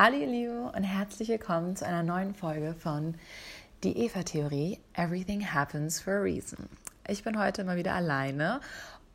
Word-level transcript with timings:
Hallo 0.00 0.16
ihr 0.16 0.28
Lieben 0.28 0.68
und 0.68 0.84
herzlich 0.84 1.28
willkommen 1.28 1.74
zu 1.74 1.84
einer 1.84 2.04
neuen 2.04 2.32
Folge 2.32 2.76
von 2.78 3.16
Die 3.82 3.98
Eva-Theorie 4.04 4.78
Everything 4.94 5.52
Happens 5.52 6.00
for 6.00 6.12
a 6.12 6.20
Reason. 6.20 6.68
Ich 7.08 7.24
bin 7.24 7.36
heute 7.36 7.64
mal 7.64 7.76
wieder 7.76 7.94
alleine 7.94 8.60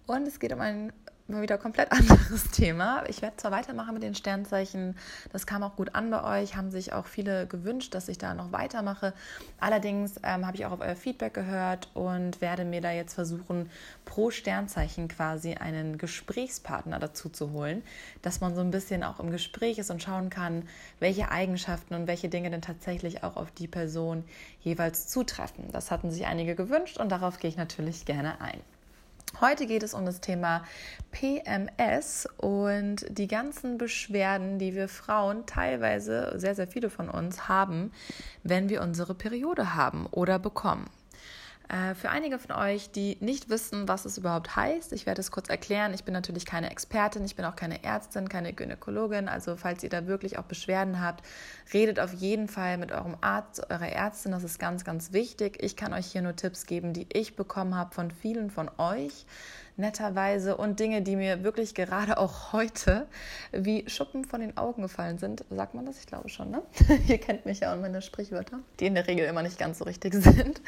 und 0.07 0.27
es 0.27 0.41
geht 0.41 0.52
um 0.52 0.59
ein 0.59 0.91
mal 1.34 1.41
wieder 1.41 1.57
komplett 1.57 1.91
anderes 1.91 2.52
Thema. 2.52 3.04
Ich 3.07 3.21
werde 3.21 3.38
zwar 3.38 3.52
weitermachen 3.52 3.93
mit 3.93 4.04
den 4.04 4.16
Sternzeichen, 4.16 4.95
das 5.31 5.45
kam 5.45 5.63
auch 5.63 5.75
gut 5.75 5.95
an 5.95 6.09
bei 6.09 6.41
euch, 6.41 6.55
haben 6.55 6.71
sich 6.71 6.93
auch 6.93 7.07
viele 7.07 7.48
gewünscht, 7.48 7.93
dass 7.93 8.07
ich 8.07 8.17
da 8.17 8.34
noch 8.34 8.52
weitermache. 8.52 9.13
Allerdings 9.59 10.16
ähm, 10.23 10.45
habe 10.45 10.57
ich 10.57 10.66
auch 10.66 10.71
auf 10.71 10.81
euer 10.81 10.95
Feedback 10.95 11.34
gehört 11.34 11.89
und 11.93 12.41
werde 12.41 12.66
mir 12.66 12.81
da 12.81 12.91
jetzt 12.91 13.13
versuchen, 13.13 13.70
pro 14.05 14.31
Sternzeichen 14.31 15.07
quasi 15.07 15.55
einen 15.55 15.98
Gesprächspartner 15.98 16.99
dazu 16.99 17.30
zu 17.30 17.52
holen, 17.52 17.84
dass 18.22 18.41
man 18.41 18.55
so 18.55 18.61
ein 18.61 18.72
bisschen 18.72 19.03
auch 19.03 19.20
im 19.20 19.31
Gespräch 19.31 19.80
ist 19.80 19.91
und 19.91 20.02
schauen 20.02 20.30
kann, 20.30 20.67
welche 21.00 21.31
Eigenschaften 21.31 21.95
und 21.95 22.08
welche 22.08 22.30
Dinge 22.30 22.50
denn 22.50 22.61
tatsächlich 22.61 23.23
auch 23.23 23.36
auf 23.36 23.52
die 23.52 23.67
Person 23.67 24.23
jeweils 24.61 25.08
zutreffen. 25.08 25.72
Das 25.72 25.91
hatten 25.91 26.11
sich 26.11 26.25
einige 26.25 26.55
gewünscht 26.55 26.97
und 26.97 27.09
darauf 27.09 27.39
gehe 27.39 27.50
ich 27.50 27.58
natürlich 27.58 28.05
gerne 28.05 28.39
ein. 28.39 28.59
Heute 29.42 29.66
geht 29.66 29.84
es 29.84 29.94
um 29.94 30.05
das 30.05 30.22
Thema 30.22 30.64
PMS 31.12 32.28
und 32.38 33.05
die 33.10 33.28
ganzen 33.28 33.78
Beschwerden, 33.78 34.59
die 34.59 34.76
wir 34.76 34.88
Frauen 34.88 35.46
teilweise, 35.46 36.34
sehr, 36.36 36.56
sehr 36.56 36.68
viele 36.68 36.90
von 36.90 37.09
uns 37.09 37.48
haben, 37.48 37.92
wenn 38.44 38.70
wir 38.70 38.82
unsere 38.82 39.16
Periode 39.16 39.76
haben 39.76 40.06
oder 40.12 40.38
bekommen. 40.40 40.86
Äh, 41.70 41.95
für 41.95 42.09
einige 42.09 42.40
von 42.40 42.55
euch, 42.55 42.91
die 42.91 43.17
nicht 43.20 43.49
wissen, 43.49 43.88
was 43.88 44.05
es 44.05 44.17
überhaupt 44.17 44.55
heißt, 44.55 44.91
ich 44.94 45.05
werde 45.05 45.22
es 45.22 45.31
kurz 45.31 45.49
erklären. 45.49 45.94
Ich 45.94 46.03
bin 46.03 46.13
natürlich 46.13 46.45
keine 46.45 46.70
Expertin, 46.70 47.23
ich 47.23 47.36
bin 47.36 47.45
auch 47.45 47.55
keine 47.55 47.84
Ärztin, 47.84 48.30
keine 48.30 48.53
Gynäkologin. 48.53 49.28
Also 49.30 49.56
falls 49.56 49.84
ihr 49.84 49.89
da 49.89 50.06
wirklich 50.08 50.38
auch 50.38 50.44
Beschwerden 50.44 51.02
habt, 51.02 51.25
redet 51.73 52.00
auf 52.00 52.14
jeden 52.14 52.47
Fall 52.47 52.78
mit 52.78 52.91
eurem 52.91 53.16
Arzt, 53.22 53.69
eurer 53.69 53.89
Ärztin. 53.89 54.34
Das 54.34 54.44
ist 54.44 54.59
ganz, 54.59 54.84
ganz 54.84 55.14
wichtig. 55.14 55.58
Ich 55.61 55.75
kann 55.75 55.94
euch 55.94 56.08
hier 56.08 56.22
nur 56.22 56.36
Tipps 56.36 56.66
geben, 56.66 56.94
die 56.94 57.08
ich 57.14 57.36
bekommen 57.36 57.75
habe 57.75 57.94
von 57.94 58.11
vielen 58.11 58.50
von 58.50 58.69
euch 58.78 59.25
netterweise 59.75 60.55
und 60.55 60.79
Dinge, 60.79 61.02
die 61.02 61.16
mir 61.16 61.43
wirklich 61.43 61.73
gerade 61.73 62.17
auch 62.17 62.53
heute 62.53 63.07
wie 63.52 63.89
Schuppen 63.89 64.25
von 64.25 64.41
den 64.41 64.57
Augen 64.57 64.81
gefallen 64.81 65.17
sind. 65.17 65.43
Sagt 65.49 65.73
man 65.73 65.85
das? 65.85 65.99
Ich 65.99 66.05
glaube 66.05 66.29
schon, 66.29 66.52
ne? 66.52 66.61
Ihr 67.07 67.17
kennt 67.17 67.45
mich 67.45 67.61
ja 67.61 67.73
und 67.73 67.81
meine 67.81 68.01
Sprichwörter, 68.01 68.59
die 68.79 68.85
in 68.85 68.95
der 68.95 69.07
Regel 69.07 69.25
immer 69.25 69.41
nicht 69.41 69.57
ganz 69.57 69.79
so 69.79 69.85
richtig 69.85 70.13
sind. 70.16 70.61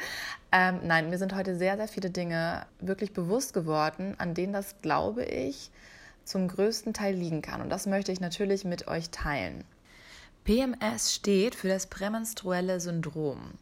Ähm, 0.52 0.80
nein, 0.84 1.10
mir 1.10 1.18
sind 1.18 1.34
heute 1.34 1.56
sehr, 1.56 1.76
sehr 1.76 1.88
viele 1.88 2.10
Dinge 2.10 2.66
wirklich 2.80 3.12
bewusst 3.12 3.54
geworden, 3.54 4.14
an 4.18 4.34
denen 4.34 4.52
das, 4.52 4.76
glaube 4.82 5.24
ich, 5.24 5.70
zum 6.24 6.48
größten 6.48 6.92
Teil 6.92 7.14
liegen 7.14 7.42
kann. 7.42 7.60
Und 7.60 7.70
das 7.70 7.86
möchte 7.86 8.10
ich 8.10 8.20
natürlich 8.20 8.64
mit 8.64 8.88
euch 8.88 9.10
teilen. 9.10 9.64
PMS 10.44 11.12
steht 11.12 11.56
für 11.56 11.68
das 11.68 11.88
prämenstruelle 11.88 12.78
Syndrom. 12.78 13.54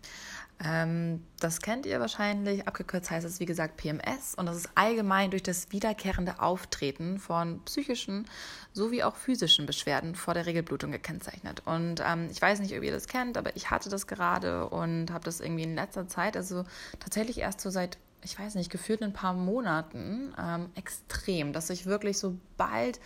Ähm, 0.63 1.25
das 1.41 1.61
kennt 1.61 1.87
ihr 1.87 2.01
wahrscheinlich. 2.01 2.67
Abgekürzt 2.67 3.11
heißt 3.11 3.27
es, 3.27 3.41
wie 3.41 3.47
gesagt, 3.47 3.77
PMS. 3.77 4.35
Und 4.37 4.47
das 4.47 4.57
ist 4.57 4.71
allgemein 4.75 5.31
durch 5.31 5.43
das 5.43 5.73
wiederkehrende 5.73 6.41
Auftreten 6.41 7.19
von 7.19 7.61
psychischen 7.65 8.27
sowie 8.73 9.03
auch 9.03 9.17
physischen 9.17 9.67
Beschwerden 9.67 10.15
vor 10.15 10.35
der 10.35 10.47
Regelblutung 10.47 10.93
gekennzeichnet. 10.93 11.63
Und 11.65 12.03
ähm, 12.07 12.29
ich 12.31 12.41
weiß 12.41 12.61
nicht, 12.61 12.77
ob 12.77 12.83
ihr 12.83 12.93
das 12.93 13.09
kennt, 13.09 13.37
aber 13.37 13.57
ich 13.57 13.71
hatte 13.71 13.89
das 13.89 14.07
gerade 14.07 14.69
und 14.69 15.11
habe 15.11 15.25
das 15.25 15.41
irgendwie 15.41 15.65
in 15.65 15.75
letzter 15.75 16.09
Zeit, 16.09 16.37
also 16.37 16.65
tatsächlich 17.01 17.39
erst 17.39 17.61
so 17.61 17.71
seit 17.71 17.99
ich 18.25 18.39
weiß 18.39 18.55
nicht, 18.55 18.71
gefühlt 18.71 19.03
in 19.03 19.09
ein 19.09 19.13
paar 19.13 19.35
Monaten 19.35 20.35
ähm, 20.41 20.71
extrem, 20.75 21.53
dass 21.53 21.69
ich 21.69 21.85
wirklich 21.85 22.19
sobald 22.19 22.99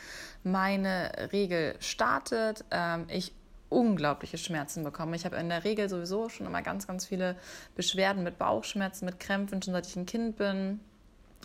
meine 0.45 1.11
Regel 1.33 1.75
startet, 1.81 2.65
ähm, 2.71 3.07
ich 3.09 3.33
unglaubliche 3.69 4.39
Schmerzen 4.39 4.83
bekommen. 4.85 5.15
Ich 5.15 5.25
habe 5.25 5.37
in 5.37 5.49
der 5.49 5.65
Regel 5.65 5.89
sowieso 5.89 6.29
schon 6.29 6.47
immer 6.47 6.63
ganz, 6.63 6.87
ganz 6.87 7.07
viele 7.07 7.37
Beschwerden 7.75 8.23
mit 8.23 8.39
Bauchschmerzen, 8.39 9.05
mit 9.05 9.21
Krämpfen, 9.21 9.63
schon 9.63 9.75
seit 9.75 9.87
ich 9.87 9.97
ein 9.97 10.07
Kind 10.07 10.37
bin. 10.37 10.81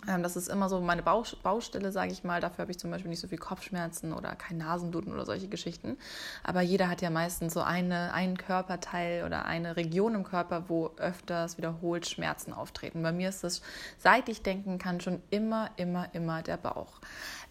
Ähm, 0.08 0.22
das 0.22 0.36
ist 0.36 0.48
immer 0.48 0.68
so 0.68 0.80
meine 0.80 1.02
Baustelle, 1.02 1.92
sage 1.92 2.12
ich 2.12 2.24
mal. 2.24 2.40
Dafür 2.40 2.62
habe 2.62 2.70
ich 2.70 2.78
zum 2.78 2.90
Beispiel 2.90 3.10
nicht 3.10 3.20
so 3.20 3.28
viel 3.28 3.38
Kopfschmerzen 3.38 4.12
oder 4.12 4.34
kein 4.34 4.58
Nasenbluten 4.58 5.12
oder 5.12 5.24
solche 5.24 5.48
Geschichten. 5.48 5.96
Aber 6.42 6.60
jeder 6.60 6.88
hat 6.88 7.02
ja 7.02 7.10
meistens 7.10 7.54
so 7.54 7.60
eine, 7.60 8.12
einen 8.12 8.36
Körperteil 8.36 9.24
oder 9.24 9.46
eine 9.46 9.76
Region 9.76 10.14
im 10.14 10.24
Körper, 10.24 10.68
wo 10.68 10.90
öfters 10.96 11.58
wiederholt 11.58 12.08
Schmerzen 12.08 12.52
auftreten. 12.52 13.02
Bei 13.02 13.12
mir 13.12 13.28
ist 13.28 13.44
es, 13.44 13.62
seit 13.98 14.28
ich 14.28 14.42
denken 14.42 14.78
kann, 14.78 15.00
schon 15.00 15.22
immer, 15.30 15.70
immer, 15.76 16.08
immer 16.14 16.42
der 16.42 16.56
Bauch. 16.56 17.00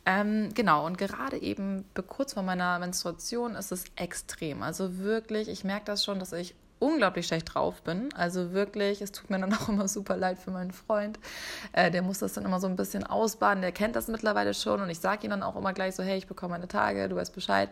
Ähm, 0.05 0.49
genau, 0.53 0.85
und 0.85 0.97
gerade 0.97 1.37
eben 1.37 1.85
kurz 2.07 2.33
vor 2.33 2.43
meiner 2.43 2.77
Menstruation 2.79 3.55
ist 3.55 3.71
es 3.71 3.85
extrem. 3.95 4.61
Also 4.61 4.97
wirklich, 4.97 5.47
ich 5.47 5.63
merke 5.63 5.85
das 5.85 6.03
schon, 6.03 6.19
dass 6.19 6.33
ich 6.33 6.55
unglaublich 6.79 7.27
schlecht 7.27 7.53
drauf 7.53 7.81
bin. 7.81 8.13
Also 8.13 8.51
wirklich, 8.51 9.01
es 9.01 9.11
tut 9.11 9.29
mir 9.29 9.39
dann 9.39 9.53
auch 9.57 9.69
immer 9.69 9.87
super 9.87 10.17
leid 10.17 10.37
für 10.39 10.51
meinen 10.51 10.71
Freund. 10.71 11.19
Äh, 11.71 11.91
der 11.91 12.01
muss 12.01 12.19
das 12.19 12.33
dann 12.33 12.45
immer 12.45 12.59
so 12.59 12.67
ein 12.67 12.75
bisschen 12.75 13.03
ausbaden. 13.03 13.61
Der 13.61 13.71
kennt 13.71 13.95
das 13.95 14.07
mittlerweile 14.07 14.53
schon 14.53 14.81
und 14.81 14.89
ich 14.89 14.99
sage 14.99 15.25
ihm 15.25 15.29
dann 15.29 15.43
auch 15.43 15.55
immer 15.55 15.73
gleich 15.73 15.95
so, 15.95 16.03
hey, 16.03 16.17
ich 16.17 16.27
bekomme 16.27 16.51
meine 16.51 16.67
Tage, 16.67 17.09
du 17.09 17.15
weißt 17.15 17.33
Bescheid. 17.33 17.69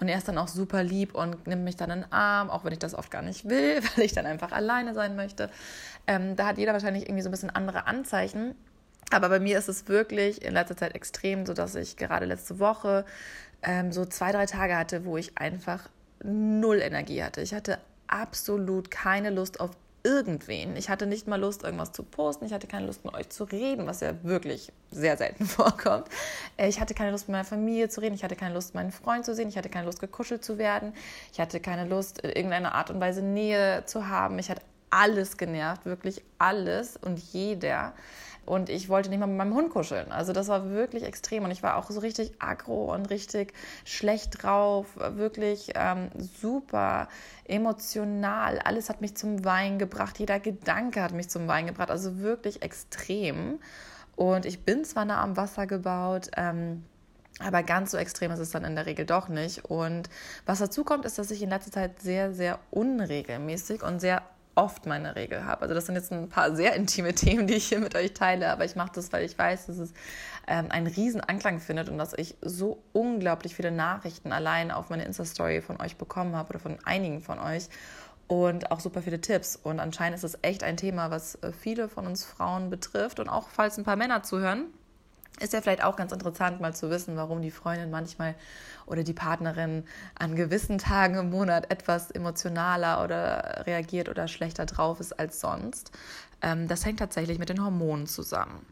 Und 0.00 0.08
er 0.08 0.18
ist 0.18 0.28
dann 0.28 0.38
auch 0.38 0.48
super 0.48 0.82
lieb 0.82 1.14
und 1.14 1.46
nimmt 1.46 1.64
mich 1.64 1.76
dann 1.76 1.90
in 1.90 2.00
den 2.02 2.12
Arm, 2.12 2.50
auch 2.50 2.64
wenn 2.64 2.72
ich 2.72 2.78
das 2.78 2.94
oft 2.94 3.10
gar 3.10 3.22
nicht 3.22 3.48
will, 3.48 3.80
weil 3.96 4.04
ich 4.04 4.12
dann 4.12 4.26
einfach 4.26 4.52
alleine 4.52 4.94
sein 4.94 5.16
möchte. 5.16 5.50
Ähm, 6.06 6.36
da 6.36 6.46
hat 6.46 6.58
jeder 6.58 6.72
wahrscheinlich 6.72 7.04
irgendwie 7.04 7.22
so 7.22 7.28
ein 7.28 7.32
bisschen 7.32 7.50
andere 7.50 7.86
Anzeichen. 7.86 8.54
Aber 9.10 9.28
bei 9.28 9.40
mir 9.40 9.58
ist 9.58 9.68
es 9.68 9.88
wirklich 9.88 10.42
in 10.42 10.54
letzter 10.54 10.76
Zeit 10.76 10.94
extrem, 10.94 11.44
so 11.44 11.52
dass 11.52 11.74
ich 11.74 11.96
gerade 11.96 12.24
letzte 12.24 12.58
Woche 12.58 13.04
ähm, 13.62 13.92
so 13.92 14.04
zwei, 14.04 14.32
drei 14.32 14.46
Tage 14.46 14.76
hatte, 14.76 15.04
wo 15.04 15.16
ich 15.16 15.36
einfach 15.36 15.88
null 16.22 16.80
Energie 16.80 17.22
hatte. 17.22 17.40
Ich 17.40 17.52
hatte 17.52 17.78
absolut 18.06 18.90
keine 18.90 19.30
Lust 19.30 19.60
auf 19.60 19.70
irgendwen. 20.04 20.76
Ich 20.76 20.88
hatte 20.88 21.06
nicht 21.06 21.28
mal 21.28 21.40
Lust, 21.40 21.62
irgendwas 21.62 21.92
zu 21.92 22.02
posten. 22.02 22.44
Ich 22.44 22.52
hatte 22.52 22.66
keine 22.66 22.86
Lust, 22.86 23.04
mit 23.04 23.14
euch 23.14 23.28
zu 23.28 23.44
reden, 23.44 23.86
was 23.86 24.00
ja 24.00 24.12
wirklich 24.22 24.72
sehr 24.90 25.16
selten 25.16 25.46
vorkommt. 25.46 26.08
Äh, 26.56 26.68
ich 26.68 26.80
hatte 26.80 26.94
keine 26.94 27.12
Lust, 27.12 27.28
mit 27.28 27.32
meiner 27.32 27.44
Familie 27.44 27.88
zu 27.88 28.00
reden. 28.00 28.14
Ich 28.14 28.24
hatte 28.24 28.36
keine 28.36 28.54
Lust, 28.54 28.74
meinen 28.74 28.92
Freund 28.92 29.24
zu 29.24 29.34
sehen. 29.34 29.48
Ich 29.48 29.56
hatte 29.56 29.68
keine 29.68 29.86
Lust, 29.86 30.00
gekuschelt 30.00 30.44
zu 30.44 30.58
werden. 30.58 30.92
Ich 31.32 31.40
hatte 31.40 31.60
keine 31.60 31.88
Lust, 31.88 32.20
in 32.20 32.30
irgendeiner 32.30 32.74
Art 32.74 32.90
und 32.90 33.00
Weise 33.00 33.22
Nähe 33.22 33.84
zu 33.86 34.08
haben. 34.08 34.38
Ich 34.38 34.50
hatte 34.50 34.62
alles 34.90 35.36
genervt, 35.36 35.86
wirklich 35.86 36.22
alles 36.38 36.96
und 36.96 37.18
jeder. 37.32 37.94
Und 38.44 38.68
ich 38.68 38.88
wollte 38.88 39.08
nicht 39.08 39.20
mal 39.20 39.26
mit 39.26 39.36
meinem 39.36 39.54
Hund 39.54 39.70
kuscheln. 39.70 40.10
Also 40.10 40.32
das 40.32 40.48
war 40.48 40.70
wirklich 40.70 41.04
extrem. 41.04 41.44
Und 41.44 41.50
ich 41.52 41.62
war 41.62 41.76
auch 41.76 41.90
so 41.90 42.00
richtig 42.00 42.32
aggro 42.40 42.92
und 42.92 43.08
richtig 43.10 43.52
schlecht 43.84 44.42
drauf. 44.42 44.86
Wirklich 44.96 45.72
ähm, 45.74 46.08
super 46.40 47.08
emotional. 47.44 48.58
Alles 48.58 48.88
hat 48.88 49.00
mich 49.00 49.16
zum 49.16 49.44
Wein 49.44 49.78
gebracht. 49.78 50.18
Jeder 50.18 50.40
Gedanke 50.40 51.02
hat 51.02 51.12
mich 51.12 51.28
zum 51.28 51.46
Wein 51.46 51.66
gebracht. 51.66 51.90
Also 51.90 52.18
wirklich 52.18 52.62
extrem. 52.62 53.60
Und 54.16 54.44
ich 54.44 54.64
bin 54.64 54.84
zwar 54.84 55.04
nah 55.04 55.22
am 55.22 55.36
Wasser 55.36 55.66
gebaut, 55.66 56.30
ähm, 56.36 56.84
aber 57.38 57.62
ganz 57.62 57.90
so 57.90 57.96
extrem 57.96 58.30
ist 58.30 58.38
es 58.38 58.50
dann 58.50 58.64
in 58.64 58.74
der 58.74 58.86
Regel 58.86 59.06
doch 59.06 59.28
nicht. 59.28 59.64
Und 59.64 60.10
was 60.46 60.58
dazu 60.58 60.84
kommt, 60.84 61.04
ist, 61.04 61.18
dass 61.18 61.30
ich 61.30 61.42
in 61.42 61.50
letzter 61.50 61.72
Zeit 61.72 62.00
sehr, 62.00 62.32
sehr 62.32 62.58
unregelmäßig 62.70 63.82
und 63.82 64.00
sehr 64.00 64.22
oft 64.54 64.86
meine 64.86 65.16
Regel 65.16 65.44
habe. 65.44 65.62
Also 65.62 65.74
das 65.74 65.86
sind 65.86 65.94
jetzt 65.94 66.12
ein 66.12 66.28
paar 66.28 66.54
sehr 66.54 66.74
intime 66.74 67.14
Themen, 67.14 67.46
die 67.46 67.54
ich 67.54 67.68
hier 67.68 67.80
mit 67.80 67.94
euch 67.94 68.12
teile, 68.14 68.50
aber 68.50 68.64
ich 68.64 68.76
mache 68.76 68.92
das, 68.94 69.12
weil 69.12 69.24
ich 69.24 69.38
weiß, 69.38 69.66
dass 69.66 69.78
es 69.78 69.92
ähm, 70.46 70.66
einen 70.70 70.86
riesen 70.86 71.20
Anklang 71.20 71.60
findet 71.60 71.88
und 71.88 71.98
dass 71.98 72.12
ich 72.14 72.36
so 72.42 72.82
unglaublich 72.92 73.54
viele 73.54 73.70
Nachrichten 73.70 74.32
allein 74.32 74.70
auf 74.70 74.90
meine 74.90 75.04
Insta-Story 75.04 75.62
von 75.62 75.80
euch 75.80 75.96
bekommen 75.96 76.36
habe 76.36 76.50
oder 76.50 76.58
von 76.58 76.78
einigen 76.84 77.20
von 77.20 77.38
euch 77.38 77.68
und 78.26 78.70
auch 78.70 78.80
super 78.80 79.02
viele 79.02 79.20
Tipps. 79.20 79.56
Und 79.56 79.80
anscheinend 79.80 80.16
ist 80.16 80.24
es 80.24 80.38
echt 80.42 80.62
ein 80.64 80.76
Thema, 80.76 81.10
was 81.10 81.36
äh, 81.36 81.52
viele 81.52 81.88
von 81.88 82.06
uns 82.06 82.24
Frauen 82.24 82.70
betrifft 82.70 83.20
und 83.20 83.28
auch 83.28 83.48
falls 83.48 83.78
ein 83.78 83.84
paar 83.84 83.96
Männer 83.96 84.22
zuhören 84.22 84.66
ist 85.40 85.52
ja 85.52 85.60
vielleicht 85.60 85.82
auch 85.82 85.96
ganz 85.96 86.12
interessant, 86.12 86.60
mal 86.60 86.74
zu 86.74 86.90
wissen, 86.90 87.16
warum 87.16 87.42
die 87.42 87.50
Freundin 87.50 87.90
manchmal 87.90 88.34
oder 88.86 89.02
die 89.02 89.12
Partnerin 89.12 89.84
an 90.18 90.36
gewissen 90.36 90.78
Tagen 90.78 91.16
im 91.16 91.30
Monat 91.30 91.70
etwas 91.70 92.10
emotionaler 92.10 93.02
oder 93.02 93.64
reagiert 93.66 94.08
oder 94.08 94.28
schlechter 94.28 94.66
drauf 94.66 95.00
ist 95.00 95.18
als 95.18 95.40
sonst. 95.40 95.92
Ähm, 96.42 96.68
das 96.68 96.84
hängt 96.84 96.98
tatsächlich 96.98 97.38
mit 97.38 97.48
den 97.48 97.64
Hormonen 97.64 98.06
zusammen. 98.06 98.66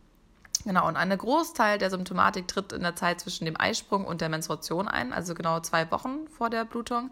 Genau, 0.65 0.87
und 0.87 0.97
ein 0.97 1.17
Großteil 1.17 1.79
der 1.79 1.89
Symptomatik 1.89 2.47
tritt 2.47 2.73
in 2.73 2.83
der 2.83 2.95
Zeit 2.95 3.21
zwischen 3.21 3.47
dem 3.47 3.59
Eisprung 3.59 4.05
und 4.05 4.21
der 4.21 4.29
Menstruation 4.29 4.89
ein, 4.89 5.13
also 5.15 5.35
genau 5.35 5.61
zwei 5.61 5.91
Wochen 5.91 6.29
vor 6.29 6.51
der 6.51 6.67
Blutung. 6.67 7.11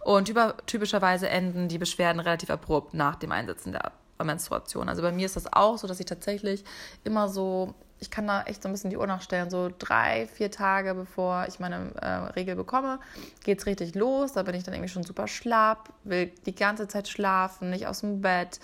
Und 0.00 0.28
über, 0.28 0.56
typischerweise 0.66 1.28
enden 1.28 1.68
die 1.68 1.78
Beschwerden 1.78 2.18
relativ 2.18 2.50
abrupt 2.50 2.94
nach 2.94 3.14
dem 3.14 3.30
Einsetzen 3.30 3.72
der 3.72 3.92
Menstruation. 4.24 4.88
Also 4.88 5.02
bei 5.02 5.12
mir 5.12 5.26
ist 5.26 5.36
das 5.36 5.52
auch 5.52 5.78
so, 5.78 5.86
dass 5.86 6.00
ich 6.00 6.06
tatsächlich 6.06 6.64
immer 7.04 7.28
so 7.28 7.74
ich 8.00 8.10
kann 8.10 8.26
da 8.26 8.42
echt 8.42 8.62
so 8.62 8.68
ein 8.68 8.72
bisschen 8.72 8.90
die 8.90 8.96
Uhr 8.96 9.06
nachstellen. 9.06 9.50
So 9.50 9.70
drei, 9.78 10.26
vier 10.26 10.50
Tage 10.50 10.94
bevor 10.94 11.46
ich 11.48 11.58
meine 11.60 11.92
äh, 12.00 12.08
Regel 12.32 12.56
bekomme, 12.56 13.00
geht 13.44 13.58
es 13.58 13.66
richtig 13.66 13.94
los. 13.94 14.32
Da 14.32 14.42
bin 14.42 14.54
ich 14.54 14.64
dann 14.64 14.74
irgendwie 14.74 14.90
schon 14.90 15.02
super 15.02 15.26
schlapp, 15.26 15.90
will 16.04 16.32
die 16.46 16.54
ganze 16.54 16.88
Zeit 16.88 17.08
schlafen, 17.08 17.70
nicht 17.70 17.86
aus 17.86 18.00
dem 18.00 18.20
Bett, 18.20 18.60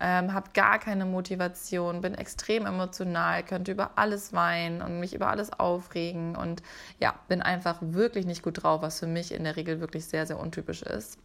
ähm, 0.00 0.32
habe 0.32 0.50
gar 0.54 0.78
keine 0.78 1.04
Motivation, 1.04 2.00
bin 2.00 2.14
extrem 2.14 2.66
emotional, 2.66 3.42
könnte 3.42 3.72
über 3.72 3.92
alles 3.96 4.32
weinen 4.32 4.82
und 4.82 5.00
mich 5.00 5.14
über 5.14 5.28
alles 5.28 5.52
aufregen 5.52 6.36
und 6.36 6.62
ja, 7.00 7.14
bin 7.28 7.42
einfach 7.42 7.78
wirklich 7.80 8.26
nicht 8.26 8.42
gut 8.42 8.62
drauf, 8.62 8.82
was 8.82 9.00
für 9.00 9.06
mich 9.06 9.32
in 9.32 9.44
der 9.44 9.56
Regel 9.56 9.80
wirklich 9.80 10.06
sehr, 10.06 10.26
sehr 10.26 10.38
untypisch 10.38 10.82
ist. 10.82 11.18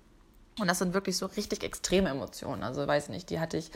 Und 0.59 0.67
das 0.67 0.79
sind 0.79 0.93
wirklich 0.93 1.15
so 1.15 1.27
richtig 1.27 1.63
extreme 1.63 2.09
Emotionen. 2.09 2.63
Also 2.63 2.85
weiß 2.85 3.07
nicht, 3.09 3.29
die 3.29 3.39
hatte 3.39 3.55
ich 3.55 3.71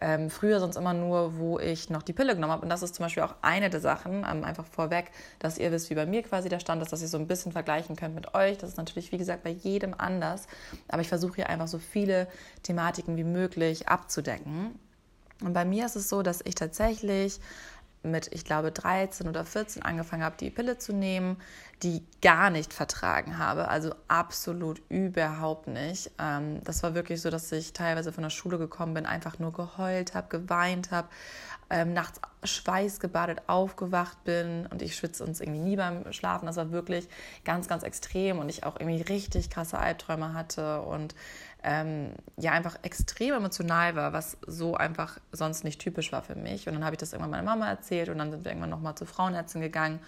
ähm, 0.00 0.30
früher 0.30 0.60
sonst 0.60 0.76
immer 0.76 0.94
nur, 0.94 1.36
wo 1.38 1.58
ich 1.58 1.90
noch 1.90 2.02
die 2.02 2.12
Pille 2.12 2.34
genommen 2.34 2.52
habe. 2.52 2.62
Und 2.62 2.68
das 2.68 2.82
ist 2.82 2.94
zum 2.94 3.04
Beispiel 3.04 3.24
auch 3.24 3.34
eine 3.42 3.68
der 3.68 3.80
Sachen, 3.80 4.24
ähm, 4.30 4.44
einfach 4.44 4.64
vorweg, 4.64 5.10
dass 5.40 5.58
ihr 5.58 5.72
wisst, 5.72 5.90
wie 5.90 5.96
bei 5.96 6.06
mir 6.06 6.22
quasi 6.22 6.48
der 6.48 6.60
Stand 6.60 6.82
ist, 6.82 6.92
dass 6.92 7.02
ihr 7.02 7.08
so 7.08 7.18
ein 7.18 7.26
bisschen 7.26 7.50
vergleichen 7.50 7.96
könnt 7.96 8.14
mit 8.14 8.32
euch. 8.34 8.58
Das 8.58 8.70
ist 8.70 8.76
natürlich, 8.76 9.10
wie 9.10 9.18
gesagt, 9.18 9.42
bei 9.42 9.50
jedem 9.50 9.92
anders. 9.98 10.46
Aber 10.88 11.02
ich 11.02 11.08
versuche 11.08 11.34
hier 11.34 11.48
einfach 11.48 11.68
so 11.68 11.78
viele 11.78 12.28
Thematiken 12.62 13.16
wie 13.16 13.24
möglich 13.24 13.88
abzudecken. 13.88 14.78
Und 15.42 15.52
bei 15.52 15.64
mir 15.64 15.86
ist 15.86 15.96
es 15.96 16.08
so, 16.08 16.22
dass 16.22 16.42
ich 16.44 16.54
tatsächlich 16.54 17.40
mit, 18.02 18.32
ich 18.32 18.44
glaube, 18.44 18.72
13 18.72 19.28
oder 19.28 19.44
14 19.44 19.82
angefangen 19.82 20.24
habe, 20.24 20.36
die 20.38 20.50
Pille 20.50 20.78
zu 20.78 20.92
nehmen, 20.92 21.36
die 21.82 22.04
gar 22.22 22.50
nicht 22.50 22.72
vertragen 22.72 23.38
habe. 23.38 23.68
Also 23.68 23.94
absolut 24.08 24.80
überhaupt 24.88 25.66
nicht. 25.66 26.10
Ähm, 26.18 26.62
das 26.64 26.82
war 26.82 26.94
wirklich 26.94 27.20
so, 27.20 27.30
dass 27.30 27.50
ich 27.52 27.72
teilweise 27.72 28.12
von 28.12 28.22
der 28.22 28.30
Schule 28.30 28.58
gekommen 28.58 28.94
bin, 28.94 29.06
einfach 29.06 29.38
nur 29.38 29.52
geheult 29.52 30.14
habe, 30.14 30.28
geweint 30.28 30.90
habe, 30.90 31.08
ähm, 31.70 31.92
nachts 31.92 32.20
schweißgebadet 32.42 33.42
aufgewacht 33.48 34.24
bin 34.24 34.66
und 34.66 34.82
ich 34.82 34.96
schwitze 34.96 35.24
uns 35.24 35.40
irgendwie 35.40 35.60
nie 35.60 35.76
beim 35.76 36.12
Schlafen. 36.12 36.46
Das 36.46 36.56
war 36.56 36.72
wirklich 36.72 37.08
ganz, 37.44 37.68
ganz 37.68 37.82
extrem 37.82 38.38
und 38.38 38.48
ich 38.48 38.64
auch 38.64 38.78
irgendwie 38.78 39.02
richtig 39.02 39.50
krasse 39.50 39.78
Albträume 39.78 40.34
hatte 40.34 40.82
und 40.82 41.14
ähm, 41.62 42.12
ja 42.36 42.52
einfach 42.52 42.78
extrem 42.82 43.34
emotional 43.34 43.96
war, 43.96 44.12
was 44.12 44.36
so 44.46 44.74
einfach 44.74 45.18
sonst 45.32 45.64
nicht 45.64 45.80
typisch 45.80 46.12
war 46.12 46.22
für 46.22 46.34
mich. 46.34 46.66
Und 46.66 46.74
dann 46.74 46.84
habe 46.84 46.94
ich 46.94 46.98
das 46.98 47.12
irgendwann 47.12 47.30
meiner 47.30 47.42
Mama 47.42 47.68
erzählt 47.68 48.08
und 48.08 48.18
dann 48.18 48.30
sind 48.30 48.44
wir 48.44 48.50
irgendwann 48.50 48.70
nochmal 48.70 48.94
zu 48.94 49.06
Frauenärzten 49.06 49.60
gegangen 49.60 50.00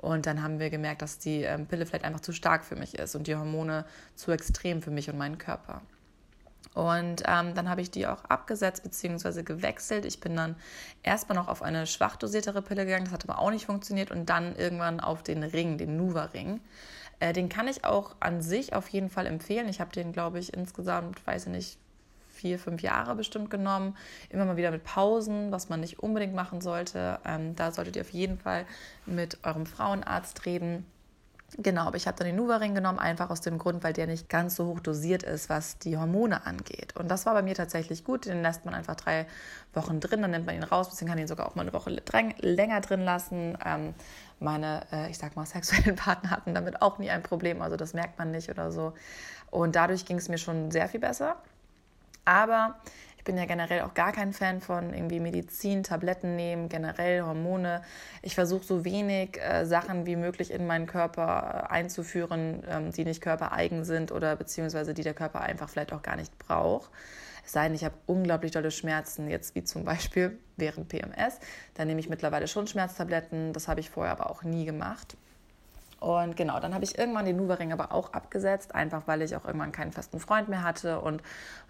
und 0.00 0.24
dann 0.24 0.42
haben 0.42 0.58
wir 0.58 0.70
gemerkt, 0.70 1.02
dass 1.02 1.18
die 1.18 1.42
ähm, 1.42 1.66
Pille 1.66 1.84
vielleicht 1.84 2.04
einfach 2.04 2.20
zu 2.20 2.32
stark 2.32 2.64
für 2.64 2.76
mich 2.76 2.98
ist 2.98 3.14
und 3.14 3.26
die 3.26 3.36
Hormone 3.36 3.84
zu 4.14 4.32
extrem 4.32 4.80
für 4.80 4.90
mich 4.90 5.10
und 5.10 5.18
meinen 5.18 5.36
Körper. 5.36 5.82
Und 6.72 7.22
ähm, 7.26 7.54
dann 7.54 7.68
habe 7.68 7.82
ich 7.82 7.90
die 7.90 8.06
auch 8.06 8.24
abgesetzt 8.24 8.82
bzw. 8.82 9.42
gewechselt. 9.42 10.06
Ich 10.06 10.20
bin 10.20 10.36
dann 10.36 10.56
erstmal 11.02 11.36
noch 11.36 11.48
auf 11.48 11.62
eine 11.62 11.86
schwach 11.86 12.16
dosiertere 12.16 12.62
Pille 12.62 12.86
gegangen, 12.86 13.04
das 13.04 13.12
hat 13.12 13.28
aber 13.28 13.40
auch 13.40 13.50
nicht 13.50 13.66
funktioniert 13.66 14.10
und 14.10 14.26
dann 14.30 14.56
irgendwann 14.56 15.00
auf 15.00 15.22
den 15.22 15.42
Ring, 15.42 15.76
den 15.76 15.96
Nuva-Ring. 15.96 16.60
Äh, 17.20 17.32
den 17.32 17.48
kann 17.48 17.68
ich 17.68 17.84
auch 17.84 18.16
an 18.18 18.42
sich 18.42 18.74
auf 18.74 18.88
jeden 18.88 19.10
Fall 19.10 19.26
empfehlen. 19.26 19.68
Ich 19.68 19.80
habe 19.80 19.92
den, 19.92 20.12
glaube 20.12 20.38
ich, 20.38 20.52
insgesamt, 20.52 21.24
weiß 21.26 21.46
ich 21.46 21.52
nicht, 21.52 21.78
vier, 22.30 22.58
fünf 22.58 22.82
Jahre 22.82 23.14
bestimmt 23.14 23.50
genommen. 23.50 23.96
Immer 24.30 24.46
mal 24.46 24.56
wieder 24.56 24.70
mit 24.70 24.82
Pausen, 24.82 25.52
was 25.52 25.68
man 25.68 25.80
nicht 25.80 26.00
unbedingt 26.00 26.34
machen 26.34 26.60
sollte. 26.60 27.20
Ähm, 27.24 27.54
da 27.54 27.70
solltet 27.70 27.96
ihr 27.96 28.02
auf 28.02 28.10
jeden 28.10 28.38
Fall 28.38 28.64
mit 29.04 29.38
eurem 29.44 29.66
Frauenarzt 29.66 30.46
reden. 30.46 30.86
Genau, 31.58 31.82
aber 31.86 31.96
ich 31.96 32.06
habe 32.06 32.16
dann 32.16 32.28
den 32.28 32.36
Nuvaring 32.36 32.74
genommen, 32.74 33.00
einfach 33.00 33.28
aus 33.28 33.40
dem 33.40 33.58
Grund, 33.58 33.82
weil 33.82 33.92
der 33.92 34.06
nicht 34.06 34.28
ganz 34.28 34.54
so 34.54 34.66
hoch 34.66 34.80
dosiert 34.80 35.24
ist, 35.24 35.48
was 35.48 35.78
die 35.78 35.98
Hormone 35.98 36.46
angeht. 36.46 36.94
Und 36.96 37.08
das 37.08 37.26
war 37.26 37.34
bei 37.34 37.42
mir 37.42 37.54
tatsächlich 37.54 38.04
gut. 38.04 38.26
Den 38.26 38.42
lässt 38.42 38.64
man 38.64 38.72
einfach 38.72 38.94
drei 38.94 39.26
Wochen 39.74 39.98
drin, 39.98 40.22
dann 40.22 40.30
nimmt 40.30 40.46
man 40.46 40.54
ihn 40.54 40.62
raus, 40.62 40.88
beziehungsweise 40.88 41.10
kann 41.10 41.18
ihn 41.18 41.28
sogar 41.28 41.48
auch 41.48 41.56
mal 41.56 41.62
eine 41.62 41.72
Woche 41.72 41.90
länger 41.90 42.80
drin 42.80 43.00
lassen. 43.00 43.58
Ähm, 43.64 43.94
meine, 44.38 44.86
äh, 44.92 45.10
ich 45.10 45.18
sag 45.18 45.34
mal, 45.34 45.44
sexuellen 45.46 45.96
Partner 45.96 46.30
hatten 46.30 46.54
damit 46.54 46.82
auch 46.82 46.98
nie 46.98 47.10
ein 47.10 47.22
Problem, 47.22 47.62
also 47.62 47.76
das 47.76 47.94
merkt 47.94 48.18
man 48.18 48.30
nicht 48.30 48.48
oder 48.48 48.70
so. 48.70 48.92
Und 49.50 49.74
dadurch 49.74 50.04
ging 50.04 50.18
es 50.18 50.28
mir 50.28 50.38
schon 50.38 50.70
sehr 50.70 50.88
viel 50.88 51.00
besser. 51.00 51.36
Aber 52.24 52.76
ich 53.20 53.24
bin 53.24 53.36
ja 53.36 53.44
generell 53.44 53.82
auch 53.82 53.92
gar 53.92 54.12
kein 54.12 54.32
Fan 54.32 54.62
von 54.62 54.94
irgendwie 54.94 55.20
Medizin, 55.20 55.82
Tabletten 55.82 56.36
nehmen, 56.36 56.70
generell 56.70 57.20
Hormone. 57.20 57.82
Ich 58.22 58.34
versuche 58.34 58.64
so 58.64 58.86
wenig 58.86 59.38
äh, 59.38 59.66
Sachen 59.66 60.06
wie 60.06 60.16
möglich 60.16 60.50
in 60.50 60.66
meinen 60.66 60.86
Körper 60.86 61.66
äh, 61.68 61.70
einzuführen, 61.70 62.62
ähm, 62.66 62.92
die 62.92 63.04
nicht 63.04 63.20
körpereigen 63.20 63.84
sind 63.84 64.10
oder 64.10 64.36
beziehungsweise 64.36 64.94
die 64.94 65.02
der 65.02 65.12
Körper 65.12 65.42
einfach 65.42 65.68
vielleicht 65.68 65.92
auch 65.92 66.00
gar 66.00 66.16
nicht 66.16 66.38
braucht. 66.38 66.90
Es 67.44 67.52
sei 67.52 67.64
denn, 67.64 67.74
ich 67.74 67.84
habe 67.84 67.94
unglaublich 68.06 68.52
dolle 68.52 68.70
Schmerzen, 68.70 69.28
jetzt 69.28 69.54
wie 69.54 69.64
zum 69.64 69.84
Beispiel 69.84 70.38
während 70.56 70.88
PMS. 70.88 71.40
Da 71.74 71.84
nehme 71.84 72.00
ich 72.00 72.08
mittlerweile 72.08 72.48
schon 72.48 72.66
Schmerztabletten. 72.68 73.52
Das 73.52 73.68
habe 73.68 73.80
ich 73.80 73.90
vorher 73.90 74.12
aber 74.12 74.30
auch 74.30 74.44
nie 74.44 74.64
gemacht. 74.64 75.18
Und 76.00 76.34
genau, 76.34 76.58
dann 76.60 76.74
habe 76.74 76.82
ich 76.84 76.98
irgendwann 76.98 77.26
den 77.26 77.36
Nuvaring 77.36 77.72
aber 77.72 77.92
auch 77.92 78.14
abgesetzt, 78.14 78.74
einfach 78.74 79.02
weil 79.06 79.20
ich 79.20 79.36
auch 79.36 79.44
irgendwann 79.44 79.70
keinen 79.70 79.92
festen 79.92 80.18
Freund 80.18 80.48
mehr 80.48 80.62
hatte 80.62 80.98
und 81.00 81.22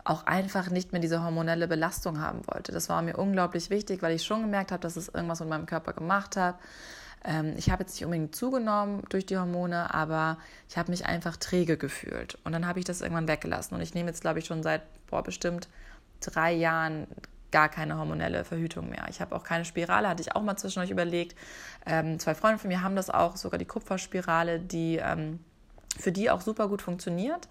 auch 0.05 0.25
einfach 0.25 0.71
nicht 0.71 0.93
mehr 0.93 1.01
diese 1.01 1.25
hormonelle 1.25 1.67
Belastung 1.67 2.21
haben 2.21 2.47
wollte. 2.47 2.71
Das 2.71 2.89
war 2.89 3.03
mir 3.03 3.17
unglaublich 3.17 3.71
wichtig, 3.71 4.03
weil 4.03 4.15
ich 4.15 4.23
schon 4.23 4.43
gemerkt 4.43 4.71
habe, 4.71 4.81
dass 4.81 4.97
es 4.97 5.09
irgendwas 5.09 5.41
mit 5.41 5.49
meinem 5.49 5.67
Körper 5.67 5.93
gemacht 5.93 6.37
hat. 6.37 6.61
Ähm, 7.25 7.55
ich 7.57 7.71
habe 7.71 7.83
jetzt 7.83 7.95
nicht 7.95 8.05
unbedingt 8.05 8.35
zugenommen 8.37 9.03
durch 9.09 9.27
die 9.27 9.37
Hormone, 9.37 9.93
aber 9.93 10.39
ich 10.69 10.79
habe 10.79 10.93
mich 10.93 11.07
einfach 11.07 11.37
träge 11.37 11.77
gefühlt. 11.77 12.39
Und 12.45 12.53
dann 12.53 12.69
habe 12.69 12.79
ich 12.79 12.85
das 12.85 13.01
irgendwann 13.01 13.27
weggelassen. 13.27 13.75
Und 13.75 13.81
ich 13.81 13.95
nehme 13.95 14.11
jetzt, 14.11 14.21
glaube 14.21 14.39
ich, 14.39 14.47
schon 14.47 14.63
seit 14.63 14.83
boah, 15.09 15.25
bestimmt 15.25 15.69
drei 16.21 16.53
Jahren 16.53 17.09
gar 17.51 17.69
keine 17.69 17.99
hormonelle 17.99 18.45
Verhütung 18.45 18.89
mehr. 18.89 19.07
Ich 19.09 19.21
habe 19.21 19.35
auch 19.35 19.43
keine 19.43 19.65
Spirale, 19.65 20.09
hatte 20.09 20.23
ich 20.23 20.35
auch 20.35 20.43
mal 20.43 20.57
zwischendurch 20.57 20.91
überlegt. 20.91 21.37
Ähm, 21.87 22.19
zwei 22.19 22.35
Freunde 22.35 22.59
von 22.59 22.69
mir 22.69 22.83
haben 22.83 22.97
das 22.97 23.11
auch, 23.11 23.37
sogar 23.37 23.59
die 23.59 23.65
Kupferspirale, 23.65 24.61
die 24.61 24.97
ähm, 24.97 25.41
für 25.99 26.13
die 26.13 26.31
auch 26.31 26.41
super 26.41 26.69
gut 26.69 26.83
funktioniert, 26.83 27.49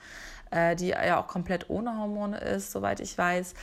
äh, 0.51 0.75
die 0.75 0.89
ja 0.89 1.21
auch 1.21 1.27
komplett 1.27 1.69
ohne 1.69 1.97
Hormone 1.97 2.39
ist, 2.39 2.71
soweit 2.71 2.99
ich 2.99 3.17
weiß. 3.17 3.53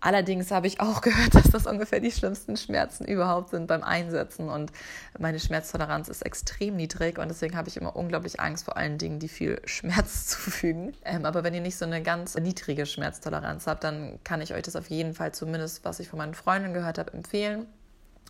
Allerdings 0.00 0.50
habe 0.50 0.66
ich 0.66 0.80
auch 0.80 1.00
gehört, 1.02 1.34
dass 1.34 1.50
das 1.50 1.66
ungefähr 1.66 2.00
die 2.00 2.10
schlimmsten 2.10 2.56
Schmerzen 2.56 3.04
überhaupt 3.04 3.50
sind 3.50 3.66
beim 3.66 3.82
Einsetzen 3.82 4.48
und 4.48 4.70
meine 5.18 5.40
Schmerztoleranz 5.40 6.08
ist 6.08 6.22
extrem 6.22 6.76
niedrig 6.76 7.18
und 7.18 7.28
deswegen 7.28 7.56
habe 7.56 7.68
ich 7.68 7.76
immer 7.76 7.96
unglaublich 7.96 8.38
Angst 8.40 8.64
vor 8.64 8.76
allen 8.76 8.98
Dingen, 8.98 9.18
die 9.18 9.28
viel 9.28 9.60
Schmerz 9.64 10.26
zufügen. 10.26 10.94
Ähm, 11.04 11.24
aber 11.24 11.44
wenn 11.44 11.54
ihr 11.54 11.60
nicht 11.60 11.76
so 11.76 11.84
eine 11.84 12.02
ganz 12.02 12.36
niedrige 12.36 12.86
Schmerztoleranz 12.86 13.66
habt, 13.66 13.84
dann 13.84 14.18
kann 14.22 14.40
ich 14.40 14.54
euch 14.54 14.62
das 14.62 14.76
auf 14.76 14.90
jeden 14.90 15.14
Fall 15.14 15.32
zumindest, 15.32 15.84
was 15.84 16.00
ich 16.00 16.08
von 16.08 16.18
meinen 16.18 16.34
Freunden 16.34 16.72
gehört 16.74 16.98
habe, 16.98 17.12
empfehlen. 17.12 17.66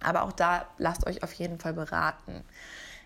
Aber 0.02 0.22
auch 0.22 0.32
da 0.32 0.66
lasst 0.78 1.06
euch 1.06 1.22
auf 1.22 1.32
jeden 1.32 1.58
Fall 1.58 1.72
beraten. 1.72 2.44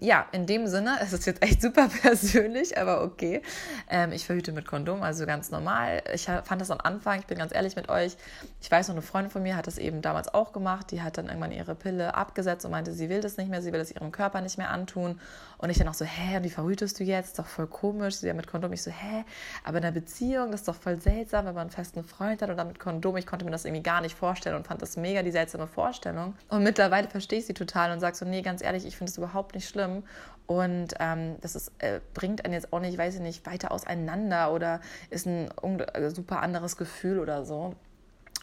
Ja, 0.02 0.25
in 0.32 0.47
dem 0.47 0.67
Sinne, 0.67 0.97
es 1.02 1.12
ist 1.12 1.26
jetzt 1.26 1.43
echt 1.43 1.61
super 1.61 1.88
persönlich, 2.02 2.79
aber 2.79 3.02
okay. 3.05 3.43
Ähm, 3.91 4.12
ich 4.12 4.25
verhüte 4.25 4.50
mit 4.50 4.67
Kondom, 4.67 5.02
also 5.02 5.26
ganz 5.26 5.50
normal. 5.50 6.02
Ich 6.14 6.25
fand 6.25 6.58
das 6.58 6.70
am 6.70 6.79
Anfang, 6.82 7.20
ich 7.20 7.26
bin 7.26 7.37
ganz 7.37 7.55
ehrlich 7.55 7.76
mit 7.76 7.91
euch, 7.91 8.17
ich 8.62 8.70
weiß 8.70 8.88
noch, 8.88 8.94
eine 8.94 9.02
Freundin 9.02 9.31
von 9.31 9.43
mir 9.43 9.56
hat 9.56 9.67
das 9.67 9.76
eben 9.76 10.00
damals 10.00 10.32
auch 10.32 10.52
gemacht. 10.52 10.91
Die 10.91 11.02
hat 11.02 11.19
dann 11.19 11.26
irgendwann 11.26 11.52
ihre 11.52 11.75
Pille 11.75 12.14
abgesetzt 12.14 12.64
und 12.64 12.70
meinte, 12.70 12.94
sie 12.94 13.11
will 13.11 13.20
das 13.20 13.37
nicht 13.37 13.50
mehr, 13.50 13.61
sie 13.61 13.73
will 13.73 13.79
das 13.79 13.91
ihrem 13.91 14.11
Körper 14.11 14.41
nicht 14.41 14.56
mehr 14.56 14.70
antun. 14.70 15.20
Und 15.61 15.69
ich 15.69 15.79
dann 15.79 15.88
auch 15.88 15.95
so, 15.95 16.05
hä, 16.05 16.38
wie 16.43 16.49
verhütest 16.49 16.99
du 17.00 17.05
jetzt? 17.05 17.38
Doch 17.38 17.47
voll 17.47 17.67
komisch. 17.67 18.17
Sie 18.17 18.26
ja 18.26 18.35
mit 18.35 18.47
Kondom. 18.47 18.73
Ich 18.73 18.83
so, 18.83 18.90
hä, 18.90 19.25
aber 19.64 19.79
in 19.79 19.85
einer 19.85 19.93
Beziehung, 19.93 20.52
das 20.52 20.61
ist 20.61 20.69
doch 20.69 20.75
voll 20.75 21.00
seltsam, 21.00 21.45
wenn 21.45 21.55
man 21.55 21.62
einen 21.62 21.71
festen 21.71 22.05
Freund 22.05 22.40
hat 22.40 22.49
und 22.49 22.57
dann 22.57 22.69
mit 22.69 22.79
Kondom. 22.79 23.17
Ich 23.19 23.26
konnte 23.26 23.45
mir 23.45 23.50
das 23.50 23.64
irgendwie 23.64 23.83
gar 23.83 24.00
nicht 24.00 24.17
vorstellen 24.17 24.57
und 24.57 24.67
fand 24.67 24.81
das 24.81 24.97
mega 24.97 25.23
die 25.23 25.31
seltsame 25.31 25.67
Vorstellung. 25.67 26.35
Und 26.49 26.62
mittlerweile 26.62 27.09
verstehe 27.09 27.40
ich 27.40 27.47
sie 27.47 27.55
total 27.55 27.93
und 27.93 28.00
sage 28.00 28.17
so, 28.17 28.25
nee, 28.25 28.40
ganz 28.40 28.62
ehrlich, 28.62 28.87
ich 28.87 28.97
finde 28.97 29.11
es 29.11 29.19
überhaupt 29.19 29.55
nicht 29.55 29.69
schlimm 29.69 29.81
schlimm. 29.81 30.02
Und 30.47 30.95
ähm, 30.99 31.37
das 31.40 31.55
ist, 31.55 31.71
äh, 31.79 32.00
bringt 32.12 32.45
einen 32.45 32.55
jetzt 32.55 32.73
auch 32.73 32.81
nicht, 32.81 32.99
weiß 32.99 33.14
ich 33.14 33.21
nicht, 33.21 33.47
weiter 33.47 33.71
auseinander 33.71 34.52
oder 34.52 34.81
ist 35.11 35.26
ein 35.26 35.49
äh, 35.95 36.11
super 36.11 36.40
anderes 36.40 36.76
Gefühl 36.76 37.21
oder 37.21 37.45
so. 37.45 37.76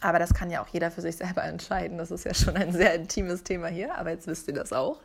Aber 0.00 0.18
das 0.18 0.32
kann 0.32 0.50
ja 0.50 0.62
auch 0.62 0.68
jeder 0.68 0.90
für 0.90 1.02
sich 1.02 1.16
selber 1.16 1.44
entscheiden. 1.44 1.98
Das 1.98 2.10
ist 2.10 2.24
ja 2.24 2.32
schon 2.32 2.56
ein 2.56 2.72
sehr 2.72 2.94
intimes 2.94 3.42
Thema 3.42 3.68
hier, 3.68 3.96
aber 3.96 4.10
jetzt 4.10 4.26
wisst 4.26 4.48
ihr 4.48 4.54
das 4.54 4.72
auch. 4.72 5.00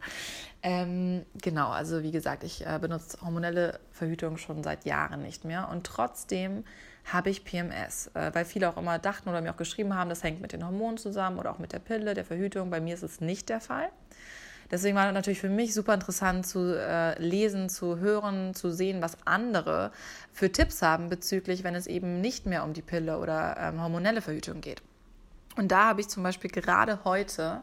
Ähm, 0.66 1.26
genau, 1.42 1.70
also 1.70 2.04
wie 2.04 2.12
gesagt, 2.12 2.46
ich 2.46 2.66
äh, 2.66 2.80
benutze 2.80 3.20
hormonelle 3.22 3.82
Verhütung 3.92 4.38
schon 4.38 4.64
seit 4.64 4.86
Jahren 4.86 5.22
nicht 5.22 5.44
mehr 5.44 5.68
und 5.70 5.86
trotzdem 5.86 6.64
habe 7.12 7.30
ich 7.30 7.44
PMS, 7.44 8.10
äh, 8.14 8.32
weil 8.34 8.46
viele 8.46 8.70
auch 8.70 8.78
immer 8.78 8.98
dachten 8.98 9.28
oder 9.28 9.42
mir 9.42 9.52
auch 9.52 9.58
geschrieben 9.58 9.94
haben, 9.94 10.10
das 10.10 10.24
hängt 10.24 10.42
mit 10.42 10.54
den 10.54 10.66
Hormonen 10.66 10.98
zusammen 10.98 11.38
oder 11.38 11.52
auch 11.52 11.60
mit 11.60 11.74
der 11.74 11.80
Pille, 11.80 12.14
der 12.14 12.24
Verhütung. 12.24 12.70
Bei 12.70 12.80
mir 12.80 12.94
ist 12.94 13.04
es 13.04 13.20
nicht 13.20 13.50
der 13.50 13.60
Fall. 13.60 13.90
Deswegen 14.72 14.96
war 14.96 15.04
das 15.06 15.14
natürlich 15.14 15.42
für 15.42 15.50
mich 15.50 15.74
super 15.74 15.94
interessant 15.94 16.48
zu 16.48 16.80
äh, 16.80 17.22
lesen, 17.22 17.68
zu 17.68 18.00
hören, 18.00 18.56
zu 18.56 18.72
sehen, 18.72 19.02
was 19.02 19.18
andere 19.26 19.92
für 20.32 20.50
Tipps 20.50 20.82
haben 20.82 21.10
bezüglich, 21.10 21.66
wenn 21.66 21.76
es 21.76 21.88
eben 21.88 22.22
nicht 22.22 22.46
mehr 22.46 22.64
um 22.64 22.74
die 22.74 22.82
Pille 22.82 23.20
oder 23.20 23.58
ähm, 23.60 23.82
hormonelle 23.82 24.22
Verhütung 24.22 24.62
geht. 24.62 24.82
Und 25.58 25.72
da 25.72 25.90
habe 25.90 26.02
ich 26.02 26.08
zum 26.08 26.24
Beispiel 26.24 26.50
gerade 26.50 27.04
heute 27.04 27.62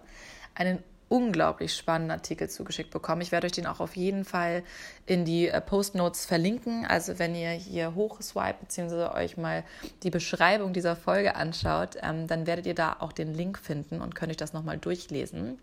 einen 0.54 0.85
unglaublich 1.11 1.75
spannenden 1.75 2.12
Artikel 2.12 2.49
zugeschickt 2.49 2.90
bekommen. 2.90 3.21
Ich 3.21 3.33
werde 3.33 3.47
euch 3.47 3.52
den 3.52 3.67
auch 3.67 3.81
auf 3.81 3.97
jeden 3.97 4.25
Fall 4.25 4.62
in 5.07 5.25
die 5.25 5.49
äh, 5.49 5.61
Postnotes 5.61 6.25
verlinken. 6.25 6.87
Also 6.87 7.19
wenn 7.19 7.35
ihr 7.35 7.50
hier 7.50 7.97
hochswipe 7.97 8.61
bzw. 8.61 9.19
euch 9.19 9.37
mal 9.37 9.64
die 10.05 10.11
Beschreibung 10.11 10.73
dieser 10.73 10.95
Folge 10.95 11.35
anschaut, 11.35 11.97
ähm, 12.00 12.29
dann 12.29 12.47
werdet 12.47 12.64
ihr 12.64 12.76
da 12.76 12.97
auch 13.00 13.12
den 13.12 13.35
Link 13.35 13.59
finden 13.59 14.00
und 14.00 14.14
könnt 14.14 14.31
euch 14.31 14.37
das 14.37 14.52
nochmal 14.52 14.79
durchlesen. 14.79 15.59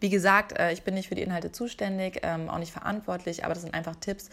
Wie 0.00 0.10
gesagt, 0.10 0.58
äh, 0.58 0.72
ich 0.72 0.82
bin 0.82 0.94
nicht 0.94 1.08
für 1.08 1.14
die 1.14 1.22
Inhalte 1.22 1.50
zuständig, 1.50 2.20
ähm, 2.22 2.50
auch 2.50 2.58
nicht 2.58 2.72
verantwortlich, 2.72 3.44
aber 3.44 3.54
das 3.54 3.62
sind 3.62 3.72
einfach 3.72 3.96
Tipps, 3.96 4.28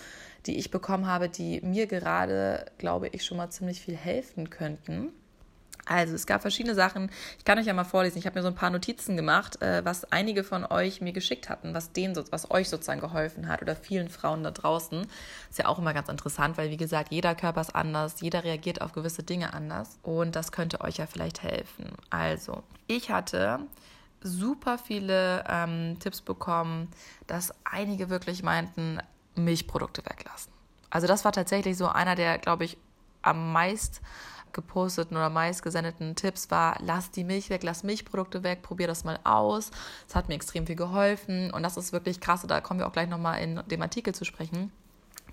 die 0.47 0.57
ich 0.57 0.69
bekommen 0.69 1.07
habe, 1.07 1.29
die 1.29 1.61
mir 1.61 1.87
gerade, 1.87 2.65
glaube 2.77 3.07
ich, 3.07 3.23
schon 3.23 3.37
mal 3.37 3.49
ziemlich 3.51 3.79
viel 3.79 3.95
helfen 3.95 4.49
könnten. 4.49 5.13
Also 5.89 6.13
es 6.13 6.27
gab 6.27 6.41
verschiedene 6.41 6.75
Sachen. 6.75 7.09
Ich 7.39 7.45
kann 7.45 7.57
euch 7.57 7.65
ja 7.65 7.73
mal 7.73 7.83
vorlesen. 7.83 8.19
Ich 8.19 8.27
habe 8.27 8.37
mir 8.37 8.43
so 8.43 8.49
ein 8.49 8.55
paar 8.55 8.69
Notizen 8.69 9.17
gemacht, 9.17 9.59
äh, 9.63 9.83
was 9.83 10.11
einige 10.11 10.43
von 10.43 10.63
euch 10.63 11.01
mir 11.01 11.13
geschickt 11.13 11.49
hatten, 11.49 11.73
was 11.73 11.91
denen, 11.93 12.15
was 12.29 12.51
euch 12.51 12.69
sozusagen 12.69 13.01
geholfen 13.01 13.47
hat 13.47 13.63
oder 13.63 13.75
vielen 13.75 14.07
Frauen 14.07 14.43
da 14.43 14.51
draußen. 14.51 15.07
Ist 15.49 15.57
ja 15.57 15.65
auch 15.65 15.79
immer 15.79 15.95
ganz 15.95 16.07
interessant, 16.07 16.59
weil 16.59 16.69
wie 16.69 16.77
gesagt, 16.77 17.11
jeder 17.11 17.33
Körper 17.33 17.61
ist 17.61 17.75
anders, 17.75 18.21
jeder 18.21 18.43
reagiert 18.43 18.81
auf 18.81 18.91
gewisse 18.91 19.23
Dinge 19.23 19.51
anders 19.55 19.97
und 20.03 20.35
das 20.35 20.51
könnte 20.51 20.81
euch 20.81 20.97
ja 20.97 21.07
vielleicht 21.07 21.41
helfen. 21.41 21.87
Also 22.11 22.61
ich 22.85 23.09
hatte 23.09 23.59
super 24.21 24.77
viele 24.77 25.43
ähm, 25.49 25.97
Tipps 25.99 26.21
bekommen, 26.21 26.89
dass 27.25 27.51
einige 27.63 28.11
wirklich 28.11 28.43
meinten, 28.43 28.99
Milchprodukte 29.33 30.05
weglassen. 30.05 30.53
Also 30.91 31.07
das 31.07 31.25
war 31.25 31.31
tatsächlich 31.31 31.77
so 31.77 31.87
einer 31.87 32.13
der, 32.13 32.37
glaube 32.37 32.65
ich, 32.65 32.77
am 33.21 33.51
meisten 33.51 34.05
geposteten 34.53 35.17
oder 35.17 35.29
meist 35.29 35.63
gesendeten 35.63 36.15
Tipps 36.15 36.51
war, 36.51 36.77
lass 36.81 37.11
die 37.11 37.23
Milch 37.23 37.49
weg, 37.49 37.63
lass 37.63 37.83
Milchprodukte 37.83 38.43
weg, 38.43 38.61
probier 38.61 38.87
das 38.87 39.03
mal 39.03 39.19
aus. 39.23 39.71
Das 40.07 40.15
hat 40.15 40.29
mir 40.29 40.35
extrem 40.35 40.67
viel 40.67 40.75
geholfen 40.75 41.51
und 41.51 41.63
das 41.63 41.77
ist 41.77 41.93
wirklich 41.93 42.19
krass. 42.19 42.45
Da 42.47 42.61
kommen 42.61 42.79
wir 42.79 42.87
auch 42.87 42.93
gleich 42.93 43.09
nochmal 43.09 43.41
in 43.41 43.61
dem 43.67 43.81
Artikel 43.81 44.13
zu 44.13 44.25
sprechen. 44.25 44.71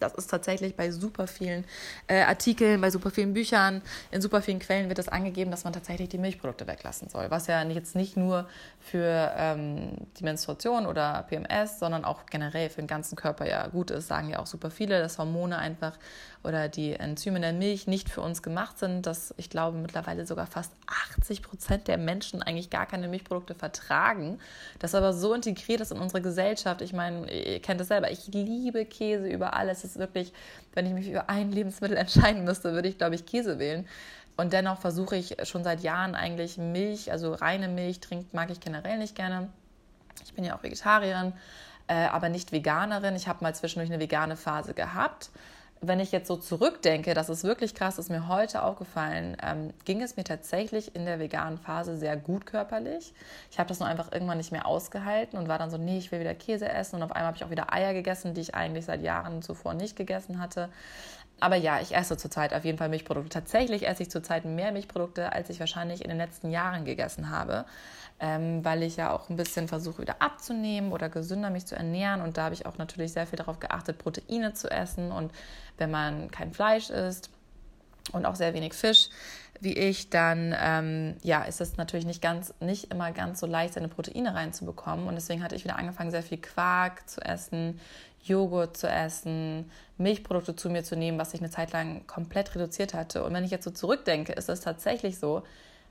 Das 0.00 0.14
ist 0.14 0.28
tatsächlich 0.28 0.76
bei 0.76 0.90
super 0.90 1.26
vielen 1.26 1.64
äh, 2.06 2.22
Artikeln, 2.22 2.80
bei 2.80 2.90
super 2.90 3.10
vielen 3.10 3.32
Büchern, 3.32 3.82
in 4.10 4.20
super 4.20 4.42
vielen 4.42 4.58
Quellen 4.58 4.88
wird 4.88 4.98
es 4.98 5.06
das 5.06 5.12
angegeben, 5.12 5.50
dass 5.50 5.64
man 5.64 5.72
tatsächlich 5.72 6.08
die 6.08 6.18
Milchprodukte 6.18 6.66
weglassen 6.66 7.08
soll. 7.08 7.30
Was 7.30 7.46
ja 7.46 7.62
jetzt 7.62 7.94
nicht 7.94 8.16
nur 8.16 8.48
für 8.80 9.32
ähm, 9.36 9.96
die 10.18 10.24
Menstruation 10.24 10.86
oder 10.86 11.24
PMS, 11.28 11.78
sondern 11.78 12.04
auch 12.04 12.26
generell 12.26 12.70
für 12.70 12.82
den 12.82 12.86
ganzen 12.86 13.16
Körper 13.16 13.48
ja 13.48 13.66
gut 13.68 13.90
ist, 13.90 14.08
sagen 14.08 14.28
ja 14.28 14.38
auch 14.38 14.46
super 14.46 14.70
viele, 14.70 14.98
dass 15.00 15.18
Hormone 15.18 15.58
einfach 15.58 15.96
oder 16.42 16.68
die 16.68 16.92
Enzyme 16.92 17.36
in 17.36 17.42
der 17.42 17.52
Milch 17.52 17.86
nicht 17.86 18.08
für 18.08 18.20
uns 18.20 18.42
gemacht 18.42 18.78
sind, 18.78 19.06
dass 19.06 19.34
ich 19.36 19.50
glaube 19.50 19.78
mittlerweile 19.78 20.26
sogar 20.26 20.46
fast 20.46 20.72
80 21.18 21.42
Prozent 21.42 21.88
der 21.88 21.98
Menschen 21.98 22.42
eigentlich 22.42 22.70
gar 22.70 22.86
keine 22.86 23.08
Milchprodukte 23.08 23.54
vertragen. 23.54 24.38
Das 24.78 24.94
aber 24.94 25.12
so 25.12 25.34
integriert 25.34 25.80
ist 25.80 25.92
in 25.92 25.98
unsere 25.98 26.22
Gesellschaft. 26.22 26.82
Ich 26.82 26.92
meine, 26.92 27.30
ihr 27.32 27.60
kennt 27.60 27.80
es 27.80 27.88
selber, 27.88 28.10
ich 28.10 28.28
liebe 28.28 28.84
Käse 28.84 29.28
über 29.28 29.54
alles. 29.54 29.78
Es 29.78 29.92
ist 29.92 29.98
wirklich, 29.98 30.32
wenn 30.74 30.86
ich 30.86 30.92
mich 30.92 31.10
für 31.10 31.28
ein 31.28 31.50
Lebensmittel 31.50 31.96
entscheiden 31.98 32.44
müsste, 32.44 32.72
würde 32.72 32.88
ich, 32.88 32.98
glaube 32.98 33.14
ich, 33.14 33.26
Käse 33.26 33.58
wählen. 33.58 33.86
Und 34.36 34.52
dennoch 34.52 34.78
versuche 34.78 35.16
ich 35.16 35.36
schon 35.44 35.64
seit 35.64 35.82
Jahren 35.82 36.14
eigentlich 36.14 36.58
Milch, 36.58 37.10
also 37.10 37.32
reine 37.32 37.68
Milch 37.68 38.00
trinkt, 38.00 38.34
mag 38.34 38.50
ich 38.50 38.60
generell 38.60 38.98
nicht 38.98 39.14
gerne. 39.14 39.48
Ich 40.24 40.34
bin 40.34 40.44
ja 40.44 40.56
auch 40.56 40.62
Vegetarierin, 40.62 41.32
äh, 41.88 42.06
aber 42.06 42.28
nicht 42.28 42.52
Veganerin. 42.52 43.16
Ich 43.16 43.28
habe 43.28 43.42
mal 43.42 43.54
zwischendurch 43.54 43.90
eine 43.90 44.00
vegane 44.00 44.36
Phase 44.36 44.74
gehabt 44.74 45.30
wenn 45.86 46.00
ich 46.00 46.12
jetzt 46.12 46.28
so 46.28 46.36
zurückdenke, 46.36 47.14
das 47.14 47.28
ist 47.28 47.44
wirklich 47.44 47.74
krass, 47.74 47.98
ist 47.98 48.10
mir 48.10 48.28
heute 48.28 48.62
aufgefallen, 48.62 49.36
ähm, 49.42 49.72
ging 49.84 50.02
es 50.02 50.16
mir 50.16 50.24
tatsächlich 50.24 50.94
in 50.94 51.04
der 51.04 51.18
veganen 51.18 51.58
Phase 51.58 51.96
sehr 51.96 52.16
gut 52.16 52.46
körperlich. 52.46 53.14
Ich 53.50 53.58
habe 53.58 53.68
das 53.68 53.80
nur 53.80 53.88
einfach 53.88 54.12
irgendwann 54.12 54.38
nicht 54.38 54.52
mehr 54.52 54.66
ausgehalten 54.66 55.38
und 55.38 55.48
war 55.48 55.58
dann 55.58 55.70
so, 55.70 55.78
nee, 55.78 55.98
ich 55.98 56.12
will 56.12 56.20
wieder 56.20 56.34
Käse 56.34 56.68
essen 56.68 56.96
und 56.96 57.02
auf 57.02 57.12
einmal 57.12 57.28
habe 57.28 57.36
ich 57.36 57.44
auch 57.44 57.50
wieder 57.50 57.72
Eier 57.72 57.92
gegessen, 57.92 58.34
die 58.34 58.40
ich 58.40 58.54
eigentlich 58.54 58.84
seit 58.84 59.02
Jahren 59.02 59.42
zuvor 59.42 59.74
nicht 59.74 59.96
gegessen 59.96 60.40
hatte. 60.40 60.68
Aber 61.38 61.56
ja, 61.56 61.80
ich 61.80 61.94
esse 61.94 62.16
zurzeit 62.16 62.54
auf 62.54 62.64
jeden 62.64 62.78
Fall 62.78 62.88
Milchprodukte. 62.88 63.28
Tatsächlich 63.28 63.86
esse 63.86 64.02
ich 64.02 64.10
zurzeit 64.10 64.46
mehr 64.46 64.72
Milchprodukte, 64.72 65.32
als 65.32 65.50
ich 65.50 65.60
wahrscheinlich 65.60 66.02
in 66.02 66.08
den 66.08 66.16
letzten 66.16 66.50
Jahren 66.50 66.86
gegessen 66.86 67.28
habe 67.28 67.66
ähm, 68.18 68.64
weil 68.64 68.82
ich 68.82 68.96
ja 68.96 69.12
auch 69.12 69.28
ein 69.28 69.36
bisschen 69.36 69.68
versuche, 69.68 70.02
wieder 70.02 70.22
abzunehmen 70.22 70.92
oder 70.92 71.08
gesünder 71.08 71.50
mich 71.50 71.66
zu 71.66 71.76
ernähren. 71.76 72.22
Und 72.22 72.38
da 72.38 72.44
habe 72.44 72.54
ich 72.54 72.64
auch 72.66 72.78
natürlich 72.78 73.12
sehr 73.12 73.26
viel 73.26 73.36
darauf 73.36 73.60
geachtet, 73.60 73.98
Proteine 73.98 74.54
zu 74.54 74.70
essen. 74.70 75.12
Und 75.12 75.32
wenn 75.78 75.90
man 75.90 76.30
kein 76.30 76.52
Fleisch 76.52 76.90
isst 76.90 77.30
und 78.12 78.26
auch 78.26 78.34
sehr 78.34 78.54
wenig 78.54 78.74
Fisch, 78.74 79.08
wie 79.60 79.72
ich, 79.72 80.10
dann 80.10 80.54
ähm, 80.58 81.16
ja, 81.22 81.42
ist 81.44 81.60
es 81.60 81.76
natürlich 81.76 82.06
nicht 82.06 82.22
ganz, 82.22 82.52
nicht 82.60 82.90
immer 82.90 83.12
ganz 83.12 83.40
so 83.40 83.46
leicht, 83.46 83.74
seine 83.74 83.88
Proteine 83.88 84.34
reinzubekommen. 84.34 85.06
Und 85.06 85.14
deswegen 85.14 85.42
hatte 85.42 85.54
ich 85.54 85.64
wieder 85.64 85.78
angefangen, 85.78 86.10
sehr 86.10 86.22
viel 86.22 86.38
Quark 86.38 87.08
zu 87.08 87.20
essen, 87.22 87.80
Joghurt 88.22 88.76
zu 88.76 88.88
essen, 88.88 89.70
Milchprodukte 89.98 90.56
zu 90.56 90.68
mir 90.68 90.82
zu 90.82 90.96
nehmen, 90.96 91.18
was 91.18 91.32
ich 91.32 91.40
eine 91.40 91.50
Zeit 91.50 91.72
lang 91.72 92.06
komplett 92.06 92.54
reduziert 92.54 92.92
hatte. 92.92 93.24
Und 93.24 93.32
wenn 93.32 93.44
ich 93.44 93.50
jetzt 93.50 93.64
so 93.64 93.70
zurückdenke, 93.70 94.32
ist 94.32 94.48
es 94.48 94.60
tatsächlich 94.60 95.18
so, 95.18 95.42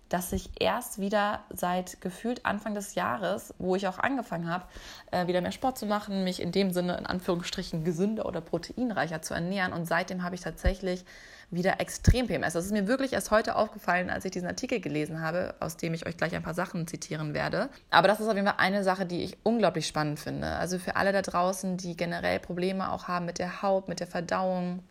dass 0.10 0.32
ich 0.32 0.50
erst 0.60 1.00
wieder 1.00 1.44
seit 1.50 2.00
gefühlt 2.02 2.46
Anfang 2.46 2.76
des 2.76 2.96
Jahres, 2.96 3.54
wo 3.58 3.76
ich 3.76 3.88
auch 3.88 4.00
angefangen 4.00 4.50
habe, 4.50 4.66
äh, 5.12 5.28
wieder 5.28 5.42
mehr 5.42 5.52
Sport 5.52 5.78
zu 5.78 5.86
machen, 5.86 6.24
mich 6.24 6.42
in 6.42 6.52
dem 6.52 6.72
Sinne 6.72 6.98
in 6.98 7.06
Anführungsstrichen 7.06 7.84
gesünder 7.84 8.26
oder 8.26 8.42
proteinreicher 8.42 9.22
zu 9.22 9.34
ernähren. 9.34 9.74
Und 9.74 9.86
seitdem 9.86 10.24
habe 10.24 10.36
ich 10.36 10.42
tatsächlich 10.42 11.06
wieder 11.52 11.80
extrem 11.80 12.28
PMS. 12.28 12.54
Das 12.54 12.66
ist 12.66 12.72
mir 12.72 12.88
wirklich 12.88 13.14
erst 13.14 13.32
heute 13.32 13.56
aufgefallen, 13.56 14.10
als 14.10 14.26
ich 14.26 14.32
diesen 14.32 14.48
Artikel 14.48 14.80
gelesen 14.80 15.22
habe, 15.22 15.56
aus 15.60 15.78
dem 15.78 15.94
ich 15.94 16.06
euch 16.06 16.18
gleich 16.18 16.36
ein 16.36 16.44
paar 16.44 16.54
Sachen 16.54 16.88
zitieren 16.88 17.34
werde. 17.34 17.70
Aber 17.92 18.08
das 18.08 18.20
ist 18.20 18.28
auf 18.28 18.36
jeden 18.36 18.48
Fall 18.48 18.58
eine 18.58 18.84
Sache, 18.84 19.06
die 19.06 19.24
ich 19.24 19.38
unglaublich 19.44 19.88
spannend 19.88 20.20
finde. 20.20 20.48
Also 20.48 20.80
für 20.80 20.96
alle 20.96 21.12
da 21.12 21.22
draußen, 21.22 21.78
die 21.78 21.96
generell 21.96 22.40
Probleme 22.40 22.92
auch 22.92 23.08
haben 23.08 23.26
mit 23.26 23.40
der 23.40 23.62
Haut, 23.62 23.88
mit 23.88 24.00
der 24.00 24.08
Verdauung, 24.08 24.84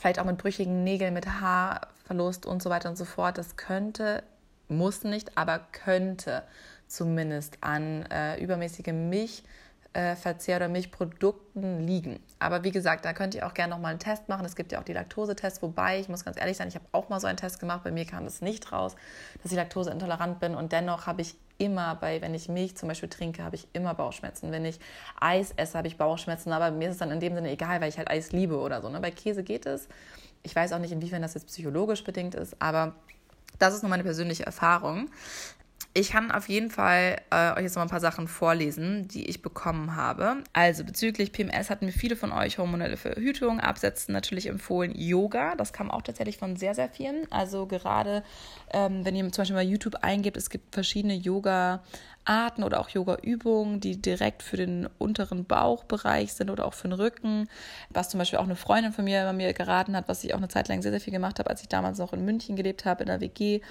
vielleicht 0.00 0.18
auch 0.18 0.24
mit 0.24 0.38
brüchigen 0.38 0.82
Nägeln, 0.82 1.12
mit 1.12 1.26
Haarverlust 1.26 2.46
und 2.46 2.62
so 2.62 2.70
weiter 2.70 2.88
und 2.88 2.96
so 2.96 3.04
fort. 3.04 3.36
Das 3.36 3.56
könnte, 3.56 4.22
muss 4.68 5.04
nicht, 5.04 5.36
aber 5.36 5.60
könnte 5.72 6.42
zumindest 6.86 7.58
an 7.60 8.06
äh, 8.06 8.42
übermäßigem 9.92 10.10
Milchverzehr 10.10 10.56
oder 10.56 10.68
Milchprodukten 10.68 11.86
liegen. 11.86 12.20
Aber 12.38 12.64
wie 12.64 12.70
gesagt, 12.70 13.04
da 13.04 13.12
könnt 13.12 13.34
ihr 13.34 13.46
auch 13.46 13.54
gerne 13.54 13.74
nochmal 13.74 13.90
einen 13.90 13.98
Test 13.98 14.28
machen. 14.28 14.44
Es 14.44 14.56
gibt 14.56 14.72
ja 14.72 14.80
auch 14.80 14.84
die 14.84 14.92
Laktosetest, 14.92 15.62
wobei 15.62 16.00
ich 16.00 16.08
muss 16.08 16.24
ganz 16.24 16.38
ehrlich 16.38 16.56
sein, 16.56 16.68
ich 16.68 16.74
habe 16.74 16.86
auch 16.92 17.08
mal 17.08 17.20
so 17.20 17.26
einen 17.26 17.36
Test 17.36 17.60
gemacht. 17.60 17.82
Bei 17.84 17.90
mir 17.90 18.04
kam 18.04 18.24
es 18.24 18.40
nicht 18.40 18.72
raus, 18.72 18.94
dass 19.42 19.52
ich 19.52 19.56
laktoseintolerant 19.56 20.40
bin 20.40 20.54
und 20.54 20.72
dennoch 20.72 21.06
habe 21.06 21.22
ich 21.22 21.34
immer 21.58 21.94
bei, 21.94 22.22
wenn 22.22 22.34
ich 22.34 22.48
Milch 22.48 22.76
zum 22.76 22.88
Beispiel 22.88 23.10
trinke, 23.10 23.44
habe 23.44 23.56
ich 23.56 23.68
immer 23.74 23.94
Bauchschmerzen. 23.94 24.50
Wenn 24.50 24.64
ich 24.64 24.80
Eis 25.20 25.52
esse, 25.56 25.76
habe 25.76 25.88
ich 25.88 25.98
Bauchschmerzen. 25.98 26.52
Aber 26.52 26.70
mir 26.70 26.88
ist 26.88 26.94
es 26.94 26.98
dann 26.98 27.10
in 27.10 27.20
dem 27.20 27.34
Sinne 27.34 27.50
egal, 27.50 27.82
weil 27.82 27.90
ich 27.90 27.98
halt 27.98 28.10
Eis 28.10 28.32
liebe 28.32 28.58
oder 28.58 28.80
so. 28.80 28.88
Ne? 28.88 28.98
Bei 29.00 29.10
Käse 29.10 29.42
geht 29.42 29.66
es. 29.66 29.88
Ich 30.42 30.56
weiß 30.56 30.72
auch 30.72 30.78
nicht, 30.78 30.92
inwiefern 30.92 31.20
das 31.20 31.34
jetzt 31.34 31.48
psychologisch 31.48 32.02
bedingt 32.02 32.34
ist, 32.34 32.56
aber 32.60 32.94
das 33.58 33.74
ist 33.74 33.82
nur 33.82 33.90
meine 33.90 34.04
persönliche 34.04 34.46
Erfahrung. 34.46 35.10
Ich 35.92 36.10
kann 36.10 36.30
auf 36.30 36.48
jeden 36.48 36.70
Fall 36.70 37.16
äh, 37.30 37.52
euch 37.54 37.62
jetzt 37.62 37.74
noch 37.74 37.82
ein 37.82 37.88
paar 37.88 37.98
Sachen 37.98 38.28
vorlesen, 38.28 39.08
die 39.08 39.28
ich 39.28 39.42
bekommen 39.42 39.96
habe. 39.96 40.36
Also 40.52 40.84
bezüglich 40.84 41.32
PMS 41.32 41.68
hatten 41.68 41.86
mir 41.86 41.92
viele 41.92 42.14
von 42.14 42.30
euch 42.30 42.58
hormonelle 42.58 42.96
Verhütung, 42.96 43.58
Absetzen 43.58 44.12
natürlich 44.12 44.46
empfohlen. 44.46 44.92
Yoga, 44.94 45.56
das 45.56 45.72
kam 45.72 45.90
auch 45.90 46.02
tatsächlich 46.02 46.38
von 46.38 46.54
sehr, 46.54 46.76
sehr 46.76 46.88
vielen. 46.88 47.30
Also 47.32 47.66
gerade, 47.66 48.22
ähm, 48.72 49.04
wenn 49.04 49.16
ihr 49.16 49.24
zum 49.32 49.42
Beispiel 49.42 49.56
mal 49.56 49.64
YouTube 49.64 49.96
eingibt, 49.96 50.36
es 50.36 50.48
gibt 50.48 50.72
verschiedene 50.74 51.14
Yoga- 51.14 51.82
Arten 52.24 52.62
oder 52.62 52.80
auch 52.80 52.90
Yoga-Übungen, 52.90 53.80
die 53.80 54.00
direkt 54.00 54.42
für 54.42 54.56
den 54.56 54.88
unteren 54.98 55.46
Bauchbereich 55.46 56.34
sind 56.34 56.50
oder 56.50 56.66
auch 56.66 56.74
für 56.74 56.88
den 56.88 56.92
Rücken. 56.92 57.48
Was 57.88 58.10
zum 58.10 58.18
Beispiel 58.18 58.38
auch 58.38 58.44
eine 58.44 58.56
Freundin 58.56 58.92
von 58.92 59.04
mir 59.04 59.32
mir 59.32 59.52
geraten 59.52 59.96
hat, 59.96 60.06
was 60.06 60.22
ich 60.22 60.34
auch 60.34 60.38
eine 60.38 60.48
Zeit 60.48 60.68
lang 60.68 60.82
sehr, 60.82 60.92
sehr 60.92 61.00
viel 61.00 61.12
gemacht 61.12 61.38
habe, 61.38 61.48
als 61.50 61.62
ich 61.62 61.68
damals 61.68 61.98
noch 61.98 62.12
in 62.12 62.24
München 62.24 62.56
gelebt 62.56 62.84
habe, 62.84 63.02
in 63.02 63.06
der 63.06 63.20
WG, 63.20 63.62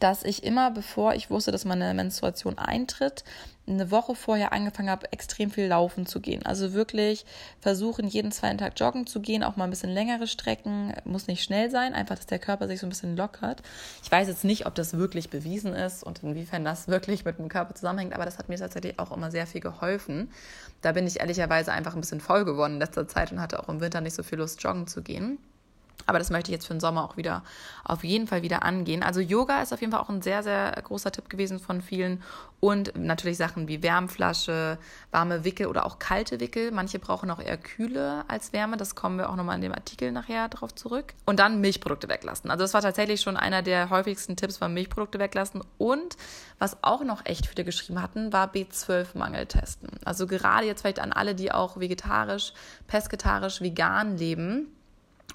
dass 0.00 0.24
ich 0.24 0.44
immer, 0.44 0.70
bevor 0.70 1.14
ich 1.14 1.30
wusste, 1.30 1.52
dass 1.52 1.64
meine 1.64 1.92
Menstruation 1.94 2.58
eintritt, 2.58 3.24
eine 3.66 3.90
Woche 3.92 4.16
vorher 4.16 4.52
angefangen 4.52 4.90
habe, 4.90 5.12
extrem 5.12 5.50
viel 5.50 5.66
laufen 5.66 6.04
zu 6.06 6.20
gehen. 6.20 6.44
Also 6.44 6.72
wirklich 6.72 7.24
versuchen, 7.60 8.08
jeden 8.08 8.32
zweiten 8.32 8.58
Tag 8.58 8.78
joggen 8.78 9.06
zu 9.06 9.20
gehen, 9.20 9.44
auch 9.44 9.56
mal 9.56 9.64
ein 9.64 9.70
bisschen 9.70 9.90
längere 9.90 10.26
Strecken. 10.26 10.92
Muss 11.04 11.28
nicht 11.28 11.44
schnell 11.44 11.70
sein, 11.70 11.94
einfach, 11.94 12.16
dass 12.16 12.26
der 12.26 12.40
Körper 12.40 12.66
sich 12.66 12.80
so 12.80 12.86
ein 12.86 12.90
bisschen 12.90 13.16
lockert. 13.16 13.62
Ich 14.02 14.10
weiß 14.10 14.26
jetzt 14.26 14.44
nicht, 14.44 14.66
ob 14.66 14.74
das 14.74 14.96
wirklich 14.96 15.30
bewiesen 15.30 15.74
ist 15.74 16.02
und 16.02 16.22
inwiefern 16.24 16.64
das 16.64 16.88
wirklich 16.88 17.24
mit 17.24 17.38
dem 17.38 17.48
Körper 17.48 17.74
zusammenhängt, 17.74 18.14
aber 18.14 18.24
das 18.24 18.38
hat 18.38 18.48
mir 18.48 18.58
tatsächlich 18.58 18.98
auch 18.98 19.12
immer 19.12 19.30
sehr 19.30 19.46
viel 19.46 19.60
geholfen. 19.60 20.30
Da 20.80 20.92
bin 20.92 21.06
ich 21.06 21.20
ehrlicherweise 21.20 21.72
einfach 21.72 21.94
ein 21.94 22.00
bisschen 22.00 22.20
voll 22.20 22.44
geworden 22.44 22.74
in 22.74 22.78
letzter 22.80 23.06
Zeit 23.06 23.30
und 23.30 23.40
hatte 23.40 23.62
auch 23.62 23.68
im 23.68 23.80
Winter 23.80 24.00
nicht 24.00 24.14
so 24.14 24.24
viel 24.24 24.38
Lust, 24.38 24.60
joggen 24.62 24.88
zu 24.88 25.02
gehen. 25.02 25.38
Aber 26.06 26.18
das 26.18 26.30
möchte 26.30 26.50
ich 26.50 26.54
jetzt 26.54 26.66
für 26.66 26.74
den 26.74 26.80
Sommer 26.80 27.04
auch 27.04 27.16
wieder 27.16 27.42
auf 27.84 28.04
jeden 28.04 28.26
Fall 28.26 28.42
wieder 28.42 28.62
angehen. 28.62 29.02
Also 29.02 29.20
Yoga 29.20 29.62
ist 29.62 29.72
auf 29.72 29.80
jeden 29.80 29.92
Fall 29.92 30.00
auch 30.00 30.08
ein 30.08 30.22
sehr, 30.22 30.42
sehr 30.42 30.72
großer 30.82 31.12
Tipp 31.12 31.28
gewesen 31.28 31.58
von 31.58 31.80
vielen. 31.80 32.22
Und 32.60 32.96
natürlich 32.96 33.38
Sachen 33.38 33.66
wie 33.66 33.82
Wärmflasche, 33.82 34.78
warme 35.10 35.44
Wickel 35.44 35.66
oder 35.66 35.84
auch 35.84 35.98
kalte 35.98 36.38
Wickel. 36.38 36.70
Manche 36.70 37.00
brauchen 37.00 37.30
auch 37.30 37.40
eher 37.40 37.56
kühle 37.56 38.24
als 38.28 38.52
Wärme. 38.52 38.76
Das 38.76 38.94
kommen 38.94 39.18
wir 39.18 39.30
auch 39.30 39.36
nochmal 39.36 39.56
in 39.56 39.62
dem 39.62 39.72
Artikel 39.72 40.12
nachher 40.12 40.48
drauf 40.48 40.72
zurück. 40.74 41.14
Und 41.26 41.40
dann 41.40 41.60
Milchprodukte 41.60 42.08
weglassen. 42.08 42.50
Also 42.50 42.62
das 42.62 42.72
war 42.72 42.80
tatsächlich 42.80 43.20
schon 43.20 43.36
einer 43.36 43.62
der 43.62 43.90
häufigsten 43.90 44.36
Tipps 44.36 44.60
war 44.60 44.68
Milchprodukte 44.68 45.18
weglassen. 45.18 45.64
Und 45.76 46.16
was 46.60 46.76
auch 46.82 47.02
noch 47.02 47.26
echt 47.26 47.46
viele 47.46 47.64
geschrieben 47.64 48.00
hatten, 48.00 48.32
war 48.32 48.52
B12-Mangel 48.52 49.46
testen. 49.46 49.88
Also 50.04 50.28
gerade 50.28 50.66
jetzt 50.66 50.82
vielleicht 50.82 51.00
an 51.00 51.12
alle, 51.12 51.34
die 51.34 51.50
auch 51.50 51.80
vegetarisch, 51.80 52.52
pesketarisch, 52.86 53.60
vegan 53.60 54.16
leben 54.16 54.68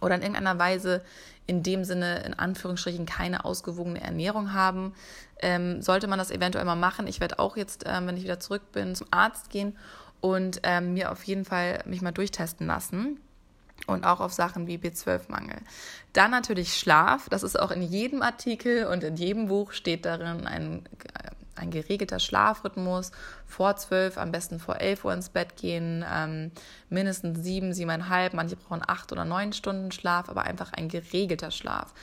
oder 0.02 0.16
in 0.16 0.22
irgendeiner 0.22 0.60
Weise 0.60 1.02
in 1.48 1.64
dem 1.64 1.84
Sinne 1.86 2.24
in 2.26 2.34
Anführungsstrichen 2.34 3.06
keine 3.06 3.46
ausgewogene 3.46 4.02
Ernährung 4.02 4.54
haben, 4.54 4.94
ähm, 5.42 5.82
sollte 5.82 6.08
man 6.08 6.20
das 6.20 6.30
eventuell 6.30 6.66
mal 6.66 6.76
machen. 6.76 7.08
Ich 7.08 7.20
werde 7.20 7.40
auch 7.40 7.58
jetzt, 7.58 7.86
ähm, 7.88 8.08
wenn 8.08 8.18
ich 8.18 8.24
wieder 8.24 8.40
zurück 8.40 8.72
bin, 8.74 8.96
zum 8.96 9.08
Arzt 9.12 9.50
gehen 9.50 9.78
und 10.20 10.60
ähm, 10.64 10.94
mir 10.94 11.12
auf 11.12 11.24
jeden 11.24 11.46
Fall 11.46 11.82
mich 11.86 12.02
mal 12.02 12.12
durchtesten 12.12 12.68
lassen. 12.68 13.20
Und 13.86 14.06
auch 14.06 14.22
auf 14.22 14.34
Sachen 14.34 14.66
wie 14.66 14.78
B12-Mangel. 14.78 15.58
Dann 16.12 16.32
natürlich 16.32 16.74
Schlaf. 16.74 17.30
Das 17.30 17.44
ist 17.44 17.60
auch 17.60 17.70
in 17.70 17.84
jedem 17.84 18.24
Artikel 18.24 18.88
und 18.88 19.04
in 19.04 19.16
jedem 19.16 19.48
Buch 19.48 19.72
steht 19.72 20.04
darin 20.04 20.48
ein 20.48 20.84
ein 21.58 21.72
geregelter 21.72 22.20
Schlafrhythmus, 22.20 23.12
vor 23.46 23.76
zwölf, 23.76 24.18
am 24.18 24.32
besten 24.32 24.60
vor 24.60 24.80
elf 24.80 25.06
Uhr 25.06 25.14
ins 25.14 25.30
Bett 25.30 25.56
gehen, 25.56 26.06
ähm, 26.12 26.52
mindestens 26.90 27.44
sieben, 27.44 27.74
siebeneinhalb, 27.74 28.34
manche 28.34 28.56
brauchen 28.56 28.82
acht 28.86 29.12
oder 29.12 29.26
neun 29.26 29.54
Stunden 29.54 29.92
Schlaf, 29.92 30.30
aber 30.30 30.44
einfach 30.44 30.74
ein 30.74 30.90
geregelter 30.90 31.52
Schlaf, 31.52 31.94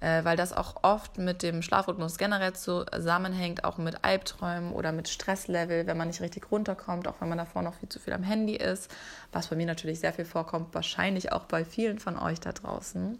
äh, 0.00 0.24
weil 0.24 0.36
das 0.36 0.52
auch 0.52 0.82
oft 0.82 1.18
mit 1.18 1.42
dem 1.42 1.62
Schlafrhythmus 1.62 2.18
generell 2.18 2.52
zusammenhängt, 2.54 3.64
auch 3.64 3.78
mit 3.78 4.04
Albträumen 4.04 4.72
oder 4.72 4.92
mit 4.92 5.08
Stresslevel, 5.08 5.86
wenn 5.86 5.96
man 5.96 6.08
nicht 6.08 6.20
richtig 6.20 6.50
runterkommt, 6.50 7.08
auch 7.08 7.20
wenn 7.20 7.28
man 7.28 7.38
davor 7.38 7.62
noch 7.62 7.74
viel 7.74 7.88
zu 7.88 7.98
viel 7.98 8.12
am 8.12 8.22
Handy 8.22 8.56
ist, 8.56 8.90
was 9.32 9.48
bei 9.48 9.56
mir 9.56 9.66
natürlich 9.66 10.00
sehr 10.00 10.12
viel 10.12 10.24
vorkommt, 10.24 10.74
wahrscheinlich 10.74 11.32
auch 11.32 11.44
bei 11.44 11.64
vielen 11.64 11.98
von 11.98 12.18
euch 12.18 12.40
da 12.40 12.52
draußen. 12.52 13.18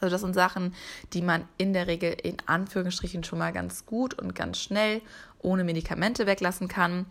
Also 0.00 0.14
das 0.14 0.20
sind 0.20 0.34
Sachen, 0.34 0.74
die 1.12 1.22
man 1.22 1.46
in 1.56 1.72
der 1.72 1.86
Regel 1.86 2.12
in 2.12 2.36
Anführungsstrichen 2.46 3.24
schon 3.24 3.38
mal 3.38 3.52
ganz 3.52 3.86
gut 3.86 4.14
und 4.14 4.34
ganz 4.34 4.58
schnell 4.58 5.00
ohne 5.40 5.64
Medikamente 5.64 6.26
weglassen 6.26 6.68
kann. 6.68 7.06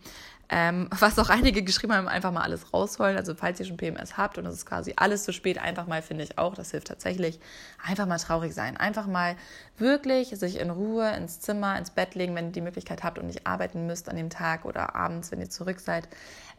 Ähm, 0.50 0.88
was 0.98 1.18
auch 1.18 1.30
einige 1.30 1.62
geschrieben 1.62 1.94
haben, 1.94 2.08
einfach 2.08 2.30
mal 2.30 2.42
alles 2.42 2.72
rausholen. 2.72 3.16
Also 3.16 3.34
falls 3.34 3.60
ihr 3.60 3.66
schon 3.66 3.76
PMS 3.76 4.16
habt 4.16 4.38
und 4.38 4.46
es 4.46 4.54
ist 4.54 4.66
quasi 4.66 4.92
alles 4.96 5.24
zu 5.24 5.32
spät, 5.32 5.58
einfach 5.58 5.86
mal, 5.86 6.02
finde 6.02 6.24
ich 6.24 6.38
auch, 6.38 6.54
das 6.54 6.70
hilft 6.72 6.88
tatsächlich, 6.88 7.40
einfach 7.82 8.06
mal 8.06 8.18
traurig 8.18 8.54
sein. 8.54 8.76
Einfach 8.76 9.06
mal 9.06 9.36
wirklich 9.78 10.28
sich 10.28 10.60
in 10.60 10.70
Ruhe 10.70 11.10
ins 11.16 11.40
Zimmer, 11.40 11.78
ins 11.78 11.90
Bett 11.90 12.14
legen, 12.14 12.34
wenn 12.34 12.46
ihr 12.46 12.52
die 12.52 12.60
Möglichkeit 12.60 13.02
habt 13.02 13.18
und 13.18 13.26
nicht 13.26 13.46
arbeiten 13.46 13.86
müsst 13.86 14.08
an 14.08 14.16
dem 14.16 14.30
Tag 14.30 14.64
oder 14.64 14.94
abends, 14.94 15.32
wenn 15.32 15.40
ihr 15.40 15.50
zurück 15.50 15.80
seid. 15.80 16.08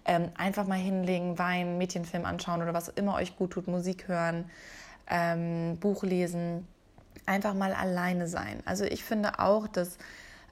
Ähm, 0.08 0.30
einfach 0.36 0.68
mal 0.68 0.76
hinlegen, 0.78 1.38
weinen, 1.40 1.78
Mädchenfilm 1.78 2.26
anschauen 2.26 2.62
oder 2.62 2.74
was 2.74 2.90
immer 2.90 3.16
euch 3.16 3.36
gut 3.38 3.52
tut, 3.52 3.68
Musik 3.68 4.08
hören 4.08 4.46
ähm, 5.10 5.78
Buch 5.80 6.04
lesen, 6.04 6.68
einfach 7.26 7.54
mal 7.54 7.74
alleine 7.74 8.28
sein. 8.28 8.62
Also 8.66 8.86
ich 8.86 9.04
finde 9.04 9.40
auch, 9.40 9.68
dass 9.68 9.98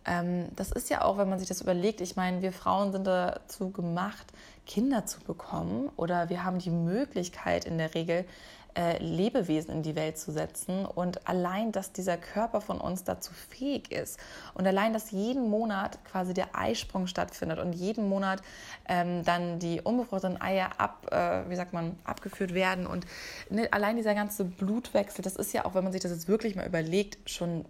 ähm, 0.06 0.48
das 0.56 0.72
ist 0.72 0.90
ja 0.90 1.04
auch, 1.04 1.18
wenn 1.18 1.30
man 1.30 1.40
sich 1.40 1.48
das 1.48 1.62
überlegt, 1.62 2.02
ich 2.02 2.16
meine, 2.16 2.42
wir 2.42 2.52
Frauen 2.52 2.92
sind 2.92 3.08
dazu 3.08 3.72
gemacht, 3.72 4.26
Kinder 4.66 5.06
zu 5.06 5.20
bekommen 5.22 5.90
oder 5.96 6.30
wir 6.30 6.44
haben 6.44 6.60
die 6.60 6.72
Möglichkeit 6.72 7.66
in 7.66 7.78
der 7.78 7.94
Regel, 7.96 8.26
äh, 8.76 8.98
Lebewesen 8.98 9.72
in 9.72 9.84
die 9.84 9.96
Welt 9.96 10.18
zu 10.18 10.32
setzen 10.32 10.86
und 10.86 11.28
allein, 11.28 11.72
dass 11.72 11.92
dieser 11.92 12.18
Körper 12.18 12.62
von 12.62 12.80
uns 12.80 13.04
dazu 13.04 13.32
fähig 13.34 13.92
ist 13.92 14.20
und 14.54 14.66
allein, 14.66 14.94
dass 14.94 15.12
jeden 15.12 15.50
Monat 15.50 16.04
quasi 16.06 16.34
der 16.34 16.58
Eisprung 16.58 17.08
stattfindet 17.08 17.60
und 17.60 17.74
jeden 17.74 18.10
Monat 18.10 18.42
ähm, 18.88 19.24
dann 19.24 19.60
die 19.60 19.82
unbefruchteten 19.82 20.42
Eier 20.42 20.72
ab, 20.80 21.08
äh, 21.12 21.50
wie 21.50 21.56
sagt 21.56 21.74
man, 21.74 21.98
abgeführt 22.04 22.54
werden 22.54 22.88
und 22.88 23.06
ne, 23.50 23.68
allein 23.72 23.96
dieser 23.96 24.16
ganze 24.16 24.46
Blutwechsel, 24.46 25.24
das 25.24 25.36
ist 25.36 25.54
ja 25.54 25.66
auch, 25.66 25.76
wenn 25.76 25.84
man 25.84 25.94
sich 25.94 26.02
das 26.02 26.12
jetzt 26.12 26.28
wirklich 26.28 26.56
mal 26.56 26.66
überlegt, 26.66 27.30
schon 27.30 27.66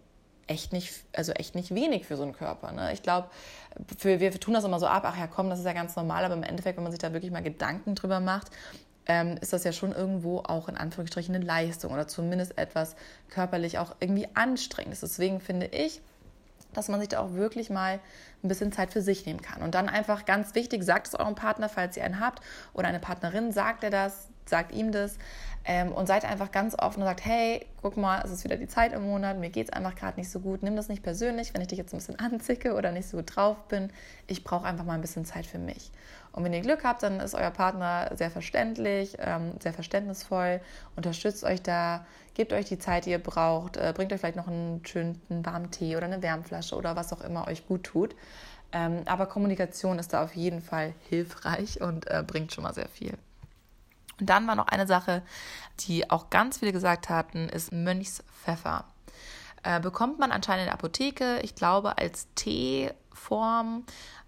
echt 0.47 0.73
nicht, 0.73 1.05
also 1.13 1.31
echt 1.33 1.55
nicht 1.55 1.73
wenig 1.73 2.05
für 2.05 2.17
so 2.17 2.23
einen 2.23 2.33
Körper. 2.33 2.71
Ne? 2.71 2.93
Ich 2.93 3.01
glaube, 3.01 3.29
wir 4.01 4.31
tun 4.39 4.53
das 4.53 4.63
immer 4.63 4.79
so 4.79 4.87
ab, 4.87 5.03
ach 5.05 5.17
ja, 5.17 5.27
komm, 5.27 5.49
das 5.49 5.59
ist 5.59 5.65
ja 5.65 5.73
ganz 5.73 5.95
normal, 5.95 6.25
aber 6.25 6.33
im 6.33 6.43
Endeffekt, 6.43 6.77
wenn 6.77 6.83
man 6.83 6.91
sich 6.91 6.99
da 6.99 7.13
wirklich 7.13 7.31
mal 7.31 7.43
Gedanken 7.43 7.95
drüber 7.95 8.19
macht, 8.19 8.51
ähm, 9.05 9.37
ist 9.41 9.53
das 9.53 9.63
ja 9.63 9.71
schon 9.71 9.91
irgendwo 9.91 10.39
auch 10.39 10.69
in 10.69 10.77
Anführungsstrichen 10.77 11.35
eine 11.35 11.43
Leistung 11.43 11.91
oder 11.91 12.07
zumindest 12.07 12.57
etwas 12.57 12.95
körperlich 13.29 13.77
auch 13.79 13.95
irgendwie 13.99 14.27
anstrengendes. 14.33 15.01
Deswegen 15.01 15.39
finde 15.39 15.67
ich, 15.67 16.01
dass 16.73 16.87
man 16.87 16.99
sich 16.99 17.09
da 17.09 17.19
auch 17.19 17.33
wirklich 17.33 17.69
mal 17.69 17.99
ein 18.43 18.47
bisschen 18.47 18.71
Zeit 18.71 18.91
für 18.91 19.01
sich 19.01 19.25
nehmen 19.25 19.41
kann. 19.41 19.61
Und 19.61 19.75
dann 19.75 19.89
einfach 19.89 20.25
ganz 20.25 20.55
wichtig, 20.55 20.83
sagt 20.83 21.07
es 21.07 21.15
eurem 21.15 21.35
Partner, 21.35 21.69
falls 21.69 21.97
ihr 21.97 22.03
einen 22.03 22.19
habt 22.19 22.41
oder 22.73 22.87
eine 22.87 22.99
Partnerin, 22.99 23.51
sagt 23.51 23.83
er 23.83 23.89
das, 23.89 24.29
sagt 24.45 24.71
ihm 24.71 24.91
das 24.91 25.17
ähm, 25.65 25.91
und 25.91 26.07
seid 26.07 26.25
einfach 26.25 26.51
ganz 26.51 26.75
offen 26.77 27.01
und 27.01 27.07
sagt, 27.07 27.23
hey, 27.25 27.65
guck 27.81 27.97
mal, 27.97 28.21
es 28.23 28.31
ist 28.31 28.43
wieder 28.43 28.57
die 28.57 28.67
Zeit 28.67 28.93
im 28.93 29.03
Monat, 29.03 29.37
mir 29.37 29.49
geht 29.49 29.67
es 29.67 29.73
einfach 29.73 29.95
gerade 29.95 30.19
nicht 30.19 30.29
so 30.29 30.39
gut, 30.39 30.63
nimm 30.63 30.75
das 30.75 30.89
nicht 30.89 31.03
persönlich, 31.03 31.53
wenn 31.53 31.61
ich 31.61 31.67
dich 31.67 31.77
jetzt 31.77 31.93
ein 31.93 31.97
bisschen 31.97 32.19
anzicke 32.19 32.73
oder 32.75 32.91
nicht 32.91 33.07
so 33.07 33.17
gut 33.17 33.35
drauf 33.35 33.57
bin, 33.67 33.91
ich 34.27 34.43
brauche 34.43 34.65
einfach 34.65 34.85
mal 34.85 34.95
ein 34.95 35.01
bisschen 35.01 35.25
Zeit 35.25 35.45
für 35.45 35.59
mich. 35.59 35.91
Und 36.33 36.43
wenn 36.43 36.53
ihr 36.53 36.61
Glück 36.61 36.83
habt, 36.83 37.03
dann 37.03 37.19
ist 37.19 37.35
euer 37.35 37.51
Partner 37.51 38.11
sehr 38.15 38.31
verständlich, 38.31 39.17
ähm, 39.19 39.53
sehr 39.61 39.73
verständnisvoll, 39.73 40.61
unterstützt 40.95 41.43
euch 41.43 41.61
da, 41.61 42.05
gebt 42.33 42.53
euch 42.53 42.65
die 42.65 42.79
Zeit, 42.79 43.05
die 43.05 43.11
ihr 43.11 43.19
braucht, 43.19 43.77
äh, 43.77 43.93
bringt 43.95 44.11
euch 44.11 44.19
vielleicht 44.19 44.35
noch 44.35 44.47
einen 44.47 44.83
schönen 44.85 45.21
warmen 45.29 45.69
Tee 45.69 45.95
oder 45.95 46.07
eine 46.07 46.23
Wärmflasche 46.23 46.75
oder 46.75 46.95
was 46.95 47.13
auch 47.13 47.21
immer 47.21 47.47
euch 47.47 47.67
gut 47.67 47.83
tut. 47.83 48.15
Ähm, 48.71 49.03
aber 49.05 49.27
Kommunikation 49.27 49.99
ist 49.99 50.13
da 50.13 50.23
auf 50.23 50.35
jeden 50.35 50.61
Fall 50.61 50.93
hilfreich 51.07 51.79
und 51.81 52.07
äh, 52.07 52.23
bringt 52.25 52.51
schon 52.51 52.63
mal 52.63 52.73
sehr 52.73 52.89
viel. 52.89 53.13
Und 54.19 54.29
dann 54.29 54.47
war 54.47 54.55
noch 54.55 54.67
eine 54.67 54.87
Sache, 54.87 55.23
die 55.81 56.09
auch 56.09 56.29
ganz 56.29 56.59
viele 56.59 56.71
gesagt 56.71 57.09
hatten, 57.09 57.49
ist 57.49 57.71
Mönchspfeffer. 57.71 58.85
Äh, 59.63 59.79
bekommt 59.79 60.19
man 60.19 60.31
anscheinend 60.31 60.63
in 60.63 60.65
der 60.67 60.73
Apotheke, 60.73 61.39
ich 61.41 61.55
glaube 61.55 61.97
als 61.97 62.27
Teeform 62.35 63.85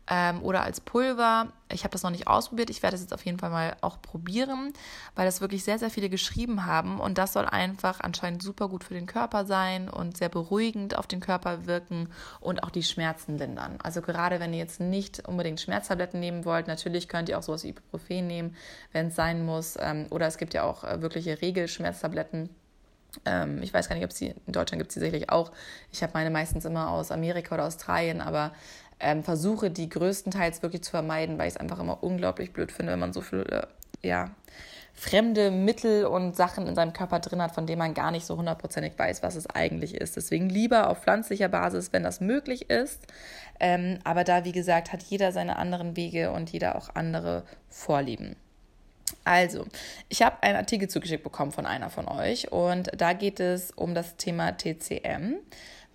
ähm, 0.09 0.41
oder 0.43 0.63
als 0.63 0.81
Pulver. 0.81 1.47
Ich 1.71 1.83
habe 1.83 1.91
das 1.91 2.03
noch 2.03 2.11
nicht 2.11 2.27
ausprobiert. 2.27 2.69
Ich 2.69 2.83
werde 2.83 2.95
es 2.95 3.01
jetzt 3.01 3.13
auf 3.13 3.25
jeden 3.25 3.39
Fall 3.39 3.49
mal 3.49 3.75
auch 3.81 4.01
probieren, 4.01 4.71
weil 5.15 5.25
das 5.25 5.41
wirklich 5.41 5.63
sehr, 5.63 5.79
sehr 5.79 5.89
viele 5.89 6.09
geschrieben 6.09 6.65
haben. 6.65 6.99
Und 6.99 7.17
das 7.17 7.33
soll 7.33 7.45
einfach 7.45 7.99
anscheinend 8.01 8.43
super 8.43 8.69
gut 8.69 8.83
für 8.83 8.93
den 8.93 9.07
Körper 9.07 9.45
sein 9.45 9.89
und 9.89 10.17
sehr 10.17 10.29
beruhigend 10.29 10.95
auf 10.97 11.07
den 11.07 11.21
Körper 11.21 11.65
wirken 11.65 12.09
und 12.39 12.63
auch 12.63 12.69
die 12.69 12.83
Schmerzen 12.83 13.37
lindern. 13.37 13.79
Also 13.81 14.01
gerade 14.01 14.39
wenn 14.39 14.53
ihr 14.53 14.59
jetzt 14.59 14.79
nicht 14.79 15.27
unbedingt 15.27 15.59
Schmerztabletten 15.59 16.19
nehmen 16.19 16.45
wollt, 16.45 16.67
natürlich 16.67 17.07
könnt 17.07 17.29
ihr 17.29 17.39
auch 17.39 17.43
sowas 17.43 17.63
wie 17.63 17.69
Ibuprofen 17.69 18.27
nehmen, 18.27 18.55
wenn 18.91 19.07
es 19.07 19.15
sein 19.15 19.45
muss. 19.45 19.75
Ähm, 19.79 20.05
oder 20.11 20.27
es 20.27 20.37
gibt 20.37 20.53
ja 20.53 20.63
auch 20.63 20.83
äh, 20.83 21.01
wirkliche 21.01 21.41
Regelschmerztabletten 21.41 22.49
ähm, 23.25 23.61
ich 23.61 23.73
weiß 23.73 23.87
gar 23.87 23.95
nicht, 23.95 24.05
ob 24.05 24.11
sie 24.11 24.35
in 24.45 24.53
Deutschland 24.53 24.81
gibt 24.81 24.89
es 24.89 24.95
sie 24.95 24.99
sicherlich 24.99 25.29
auch. 25.29 25.51
Ich 25.91 26.03
habe 26.03 26.13
meine 26.13 26.29
meistens 26.29 26.65
immer 26.65 26.89
aus 26.89 27.11
Amerika 27.11 27.55
oder 27.55 27.65
Australien, 27.65 28.21
aber 28.21 28.51
ähm, 28.99 29.23
versuche 29.23 29.71
die 29.71 29.89
größtenteils 29.89 30.61
wirklich 30.63 30.83
zu 30.83 30.91
vermeiden, 30.91 31.37
weil 31.37 31.47
ich 31.47 31.55
es 31.55 31.59
einfach 31.59 31.79
immer 31.79 32.03
unglaublich 32.03 32.53
blöd 32.53 32.71
finde, 32.71 32.93
wenn 32.93 32.99
man 32.99 33.13
so 33.13 33.21
viele, 33.21 33.67
ja, 34.01 34.31
fremde 34.95 35.51
Mittel 35.51 36.05
und 36.05 36.35
Sachen 36.35 36.67
in 36.67 36.75
seinem 36.75 36.93
Körper 36.93 37.19
drin 37.19 37.41
hat, 37.41 37.53
von 37.53 37.67
denen 37.67 37.79
man 37.79 37.93
gar 37.93 38.11
nicht 38.11 38.25
so 38.25 38.37
hundertprozentig 38.37 38.93
weiß, 38.97 39.23
was 39.23 39.35
es 39.35 39.47
eigentlich 39.47 39.95
ist. 39.95 40.15
Deswegen 40.15 40.49
lieber 40.49 40.89
auf 40.89 41.01
pflanzlicher 41.01 41.49
Basis, 41.49 41.91
wenn 41.91 42.03
das 42.03 42.21
möglich 42.21 42.69
ist. 42.69 43.05
Ähm, 43.59 43.99
aber 44.05 44.23
da, 44.23 44.45
wie 44.45 44.53
gesagt, 44.53 44.93
hat 44.93 45.03
jeder 45.03 45.33
seine 45.33 45.57
anderen 45.57 45.97
Wege 45.97 46.31
und 46.31 46.49
jeder 46.49 46.77
auch 46.77 46.89
andere 46.95 47.43
Vorlieben. 47.69 48.37
Also, 49.25 49.65
ich 50.07 50.21
habe 50.21 50.41
einen 50.41 50.55
Artikel 50.55 50.87
zugeschickt 50.87 51.23
bekommen 51.23 51.51
von 51.51 51.65
einer 51.65 51.89
von 51.89 52.07
euch 52.07 52.51
und 52.51 52.89
da 52.95 53.13
geht 53.13 53.39
es 53.39 53.71
um 53.71 53.93
das 53.93 54.15
Thema 54.15 54.57
TCM 54.57 55.35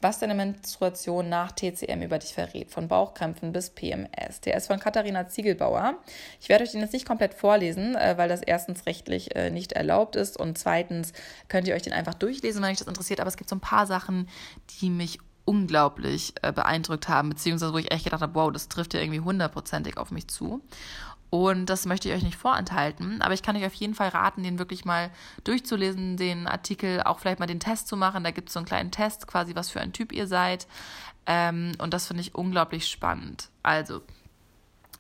was 0.01 0.19
deine 0.19 0.35
Menstruation 0.35 1.29
nach 1.29 1.53
TCM 1.53 2.03
über 2.03 2.19
dich 2.19 2.35
verrät, 2.35 2.71
von 2.71 2.89
Bauchkrämpfen 2.89 3.53
bis 3.53 3.71
PMS. 3.71 4.41
Der 4.45 4.57
ist 4.57 4.69
von 4.69 4.79
Katharina 4.79 5.29
Ziegelbauer. 5.29 5.95
Ich 6.41 6.49
werde 6.49 6.65
euch 6.65 6.73
den 6.73 6.81
jetzt 6.81 6.93
nicht 6.93 7.07
komplett 7.07 7.35
vorlesen, 7.35 7.97
äh, 7.97 8.15
weil 8.17 8.29
das 8.29 8.43
erstens 8.43 8.87
rechtlich 8.87 9.35
äh, 9.37 9.51
nicht 9.51 9.73
erlaubt 9.73 10.17
ist 10.17 10.39
und 10.39 10.59
zweitens 10.59 11.13
könnt 11.49 11.69
ihr 11.69 11.75
euch 11.75 11.83
den 11.83 11.93
einfach 11.93 12.15
durchlesen, 12.15 12.63
wenn 12.63 12.71
euch 12.71 12.79
das 12.79 12.89
interessiert. 12.89 13.21
Aber 13.21 13.29
es 13.29 13.37
gibt 13.37 13.51
so 13.51 13.57
ein 13.57 13.61
paar 13.61 13.87
Sachen, 13.87 14.29
die 14.81 14.91
mich 14.91 15.19
unglaublich 15.45 16.35
äh, 16.43 16.53
beeindruckt 16.53 17.09
haben, 17.09 17.31
beziehungsweise 17.31 17.73
wo 17.73 17.79
ich 17.79 17.91
echt 17.91 18.05
gedacht 18.05 18.23
habe, 18.23 18.35
wow, 18.35 18.53
das 18.53 18.69
trifft 18.69 18.95
ja 18.95 19.01
irgendwie 19.01 19.21
hundertprozentig 19.21 19.97
auf 19.97 20.11
mich 20.11 20.29
zu. 20.29 20.63
Und 21.31 21.67
das 21.67 21.87
möchte 21.87 22.09
ich 22.09 22.15
euch 22.15 22.25
nicht 22.25 22.37
vorenthalten, 22.37 23.23
aber 23.23 23.35
ich 23.35 23.43
kann 23.43 23.57
euch 23.57 23.65
auf 23.65 23.75
jeden 23.75 23.95
Fall 23.95 24.09
raten, 24.09 24.43
den 24.43 24.59
wirklich 24.59 24.85
mal 24.85 25.11
durchzulesen, 25.45 26.17
den 26.17 26.49
Artikel, 26.49 27.03
auch 27.05 27.21
vielleicht 27.21 27.39
mal 27.39 27.47
den 27.47 27.61
Test 27.61 27.87
zu 27.87 27.97
machen. 27.97 28.25
Da 28.25 28.33
gibt 28.33 28.49
es 28.49 28.55
so 28.55 28.59
einen 28.59 28.67
kleinen 28.67 28.91
Test, 28.91 29.29
quasi, 29.29 29.55
was 29.55 29.71
für 29.71 29.81
ein 29.81 29.93
Typ 29.93 30.13
ihr 30.13 30.27
seid. 30.27 30.67
Ähm, 31.27 31.73
und 31.79 31.95
das 31.95 32.09
finde 32.09 32.23
ich 32.23 32.35
unglaublich 32.35 32.89
spannend. 32.89 33.49
Also, 33.63 34.03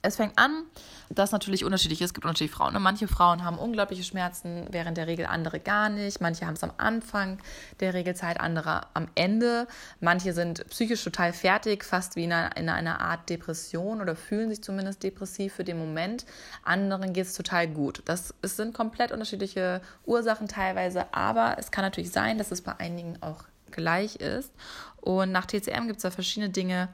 es 0.02 0.16
fängt 0.16 0.38
an, 0.38 0.64
dass 1.10 1.32
natürlich 1.32 1.64
unterschiedlich 1.64 2.00
ist. 2.00 2.06
Es 2.06 2.14
gibt 2.14 2.24
unterschiedliche 2.24 2.56
Frauen. 2.56 2.72
Ne? 2.72 2.80
Manche 2.80 3.06
Frauen 3.06 3.44
haben 3.44 3.58
unglaubliche 3.58 4.02
Schmerzen, 4.02 4.66
während 4.70 4.96
der 4.96 5.06
Regel 5.06 5.26
andere 5.26 5.60
gar 5.60 5.90
nicht. 5.90 6.20
Manche 6.20 6.46
haben 6.46 6.54
es 6.54 6.64
am 6.64 6.72
Anfang 6.78 7.38
der 7.80 7.92
Regelzeit, 7.92 8.40
andere 8.40 8.86
am 8.94 9.08
Ende. 9.14 9.66
Manche 10.00 10.32
sind 10.32 10.66
psychisch 10.70 11.04
total 11.04 11.32
fertig, 11.32 11.84
fast 11.84 12.16
wie 12.16 12.24
in 12.24 12.32
einer, 12.32 12.56
in 12.56 12.68
einer 12.68 13.00
Art 13.00 13.28
Depression 13.28 14.00
oder 14.00 14.16
fühlen 14.16 14.48
sich 14.48 14.62
zumindest 14.62 15.02
depressiv 15.02 15.52
für 15.54 15.64
den 15.64 15.78
Moment. 15.78 16.24
Anderen 16.64 17.12
geht 17.12 17.26
es 17.26 17.34
total 17.34 17.68
gut. 17.68 18.02
Das 18.06 18.34
es 18.40 18.56
sind 18.56 18.72
komplett 18.72 19.12
unterschiedliche 19.12 19.82
Ursachen 20.06 20.48
teilweise, 20.48 21.12
aber 21.12 21.56
es 21.58 21.70
kann 21.70 21.84
natürlich 21.84 22.10
sein, 22.10 22.38
dass 22.38 22.50
es 22.50 22.62
bei 22.62 22.74
einigen 22.78 23.22
auch 23.22 23.44
gleich 23.70 24.16
ist. 24.16 24.52
Und 25.00 25.30
nach 25.32 25.46
TCM 25.46 25.86
gibt 25.86 25.96
es 25.96 26.02
da 26.02 26.10
verschiedene 26.10 26.50
Dinge, 26.50 26.88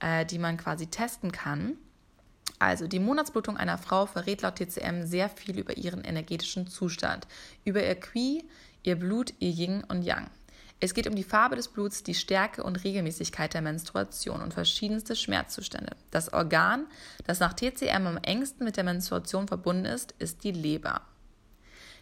äh, 0.00 0.24
die 0.26 0.38
man 0.38 0.56
quasi 0.56 0.88
testen 0.88 1.30
kann. 1.32 1.76
Also 2.58 2.86
die 2.86 2.98
Monatsblutung 2.98 3.56
einer 3.56 3.78
Frau 3.78 4.06
verrät 4.06 4.42
laut 4.42 4.56
TCM 4.56 5.04
sehr 5.04 5.28
viel 5.28 5.58
über 5.58 5.76
ihren 5.76 6.02
energetischen 6.02 6.66
Zustand, 6.66 7.26
über 7.64 7.84
ihr 7.84 7.94
Qi, 7.94 8.44
ihr 8.82 8.96
Blut, 8.96 9.32
ihr 9.38 9.50
Yin 9.50 9.84
und 9.84 10.02
Yang. 10.02 10.28
Es 10.80 10.94
geht 10.94 11.08
um 11.08 11.16
die 11.16 11.24
Farbe 11.24 11.56
des 11.56 11.68
Bluts, 11.68 12.04
die 12.04 12.14
Stärke 12.14 12.62
und 12.62 12.84
Regelmäßigkeit 12.84 13.52
der 13.52 13.62
Menstruation 13.62 14.40
und 14.40 14.54
verschiedenste 14.54 15.16
Schmerzzustände. 15.16 15.96
Das 16.12 16.32
Organ, 16.32 16.86
das 17.26 17.40
nach 17.40 17.54
TCM 17.54 18.06
am 18.06 18.18
engsten 18.18 18.64
mit 18.64 18.76
der 18.76 18.84
Menstruation 18.84 19.48
verbunden 19.48 19.86
ist, 19.86 20.14
ist 20.20 20.44
die 20.44 20.52
Leber. 20.52 21.02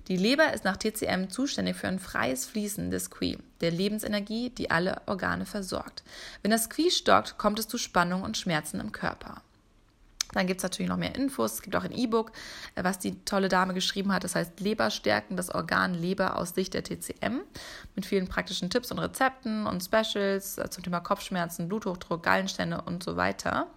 Die 0.09 0.19
Leber 0.19 0.53
ist 0.53 0.65
nach 0.65 0.77
TCM 0.77 1.31
zuständig 1.31 1.77
für 1.77 1.89
ein 1.89 1.99
freies 1.99 2.45
Fließen 2.47 2.91
des 2.91 3.11
Qi, 3.11 3.39
der 3.63 3.71
Lebensenergie, 3.71 4.51
die 4.51 4.71
alle 4.71 5.01
Organe 5.07 5.47
versorgt. 5.47 6.05
Wenn 6.43 6.51
das 6.51 6.69
Qi 6.69 6.91
stockt, 6.91 7.39
kommt 7.39 7.59
es 7.59 7.69
zu 7.69 7.79
Spannung 7.79 8.23
und 8.23 8.37
Schmerzen 8.37 8.79
im 8.79 8.93
Körper. 8.93 9.43
Dann 10.37 10.47
gibt 10.47 10.61
es 10.61 10.63
natürlich 10.63 10.91
noch 10.91 10.99
mehr 10.99 11.15
Infos. 11.15 11.55
Es 11.55 11.63
gibt 11.63 11.75
auch 11.77 11.85
ein 11.85 11.93
E-Book, 11.93 12.31
äh, 12.75 12.85
was 12.85 12.99
die 12.99 13.25
tolle 13.25 13.49
Dame 13.49 13.73
geschrieben 13.73 14.13
hat. 14.13 14.23
Das 14.23 14.35
heißt 14.35 14.61
Leberstärken, 14.61 15.37
das 15.37 15.51
Organ 15.51 15.95
Leber 15.95 16.37
aus 16.37 16.51
Sicht 16.51 16.75
der 16.75 16.85
TCM. 16.85 17.41
Mit 17.95 18.05
vielen 18.05 18.29
praktischen 18.29 18.69
Tipps 18.69 18.91
und 18.93 18.99
Rezepten 18.99 19.67
und 19.67 19.83
Specials 19.83 20.59
äh, 20.59 20.69
zum 20.69 20.85
Thema 20.85 21.01
Kopfschmerzen, 21.01 21.69
Bluthochdruck, 21.69 22.23
Gallenstände 22.23 22.83
und 22.83 23.03
so 23.03 23.17
weiter. 23.17 23.69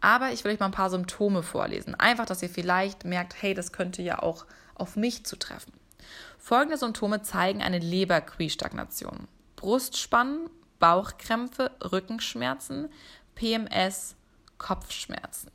Aber 0.00 0.32
ich 0.32 0.44
will 0.44 0.52
euch 0.52 0.60
mal 0.60 0.66
ein 0.66 0.72
paar 0.72 0.88
Symptome 0.88 1.42
vorlesen. 1.42 1.94
Einfach, 1.94 2.24
dass 2.24 2.42
ihr 2.42 2.48
vielleicht 2.48 3.04
merkt, 3.04 3.42
hey, 3.42 3.52
das 3.52 3.72
könnte 3.72 4.00
ja 4.00 4.22
auch 4.22 4.46
auf 4.74 4.96
mich 4.96 5.26
zutreffen. 5.26 5.74
Folgende 6.38 6.78
Symptome 6.78 7.20
zeigen 7.20 7.60
eine 7.60 7.80
Leberquie-Stagnation. 7.80 9.28
Brustspannen, 9.56 10.48
Bauchkrämpfe, 10.78 11.72
Rückenschmerzen, 11.82 12.88
PMS, 13.34 14.14
Kopfschmerzen. 14.56 15.50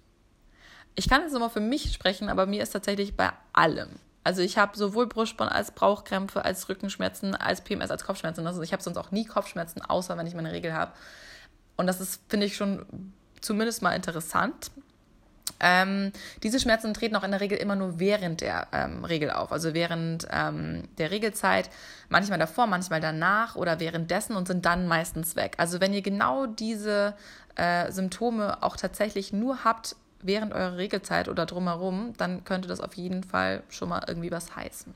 Ich 0.96 1.10
kann 1.10 1.22
jetzt 1.22 1.34
nochmal 1.34 1.50
für 1.50 1.60
mich 1.60 1.94
sprechen, 1.94 2.30
aber 2.30 2.46
mir 2.46 2.62
ist 2.62 2.72
tatsächlich 2.72 3.16
bei 3.16 3.32
allem. 3.52 3.90
Also 4.24 4.42
ich 4.42 4.58
habe 4.58 4.78
sowohl 4.78 5.08
Brustspannen 5.08 5.54
als 5.54 5.72
Bauchkrämpfe, 5.72 6.46
als 6.46 6.70
Rückenschmerzen, 6.70 7.36
als 7.36 7.62
PMS, 7.62 7.92
als 7.92 8.06
Kopfschmerzen. 8.06 8.48
Also 8.48 8.62
ich 8.62 8.72
habe 8.72 8.82
sonst 8.82 8.98
auch 8.98 9.12
nie 9.12 9.26
Kopfschmerzen, 9.26 9.82
außer 9.82 10.18
wenn 10.18 10.28
ich 10.28 10.36
meine 10.36 10.54
Regel 10.54 10.74
habe. 10.74 10.94
Und 11.76 11.88
das 11.88 12.00
ist, 12.00 12.22
finde 12.30 12.46
ich, 12.46 12.56
schon 12.56 13.14
zumindest 13.42 13.82
mal 13.82 13.96
interessant. 13.96 14.72
Ähm, 15.60 16.12
diese 16.42 16.60
Schmerzen 16.60 16.94
treten 16.94 17.16
auch 17.16 17.24
in 17.24 17.32
der 17.32 17.42
Regel 17.42 17.58
immer 17.58 17.76
nur 17.76 18.00
während 18.00 18.42
der 18.42 18.68
ähm, 18.72 19.04
Regel 19.06 19.32
auf, 19.32 19.52
also 19.52 19.74
während 19.74 20.28
ähm, 20.32 20.84
der 20.98 21.12
Regelzeit, 21.12 21.70
manchmal 22.10 22.40
davor, 22.40 22.68
manchmal 22.68 23.02
danach 23.02 23.56
oder 23.56 23.80
währenddessen 23.80 24.36
und 24.36 24.48
sind 24.48 24.66
dann 24.66 24.88
meistens 24.88 25.36
weg. 25.36 25.56
Also 25.58 25.80
wenn 25.80 25.94
ihr 25.94 26.02
genau 26.02 26.46
diese 26.46 27.14
äh, 27.56 27.92
Symptome 27.92 28.62
auch 28.62 28.78
tatsächlich 28.78 29.32
nur 29.32 29.64
habt 29.64 29.96
während 30.24 30.54
eurer 30.54 30.78
Regelzeit 30.78 31.30
oder 31.30 31.46
drumherum, 31.46 32.14
dann 32.18 32.44
könnte 32.44 32.68
das 32.68 32.80
auf 32.80 32.94
jeden 32.96 33.24
Fall 33.24 33.64
schon 33.70 33.90
mal 33.90 34.04
irgendwie 34.08 34.32
was 34.32 34.56
heißen. 34.56 34.94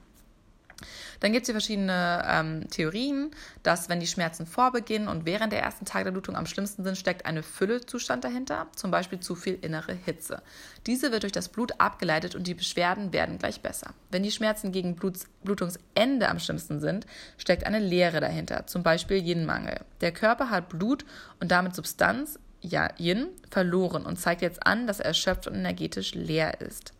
Dann 1.20 1.32
gibt 1.32 1.44
es 1.44 1.48
hier 1.48 1.56
verschiedene 1.56 2.24
ähm, 2.28 2.70
Theorien, 2.70 3.32
dass 3.64 3.90
wenn 3.90 4.00
die 4.00 4.08
Schmerzen 4.08 4.46
vor 4.46 4.72
Beginn 4.72 5.08
und 5.08 5.26
während 5.26 5.52
der 5.52 5.62
ersten 5.62 5.86
Tage 5.86 6.06
der 6.06 6.12
Blutung 6.12 6.36
am 6.36 6.46
schlimmsten 6.46 6.84
sind, 6.84 6.98
steckt 6.98 7.26
eine 7.26 7.44
Füllezustand 7.44 8.24
dahinter, 8.24 8.68
zum 8.76 8.92
Beispiel 8.92 9.20
zu 9.20 9.36
viel 9.36 9.58
innere 9.62 9.94
Hitze. 9.94 10.42
Diese 10.86 11.12
wird 11.12 11.24
durch 11.24 11.34
das 11.34 11.50
Blut 11.50 11.80
abgeleitet 11.80 12.36
und 12.36 12.46
die 12.46 12.54
Beschwerden 12.54 13.14
werden 13.14 13.40
gleich 13.40 13.62
besser. 13.62 13.94
Wenn 14.12 14.24
die 14.24 14.32
Schmerzen 14.32 14.72
gegen 14.72 14.96
Bluts 14.96 15.28
Blutungsende 15.44 16.30
am 16.30 16.40
schlimmsten 16.40 16.80
sind, 16.80 17.06
steckt 17.38 17.66
eine 17.66 17.80
Leere 17.80 18.20
dahinter, 18.20 18.68
zum 18.68 18.84
Beispiel 18.84 19.18
Yin-Mangel. 19.18 19.82
Der 20.02 20.12
Körper 20.12 20.50
hat 20.50 20.70
Blut 20.70 21.06
und 21.40 21.52
damit 21.52 21.74
Substanz, 21.74 22.38
Yin, 22.62 23.28
verloren 23.50 24.06
und 24.06 24.18
zeigt 24.18 24.42
jetzt 24.42 24.66
an, 24.66 24.88
dass 24.88 25.00
er 25.00 25.08
erschöpft 25.08 25.48
und 25.48 25.56
energetisch 25.56 26.14
leer 26.16 26.62
ist. 26.62 26.94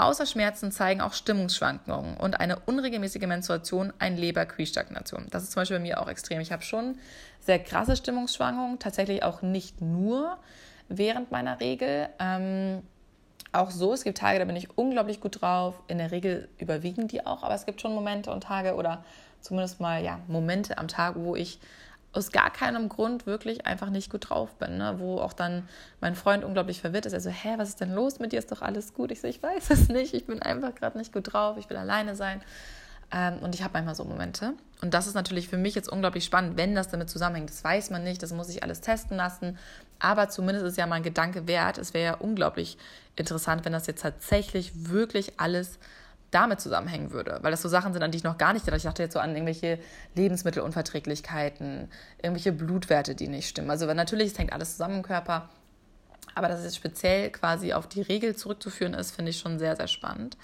Außer 0.00 0.26
Schmerzen 0.26 0.70
zeigen 0.70 1.00
auch 1.00 1.12
Stimmungsschwankungen 1.12 2.16
und 2.16 2.38
eine 2.38 2.60
unregelmäßige 2.60 3.26
Menstruation 3.26 3.92
ein 3.98 4.16
Leber-Qui-Stagnation. 4.16 5.26
Das 5.30 5.42
ist 5.42 5.50
zum 5.50 5.62
Beispiel 5.62 5.78
bei 5.78 5.82
mir 5.82 6.00
auch 6.00 6.08
extrem. 6.08 6.40
Ich 6.40 6.52
habe 6.52 6.62
schon 6.62 6.98
sehr 7.40 7.58
krasse 7.58 7.96
Stimmungsschwankungen, 7.96 8.78
tatsächlich 8.78 9.24
auch 9.24 9.42
nicht 9.42 9.80
nur 9.80 10.38
während 10.88 11.32
meiner 11.32 11.58
Regel. 11.58 12.08
Ähm, 12.20 12.82
auch 13.50 13.72
so, 13.72 13.92
es 13.92 14.04
gibt 14.04 14.18
Tage, 14.18 14.38
da 14.38 14.44
bin 14.44 14.54
ich 14.54 14.78
unglaublich 14.78 15.20
gut 15.20 15.40
drauf. 15.42 15.82
In 15.88 15.98
der 15.98 16.12
Regel 16.12 16.48
überwiegen 16.58 17.08
die 17.08 17.26
auch, 17.26 17.42
aber 17.42 17.54
es 17.54 17.66
gibt 17.66 17.80
schon 17.80 17.92
Momente 17.92 18.30
und 18.30 18.44
Tage 18.44 18.76
oder 18.76 19.04
zumindest 19.40 19.80
mal 19.80 20.04
ja, 20.04 20.20
Momente 20.28 20.78
am 20.78 20.86
Tag, 20.86 21.16
wo 21.16 21.34
ich 21.34 21.58
aus 22.12 22.32
gar 22.32 22.50
keinem 22.50 22.88
Grund 22.88 23.26
wirklich 23.26 23.66
einfach 23.66 23.90
nicht 23.90 24.10
gut 24.10 24.30
drauf 24.30 24.54
bin, 24.54 24.78
ne? 24.78 24.94
wo 24.98 25.18
auch 25.18 25.32
dann 25.32 25.68
mein 26.00 26.14
Freund 26.14 26.44
unglaublich 26.44 26.80
verwirrt 26.80 27.06
ist. 27.06 27.12
Er 27.12 27.20
so, 27.20 27.30
hä, 27.30 27.54
was 27.58 27.70
ist 27.70 27.80
denn 27.80 27.92
los 27.92 28.18
mit 28.18 28.32
dir? 28.32 28.38
Ist 28.38 28.50
doch 28.50 28.62
alles 28.62 28.94
gut? 28.94 29.10
Ich 29.10 29.20
so, 29.20 29.28
ich 29.28 29.42
weiß 29.42 29.70
es 29.70 29.88
nicht. 29.88 30.14
Ich 30.14 30.26
bin 30.26 30.40
einfach 30.42 30.74
gerade 30.74 30.96
nicht 30.96 31.12
gut 31.12 31.32
drauf. 31.32 31.58
Ich 31.58 31.68
will 31.68 31.76
alleine 31.76 32.16
sein. 32.16 32.40
Ähm, 33.10 33.38
und 33.40 33.54
ich 33.54 33.62
habe 33.62 33.72
manchmal 33.74 33.94
so 33.94 34.04
Momente. 34.04 34.54
Und 34.82 34.94
das 34.94 35.06
ist 35.06 35.14
natürlich 35.14 35.48
für 35.48 35.56
mich 35.56 35.74
jetzt 35.74 35.88
unglaublich 35.88 36.24
spannend, 36.24 36.56
wenn 36.56 36.74
das 36.74 36.88
damit 36.88 37.10
zusammenhängt. 37.10 37.50
Das 37.50 37.62
weiß 37.64 37.90
man 37.90 38.04
nicht, 38.04 38.22
das 38.22 38.32
muss 38.32 38.48
ich 38.48 38.62
alles 38.62 38.80
testen 38.80 39.16
lassen. 39.16 39.58
Aber 39.98 40.28
zumindest 40.28 40.66
ist 40.66 40.78
ja 40.78 40.86
mal 40.86 40.96
ein 40.96 41.02
Gedanke 41.02 41.46
wert. 41.46 41.78
Es 41.78 41.94
wäre 41.94 42.04
ja 42.04 42.14
unglaublich 42.14 42.78
interessant, 43.16 43.64
wenn 43.64 43.72
das 43.72 43.86
jetzt 43.86 44.02
tatsächlich 44.02 44.90
wirklich 44.90 45.40
alles 45.40 45.78
damit 46.30 46.60
zusammenhängen 46.60 47.10
würde. 47.10 47.38
Weil 47.42 47.50
das 47.50 47.62
so 47.62 47.68
Sachen 47.68 47.92
sind, 47.92 48.02
an 48.02 48.10
die 48.10 48.18
ich 48.18 48.24
noch 48.24 48.38
gar 48.38 48.52
nicht 48.52 48.64
gedacht 48.64 48.78
Ich 48.78 48.84
dachte 48.84 49.02
jetzt 49.02 49.14
so 49.14 49.20
an 49.20 49.30
irgendwelche 49.30 49.78
Lebensmittelunverträglichkeiten, 50.14 51.90
irgendwelche 52.22 52.52
Blutwerte, 52.52 53.14
die 53.14 53.28
nicht 53.28 53.48
stimmen. 53.48 53.70
Also 53.70 53.86
natürlich, 53.92 54.32
es 54.32 54.38
hängt 54.38 54.52
alles 54.52 54.72
zusammen 54.72 54.96
im 54.96 55.02
Körper. 55.02 55.48
Aber 56.34 56.48
dass 56.48 56.60
es 56.60 56.76
speziell 56.76 57.30
quasi 57.30 57.72
auf 57.72 57.86
die 57.88 58.02
Regel 58.02 58.36
zurückzuführen 58.36 58.94
ist, 58.94 59.12
finde 59.12 59.30
ich 59.30 59.38
schon 59.38 59.58
sehr, 59.58 59.74
sehr 59.76 59.88
spannend. 59.88 60.36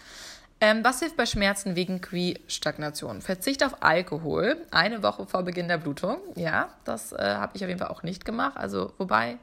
Ähm, 0.61 0.83
was 0.83 1.01
hilft 1.01 1.16
bei 1.16 1.27
Schmerzen 1.27 1.77
wegen 1.77 2.01
Qui-Stagnation? 2.01 3.20
Verzicht 3.20 3.62
auf 3.64 3.83
Alkohol 3.83 4.57
eine 4.70 5.03
Woche 5.03 5.27
vor 5.27 5.42
Beginn 5.42 5.68
der 5.68 5.79
Blutung. 5.79 6.18
Ja, 6.37 6.68
das 6.85 7.12
äh, 7.12 7.18
habe 7.18 7.53
ich 7.55 7.62
auf 7.62 7.68
jeden 7.68 7.81
Fall 7.81 7.88
auch 7.88 8.03
nicht 8.03 8.25
gemacht. 8.25 8.57
Also, 8.57 8.92
wobei, 8.99 9.38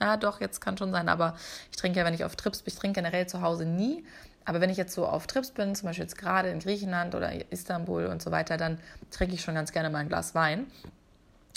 ja, 0.00 0.16
doch, 0.16 0.40
jetzt 0.40 0.60
kann 0.60 0.76
schon 0.76 0.90
sein, 0.90 1.08
aber 1.08 1.36
ich 1.70 1.76
trinke 1.76 1.98
ja, 1.98 2.04
wenn 2.04 2.14
ich 2.14 2.24
auf 2.24 2.34
Trips 2.34 2.62
bin, 2.62 2.72
ich 2.72 2.78
trinke 2.78 3.00
generell 3.00 3.26
zu 3.26 3.40
Hause 3.40 3.66
nie. 3.66 4.04
Aber 4.44 4.60
wenn 4.60 4.70
ich 4.70 4.76
jetzt 4.76 4.94
so 4.94 5.06
auf 5.06 5.26
Trips 5.26 5.50
bin, 5.50 5.74
zum 5.74 5.88
Beispiel 5.88 6.04
jetzt 6.04 6.18
gerade 6.18 6.50
in 6.50 6.58
Griechenland 6.58 7.14
oder 7.14 7.30
Istanbul 7.50 8.06
und 8.06 8.22
so 8.22 8.30
weiter, 8.30 8.56
dann 8.56 8.78
trinke 9.10 9.34
ich 9.34 9.42
schon 9.42 9.54
ganz 9.54 9.72
gerne 9.72 9.90
mal 9.90 9.98
ein 9.98 10.08
Glas 10.08 10.34
Wein. 10.34 10.66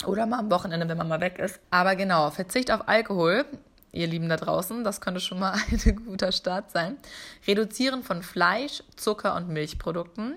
Oder 0.06 0.26
mal 0.26 0.38
am 0.38 0.50
Wochenende, 0.50 0.88
wenn 0.88 0.96
man 0.96 1.08
mal 1.08 1.20
weg 1.20 1.38
ist. 1.38 1.60
Aber 1.70 1.96
genau, 1.96 2.30
Verzicht 2.30 2.70
auf 2.70 2.88
Alkohol, 2.88 3.44
ihr 3.92 4.06
Lieben 4.06 4.28
da 4.28 4.36
draußen, 4.36 4.84
das 4.84 5.00
könnte 5.00 5.20
schon 5.20 5.38
mal 5.38 5.54
ein 5.86 6.06
guter 6.06 6.32
Start 6.32 6.70
sein. 6.70 6.96
Reduzieren 7.46 8.02
von 8.02 8.22
Fleisch, 8.22 8.82
Zucker 8.96 9.34
und 9.34 9.48
Milchprodukten. 9.48 10.36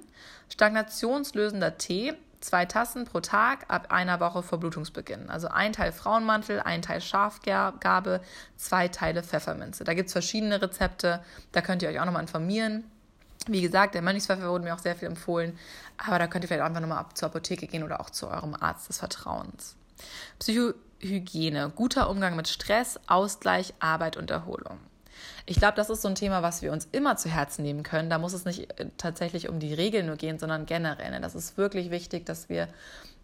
Stagnationslösender 0.49 1.77
Tee, 1.77 2.13
zwei 2.41 2.65
Tassen 2.65 3.05
pro 3.05 3.19
Tag 3.19 3.65
ab 3.69 3.87
einer 3.91 4.19
Woche 4.19 4.43
vor 4.43 4.59
Blutungsbeginn. 4.59 5.29
Also 5.29 5.47
ein 5.47 5.73
Teil 5.73 5.91
Frauenmantel, 5.91 6.59
ein 6.59 6.81
Teil 6.81 7.01
Schafgabe, 7.01 8.21
zwei 8.57 8.87
Teile 8.87 9.23
Pfefferminze. 9.23 9.83
Da 9.83 9.93
gibt 9.93 10.07
es 10.07 10.13
verschiedene 10.13 10.61
Rezepte, 10.61 11.23
da 11.51 11.61
könnt 11.61 11.81
ihr 11.81 11.89
euch 11.89 11.99
auch 11.99 12.05
nochmal 12.05 12.23
informieren. 12.23 12.83
Wie 13.47 13.61
gesagt, 13.61 13.95
der 13.95 14.01
Mönchspfeffer 14.01 14.49
wurde 14.49 14.63
mir 14.63 14.75
auch 14.75 14.79
sehr 14.79 14.95
viel 14.95 15.07
empfohlen, 15.07 15.57
aber 15.97 16.19
da 16.19 16.27
könnt 16.27 16.43
ihr 16.43 16.47
vielleicht 16.47 16.63
einfach 16.63 16.81
nochmal 16.81 17.05
zur 17.13 17.27
Apotheke 17.29 17.67
gehen 17.67 17.83
oder 17.83 17.99
auch 17.99 18.09
zu 18.09 18.27
eurem 18.27 18.55
Arzt 18.55 18.89
des 18.89 18.99
Vertrauens. 18.99 19.75
Psychohygiene, 20.39 21.71
guter 21.75 22.09
Umgang 22.09 22.35
mit 22.35 22.47
Stress, 22.47 22.99
Ausgleich, 23.07 23.73
Arbeit 23.79 24.17
und 24.17 24.29
Erholung. 24.29 24.79
Ich 25.45 25.57
glaube, 25.57 25.75
das 25.75 25.89
ist 25.89 26.01
so 26.01 26.07
ein 26.07 26.15
Thema, 26.15 26.41
was 26.43 26.61
wir 26.61 26.71
uns 26.71 26.87
immer 26.91 27.17
zu 27.17 27.29
Herzen 27.29 27.63
nehmen 27.63 27.83
können. 27.83 28.09
Da 28.09 28.17
muss 28.17 28.33
es 28.33 28.45
nicht 28.45 28.79
äh, 28.79 28.87
tatsächlich 28.97 29.49
um 29.49 29.59
die 29.59 29.73
Regeln 29.73 30.05
nur 30.05 30.17
gehen, 30.17 30.39
sondern 30.39 30.65
generell. 30.65 31.11
Ne? 31.11 31.21
Das 31.21 31.35
ist 31.35 31.57
wirklich 31.57 31.91
wichtig, 31.91 32.25
dass 32.25 32.49
wir 32.49 32.67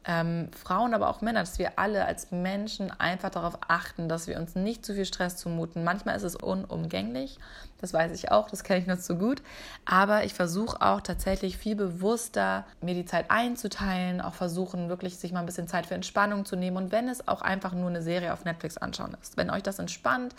ähm, 0.08 0.48
Frauen, 0.54 0.94
aber 0.94 1.10
auch 1.10 1.20
Männer, 1.20 1.42
dass 1.42 1.60
wir 1.60 1.78
alle 1.78 2.06
als 2.06 2.32
Menschen 2.32 2.92
einfach 2.98 3.30
darauf 3.30 3.58
achten, 3.68 4.08
dass 4.08 4.28
wir 4.28 4.40
uns 4.40 4.56
nicht 4.56 4.86
zu 4.86 4.94
viel 4.94 5.04
Stress 5.04 5.36
zumuten. 5.36 5.84
Manchmal 5.84 6.16
ist 6.16 6.24
es 6.24 6.38
unumgänglich, 6.38 7.38
das 7.82 7.94
weiß 7.94 8.14
ich 8.14 8.32
auch, 8.32 8.50
das 8.50 8.64
kenne 8.64 8.80
ich 8.80 8.88
nur 8.88 8.98
zu 8.98 9.18
gut. 9.18 9.44
Aber 9.84 10.24
ich 10.24 10.34
versuche 10.34 10.82
auch 10.82 11.02
tatsächlich 11.02 11.58
viel 11.58 11.76
bewusster 11.76 12.66
mir 12.80 12.94
die 12.94 13.04
Zeit 13.04 13.30
einzuteilen, 13.30 14.22
auch 14.22 14.34
versuchen 14.34 14.88
wirklich 14.88 15.18
sich 15.18 15.34
mal 15.34 15.42
ein 15.42 15.46
bisschen 15.46 15.68
Zeit 15.68 15.86
für 15.86 15.96
Entspannung 15.96 16.46
zu 16.46 16.56
nehmen 16.56 16.78
und 16.78 16.94
wenn 16.94 17.10
es 17.10 17.28
auch 17.28 17.42
einfach 17.42 17.74
nur 17.74 17.90
eine 17.90 18.02
Serie 18.02 18.32
auf 18.32 18.46
Netflix 18.46 18.78
anschauen 18.78 19.16
ist. 19.22 19.36
Wenn 19.36 19.50
euch 19.50 19.64
das 19.64 19.78
entspannt, 19.78 20.34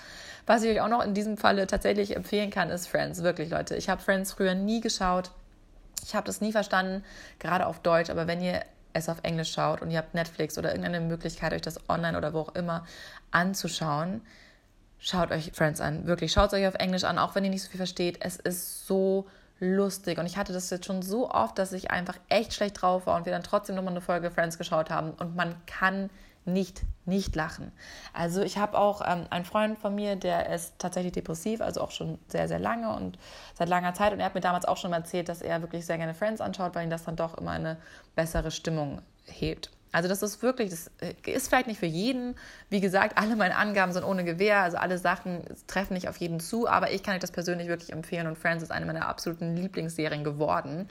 was 0.46 0.62
ich 0.62 0.70
euch 0.70 0.80
auch 0.80 0.88
noch 0.88 1.04
in 1.04 1.12
diesem 1.12 1.36
Falle 1.36 1.66
tatsächlich 1.66 2.16
empfehlen 2.16 2.50
kann, 2.50 2.70
ist 2.70 2.86
Friends. 2.86 3.22
Wirklich, 3.22 3.50
Leute. 3.50 3.76
Ich 3.76 3.90
habe 3.90 4.00
Friends 4.00 4.32
früher 4.32 4.54
nie 4.54 4.80
geschaut. 4.80 5.30
Ich 6.04 6.14
habe 6.14 6.26
das 6.26 6.40
nie 6.40 6.52
verstanden, 6.52 7.04
gerade 7.38 7.66
auf 7.66 7.80
Deutsch. 7.80 8.08
Aber 8.08 8.26
wenn 8.26 8.40
ihr 8.40 8.62
es 8.92 9.08
auf 9.08 9.18
Englisch 9.22 9.52
schaut 9.52 9.82
und 9.82 9.90
ihr 9.90 9.98
habt 9.98 10.14
Netflix 10.14 10.58
oder 10.58 10.70
irgendeine 10.70 11.00
Möglichkeit, 11.00 11.52
euch 11.52 11.62
das 11.62 11.88
online 11.88 12.16
oder 12.16 12.32
wo 12.32 12.40
auch 12.40 12.54
immer 12.54 12.84
anzuschauen, 13.30 14.22
schaut 14.98 15.30
euch 15.30 15.52
Friends 15.52 15.80
an. 15.80 16.06
Wirklich, 16.06 16.32
schaut 16.32 16.48
es 16.48 16.58
euch 16.58 16.66
auf 16.66 16.74
Englisch 16.74 17.04
an, 17.04 17.18
auch 17.18 17.34
wenn 17.34 17.44
ihr 17.44 17.50
nicht 17.50 17.62
so 17.62 17.70
viel 17.70 17.78
versteht. 17.78 18.18
Es 18.20 18.36
ist 18.36 18.86
so 18.86 19.26
lustig. 19.60 20.18
Und 20.18 20.26
ich 20.26 20.36
hatte 20.36 20.52
das 20.52 20.70
jetzt 20.70 20.86
schon 20.86 21.02
so 21.02 21.30
oft, 21.30 21.58
dass 21.58 21.72
ich 21.72 21.90
einfach 21.90 22.16
echt 22.28 22.54
schlecht 22.54 22.80
drauf 22.80 23.06
war 23.06 23.16
und 23.16 23.26
wir 23.26 23.32
dann 23.32 23.42
trotzdem 23.42 23.76
nochmal 23.76 23.92
eine 23.92 24.00
Folge 24.00 24.30
Friends 24.30 24.58
geschaut 24.58 24.90
haben. 24.90 25.10
Und 25.10 25.36
man 25.36 25.54
kann 25.66 26.10
nicht, 26.48 26.82
nicht 27.04 27.36
lachen. 27.36 27.72
Also 28.12 28.42
ich 28.42 28.58
habe 28.58 28.78
auch 28.78 29.02
ähm, 29.06 29.26
einen 29.30 29.44
Freund 29.44 29.78
von 29.78 29.94
mir, 29.94 30.16
der 30.16 30.52
ist 30.52 30.74
tatsächlich 30.78 31.12
depressiv, 31.12 31.60
also 31.60 31.80
auch 31.80 31.90
schon 31.90 32.18
sehr, 32.28 32.48
sehr 32.48 32.58
lange 32.58 32.94
und 32.94 33.18
seit 33.54 33.68
langer 33.68 33.94
Zeit. 33.94 34.12
Und 34.12 34.20
er 34.20 34.26
hat 34.26 34.34
mir 34.34 34.40
damals 34.40 34.64
auch 34.64 34.76
schon 34.76 34.92
erzählt, 34.92 35.28
dass 35.28 35.42
er 35.42 35.60
wirklich 35.62 35.86
sehr 35.86 35.98
gerne 35.98 36.14
Friends 36.14 36.40
anschaut, 36.40 36.74
weil 36.74 36.84
ihn 36.84 36.90
das 36.90 37.04
dann 37.04 37.16
doch 37.16 37.38
immer 37.38 37.52
eine 37.52 37.76
bessere 38.14 38.50
Stimmung 38.50 39.02
hebt. 39.26 39.70
Also 39.90 40.08
das 40.08 40.22
ist 40.22 40.42
wirklich, 40.42 40.70
das 40.70 40.90
äh, 41.00 41.14
ist 41.30 41.48
vielleicht 41.48 41.66
nicht 41.66 41.80
für 41.80 41.86
jeden. 41.86 42.34
Wie 42.68 42.80
gesagt, 42.80 43.16
alle 43.16 43.36
meine 43.36 43.56
Angaben 43.56 43.92
sind 43.92 44.04
ohne 44.04 44.24
Gewähr, 44.24 44.60
also 44.60 44.76
alle 44.76 44.98
Sachen 44.98 45.42
treffen 45.66 45.94
nicht 45.94 46.08
auf 46.08 46.18
jeden 46.18 46.40
zu, 46.40 46.68
aber 46.68 46.92
ich 46.92 47.02
kann 47.02 47.14
euch 47.14 47.20
das 47.20 47.32
persönlich 47.32 47.68
wirklich 47.68 47.92
empfehlen 47.92 48.26
und 48.26 48.36
Friends 48.36 48.62
ist 48.62 48.70
eine 48.70 48.84
meiner 48.84 49.08
absoluten 49.08 49.56
Lieblingsserien 49.56 50.24
geworden. 50.24 50.88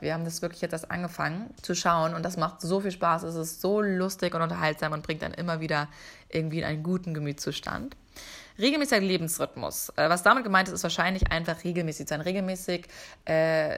Wir 0.00 0.14
haben 0.14 0.24
das 0.24 0.42
wirklich 0.42 0.60
jetzt 0.60 0.72
erst 0.72 0.90
angefangen 0.90 1.52
zu 1.62 1.74
schauen 1.74 2.14
und 2.14 2.24
das 2.24 2.36
macht 2.36 2.60
so 2.60 2.80
viel 2.80 2.90
Spaß, 2.90 3.22
es 3.24 3.34
ist 3.34 3.60
so 3.60 3.80
lustig 3.80 4.34
und 4.34 4.42
unterhaltsam 4.42 4.92
und 4.92 5.02
bringt 5.02 5.22
dann 5.22 5.34
immer 5.34 5.60
wieder 5.60 5.88
irgendwie 6.28 6.58
in 6.58 6.64
einen 6.64 6.82
guten 6.82 7.14
Gemütszustand. 7.14 7.96
Regelmäßiger 8.58 9.00
Lebensrhythmus. 9.00 9.90
Äh, 9.96 10.08
was 10.10 10.22
damit 10.22 10.44
gemeint 10.44 10.68
ist, 10.68 10.74
ist 10.74 10.82
wahrscheinlich 10.82 11.30
einfach 11.32 11.64
regelmäßig 11.64 12.08
sein. 12.08 12.20
Regelmäßig, 12.20 12.86
äh, 13.24 13.32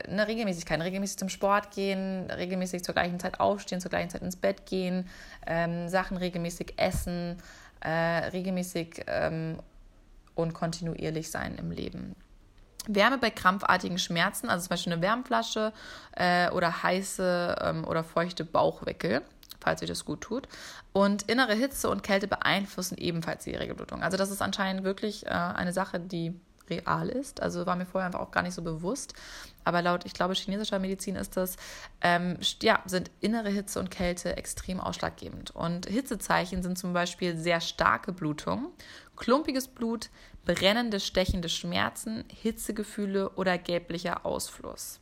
eine 0.08 0.26
Regelmäßigkeit, 0.26 0.80
regelmäßig 0.80 1.18
zum 1.18 1.28
Sport 1.28 1.70
gehen, 1.70 2.28
regelmäßig 2.30 2.82
zur 2.82 2.94
gleichen 2.94 3.20
Zeit 3.20 3.38
aufstehen, 3.38 3.80
zur 3.80 3.90
gleichen 3.90 4.10
Zeit 4.10 4.22
ins 4.22 4.36
Bett 4.36 4.66
gehen, 4.66 5.08
ähm, 5.46 5.88
Sachen 5.88 6.16
regelmäßig 6.16 6.74
essen, 6.78 7.36
äh, 7.80 7.90
regelmäßig 7.90 9.04
ähm, 9.06 9.58
und 10.34 10.52
kontinuierlich 10.52 11.30
sein 11.30 11.56
im 11.56 11.70
Leben. 11.70 12.16
Wärme 12.88 13.18
bei 13.18 13.30
krampfartigen 13.30 13.98
Schmerzen, 13.98 14.48
also 14.48 14.64
zum 14.64 14.70
Beispiel 14.70 14.92
eine 14.92 15.02
Wärmflasche 15.02 15.72
äh, 16.16 16.50
oder 16.50 16.82
heiße 16.82 17.56
ähm, 17.60 17.84
oder 17.84 18.04
feuchte 18.04 18.44
Bauchwickel 18.44 19.22
falls 19.62 19.80
euch 19.80 19.88
das 19.88 20.04
gut 20.04 20.20
tut. 20.20 20.48
Und 20.92 21.22
innere 21.22 21.54
Hitze 21.54 21.88
und 21.88 22.02
Kälte 22.02 22.26
beeinflussen 22.26 22.98
ebenfalls 22.98 23.44
die 23.44 23.54
Regelblutung. 23.54 24.02
Also 24.02 24.16
das 24.16 24.30
ist 24.30 24.42
anscheinend 24.42 24.84
wirklich 24.84 25.24
äh, 25.26 25.30
eine 25.30 25.72
Sache, 25.72 26.00
die 26.00 26.34
real 26.76 27.08
ist. 27.08 27.42
Also 27.42 27.66
war 27.66 27.76
mir 27.76 27.86
vorher 27.86 28.06
einfach 28.06 28.20
auch 28.20 28.30
gar 28.30 28.42
nicht 28.42 28.54
so 28.54 28.62
bewusst. 28.62 29.14
Aber 29.64 29.82
laut, 29.82 30.04
ich 30.04 30.12
glaube, 30.12 30.34
chinesischer 30.34 30.78
Medizin 30.78 31.16
ist 31.16 31.36
das, 31.36 31.56
ähm, 32.00 32.38
ja, 32.62 32.82
sind 32.86 33.10
innere 33.20 33.50
Hitze 33.50 33.78
und 33.78 33.90
Kälte 33.90 34.36
extrem 34.36 34.80
ausschlaggebend. 34.80 35.52
Und 35.52 35.86
Hitzezeichen 35.86 36.62
sind 36.62 36.78
zum 36.78 36.92
Beispiel 36.92 37.36
sehr 37.36 37.60
starke 37.60 38.12
Blutung, 38.12 38.72
klumpiges 39.16 39.68
Blut, 39.68 40.10
brennende, 40.44 40.98
stechende 40.98 41.48
Schmerzen, 41.48 42.24
Hitzegefühle 42.28 43.30
oder 43.30 43.58
gelblicher 43.58 44.26
Ausfluss. 44.26 44.98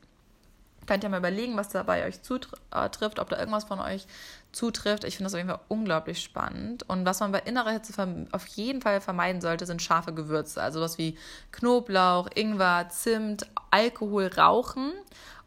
Könnt 0.86 1.04
ihr 1.04 1.10
mal 1.10 1.18
überlegen, 1.18 1.56
was 1.56 1.68
da 1.68 1.82
bei 1.82 2.04
euch 2.04 2.22
zutrifft, 2.22 3.18
ob 3.18 3.28
da 3.28 3.38
irgendwas 3.38 3.64
von 3.64 3.80
euch 3.80 4.06
zutrifft. 4.52 5.04
Ich 5.04 5.16
finde 5.16 5.26
das 5.26 5.34
auf 5.34 5.38
jeden 5.38 5.50
Fall 5.50 5.60
unglaublich 5.68 6.22
spannend. 6.22 6.88
Und 6.88 7.04
was 7.04 7.20
man 7.20 7.32
bei 7.32 7.40
innerer 7.40 7.70
Hitze 7.70 7.92
auf 8.32 8.46
jeden 8.48 8.82
Fall 8.82 9.00
vermeiden 9.00 9.40
sollte, 9.40 9.66
sind 9.66 9.82
scharfe 9.82 10.12
Gewürze. 10.12 10.62
Also 10.62 10.80
was 10.80 10.98
wie 10.98 11.16
Knoblauch, 11.52 12.28
Ingwer, 12.34 12.88
Zimt, 12.90 13.46
Alkohol, 13.70 14.26
Rauchen 14.26 14.92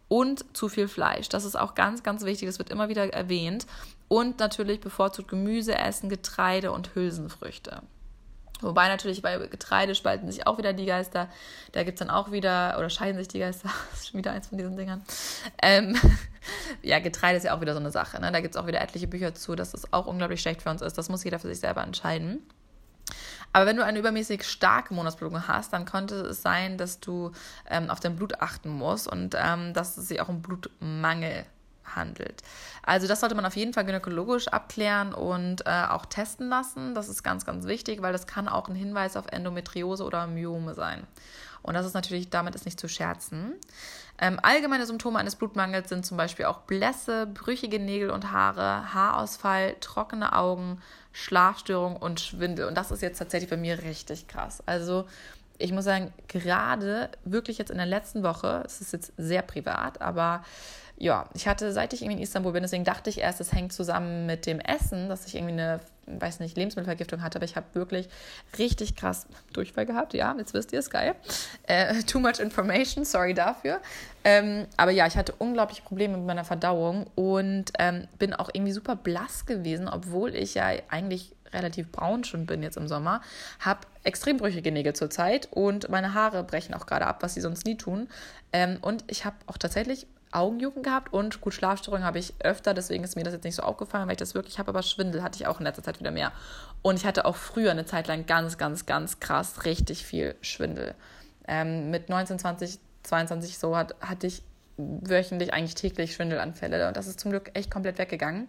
und 0.08 0.46
zu 0.56 0.70
viel 0.70 0.88
Fleisch. 0.88 1.30
Das 1.30 1.46
ist 1.46 1.56
auch 1.58 1.76
ganz, 1.76 2.04
ganz 2.04 2.24
wichtig. 2.24 2.48
Das 2.48 2.60
wird 2.60 2.70
immer 2.70 2.90
wieder 2.90 3.12
erwähnt. 3.14 3.66
Und 4.08 4.40
natürlich 4.40 4.80
bevorzugt 4.80 5.28
Gemüse 5.28 5.76
essen, 5.76 6.10
Getreide 6.10 6.72
und 6.72 6.94
Hülsenfrüchte. 6.96 7.82
Wobei 8.64 8.88
natürlich 8.88 9.22
bei 9.22 9.38
Getreide 9.48 9.96
spalten 9.96 10.32
sich 10.32 10.48
auch 10.48 10.58
wieder 10.58 10.74
die 10.74 10.86
Geister. 10.86 11.30
Da 11.72 11.84
gibt 11.84 12.00
es 12.00 12.06
dann 12.06 12.14
auch 12.14 12.32
wieder, 12.32 12.76
oder 12.78 12.90
scheiden 12.90 13.18
sich 13.18 13.28
die 13.28 13.40
Geister. 13.40 13.70
Das 13.92 14.02
ist 14.02 14.10
schon 14.10 14.18
wieder 14.18 14.32
eins 14.32 14.48
von 14.48 14.58
diesen 14.58 14.76
Dingern. 14.76 15.04
Ähm, 15.62 15.96
ja, 16.82 17.00
Getreide 17.00 17.38
ist 17.38 17.44
ja 17.44 17.56
auch 17.56 17.62
wieder 17.62 17.74
so 17.74 17.80
eine 17.80 17.92
Sache. 17.92 18.20
Ne? 18.20 18.32
Da 18.32 18.42
gibt 18.42 18.56
es 18.56 18.62
auch 18.62 18.68
wieder 18.68 18.82
etliche 18.82 19.08
Bücher 19.08 19.34
zu, 19.36 19.56
dass 19.56 19.72
das 19.72 19.92
auch 19.94 20.08
unglaublich 20.08 20.42
schlecht 20.42 20.62
für 20.62 20.70
uns 20.70 20.82
ist. 20.82 20.98
Das 20.98 21.10
muss 21.10 21.24
jeder 21.24 21.40
für 21.40 21.48
sich 21.48 21.60
selber 21.60 21.84
entscheiden. 21.84 22.42
Aber 23.54 23.68
wenn 23.68 23.78
du 23.78 23.86
eine 23.86 24.00
übermäßig 24.00 24.44
starke 24.44 24.94
Monatsblutung 24.94 25.48
hast, 25.48 25.74
dann 25.74 25.86
könnte 25.86 26.16
es 26.22 26.42
sein, 26.42 26.78
dass 26.78 27.00
du 27.00 27.32
ähm, 27.70 27.90
auf 27.92 28.00
dein 28.00 28.16
Blut 28.16 28.42
achten 28.42 28.70
musst 28.70 29.08
und 29.08 29.36
ähm, 29.38 29.74
dass 29.74 29.96
es 29.96 30.08
sich 30.08 30.22
auch 30.22 30.30
um 30.30 30.42
Blutmangel 30.42 31.46
handelt. 31.96 32.42
Also 32.82 33.08
das 33.08 33.20
sollte 33.20 33.36
man 33.36 33.46
auf 33.46 33.56
jeden 33.56 33.74
Fall 33.74 33.86
gynäkologisch 33.86 34.48
abklären 34.48 35.14
und 35.14 35.66
äh, 35.66 35.86
auch 35.90 36.06
testen 36.06 36.50
lassen. 36.50 36.96
Das 36.96 37.10
ist 37.10 37.24
ganz, 37.24 37.46
ganz 37.46 37.66
wichtig, 37.66 38.02
weil 38.02 38.14
das 38.14 38.28
kann 38.28 38.48
auch 38.48 38.70
ein 38.70 38.76
Hinweis 38.76 39.16
auf 39.16 39.26
Endometriose 39.32 40.04
oder 40.04 40.28
Myome 40.28 40.74
sein. 40.74 41.08
Und 41.62 41.76
das 41.76 41.86
ist 41.86 41.94
natürlich, 41.94 42.30
damit 42.30 42.56
ist 42.56 42.66
nicht 42.66 42.80
zu 42.80 42.90
scherzen. 42.90 43.54
Ähm, 44.20 44.40
allgemeine 44.44 44.86
Symptome 44.86 45.18
eines 45.18 45.36
Blutmangels 45.36 45.90
sind 45.90 46.06
zum 46.06 46.18
Beispiel 46.18 46.46
auch 46.46 46.60
Blässe, 46.60 47.26
brüchige 47.26 47.80
Nägel 47.80 48.12
und 48.12 48.32
Haare, 48.32 48.94
Haarausfall, 48.94 49.76
trockene 49.80 50.34
Augen, 50.34 50.82
Schlafstörung 51.14 51.96
und 51.96 52.20
Schwindel. 52.20 52.68
Und 52.68 52.76
das 52.76 52.92
ist 52.92 53.02
jetzt 53.02 53.18
tatsächlich 53.18 53.50
bei 53.50 53.58
mir 53.58 53.82
richtig 53.82 54.28
krass. 54.28 54.62
Also 54.66 55.08
ich 55.64 55.72
muss 55.72 55.86
sagen, 55.86 56.14
gerade 56.28 57.10
wirklich 57.24 57.58
jetzt 57.58 57.72
in 57.72 57.78
der 57.78 57.86
letzten 57.86 58.22
Woche, 58.22 58.64
es 58.66 58.82
ist 58.82 58.92
jetzt 58.92 59.14
sehr 59.18 59.42
privat, 59.42 60.02
aber 60.02 60.44
ja, 60.98 61.28
ich 61.34 61.48
hatte, 61.48 61.72
seit 61.72 61.94
ich 61.94 62.02
irgendwie 62.02 62.18
in 62.18 62.24
Istanbul 62.24 62.52
bin, 62.52 62.64
deswegen 62.64 62.84
dachte 62.84 63.10
ich 63.10 63.20
erst, 63.20 63.40
es 63.40 63.54
hängt 63.54 63.72
zusammen 63.72 64.26
mit 64.26 64.46
dem 64.46 64.60
Essen, 64.60 65.08
dass 65.08 65.26
ich 65.26 65.36
irgendwie 65.36 65.54
eine, 65.54 65.80
weiß 66.06 66.42
nicht, 66.42 66.58
Lebensmittelvergiftung 66.58 67.22
hatte, 67.22 67.38
aber 67.38 67.46
ich 67.46 67.56
habe 67.56 67.66
wirklich 67.74 68.10
richtig 68.60 68.96
krass 68.96 69.26
Durchfall 69.54 69.86
gehabt. 69.86 70.14
Ja, 70.14 70.36
jetzt 70.38 70.54
wisst 70.54 70.74
ihr 70.74 70.80
es, 70.80 70.90
geil. 70.90 71.16
Äh, 71.64 72.04
too 72.04 72.20
much 72.20 72.40
information, 72.40 73.06
sorry 73.06 73.34
dafür. 73.34 73.80
Ähm, 74.26 74.68
aber 74.76 74.92
ja, 74.92 75.08
ich 75.08 75.16
hatte 75.16 75.34
unglaubliche 75.40 75.82
Probleme 75.82 76.18
mit 76.18 76.28
meiner 76.28 76.44
Verdauung 76.44 77.08
und 77.16 77.72
ähm, 77.80 78.08
bin 78.20 78.34
auch 78.34 78.50
irgendwie 78.54 78.74
super 78.74 78.98
blass 78.98 79.46
gewesen, 79.46 79.88
obwohl 79.88 80.36
ich 80.36 80.56
ja 80.56 80.68
eigentlich 80.90 81.32
relativ 81.54 81.92
braun 81.92 82.24
schon 82.24 82.46
bin 82.46 82.64
jetzt 82.64 82.78
im 82.78 82.88
Sommer, 82.88 83.22
habe 83.60 83.82
extrem 84.04 84.38
brüchige 84.38 84.72
Nägel 84.72 84.94
zurzeit 84.94 85.48
und 85.52 85.90
meine 85.90 86.14
Haare 86.14 86.44
brechen 86.44 86.74
auch 86.74 86.86
gerade 86.86 87.08
ab, 87.08 87.22
was 87.22 87.34
sie 87.34 87.42
sonst 87.42 87.66
nie 87.66 87.78
tun. 87.78 88.08
Ähm, 88.52 88.78
und 88.82 89.04
ich 89.08 89.26
habe 89.26 89.36
auch 89.48 89.58
tatsächlich 89.58 90.08
Augenjucken 90.32 90.84
gehabt 90.84 91.14
und 91.14 91.42
gut, 91.42 91.54
Schlafstörungen 91.54 92.06
habe 92.06 92.20
ich 92.20 92.34
öfter, 92.40 92.74
deswegen 92.74 93.04
ist 93.04 93.16
mir 93.16 93.24
das 93.24 93.34
jetzt 93.34 93.44
nicht 93.44 93.56
so 93.56 93.64
aufgefallen, 93.64 94.08
weil 94.08 94.14
ich 94.14 94.20
das 94.20 94.34
wirklich 94.34 94.60
habe, 94.60 94.70
aber 94.70 94.82
Schwindel 94.82 95.22
hatte 95.22 95.40
ich 95.40 95.48
auch 95.48 95.60
in 95.60 95.66
letzter 95.66 95.84
Zeit 95.84 96.00
wieder 96.00 96.12
mehr. 96.12 96.32
Und 96.82 96.96
ich 96.96 97.06
hatte 97.06 97.26
auch 97.26 97.36
früher 97.36 97.72
eine 97.72 97.86
Zeit 97.86 98.08
lang 98.08 98.26
ganz, 98.26 98.58
ganz, 98.58 98.86
ganz 98.86 99.20
krass 99.20 99.66
richtig 99.66 100.06
viel 100.06 100.36
Schwindel. 100.42 100.96
Ähm, 101.48 101.92
mit 101.92 102.10
19, 102.10 102.40
20, 102.40 102.80
22 103.04 103.58
so 103.58 103.78
hat, 103.78 103.96
hatte 104.02 104.28
ich 104.28 104.42
wöchentlich 104.78 105.54
eigentlich 105.54 105.76
täglich 105.76 106.16
Schwindelanfälle 106.16 106.88
und 106.88 106.98
das 106.98 107.08
ist 107.08 107.20
zum 107.20 107.32
Glück 107.32 107.52
echt 107.54 107.70
komplett 107.70 108.00
weggegangen. 108.00 108.48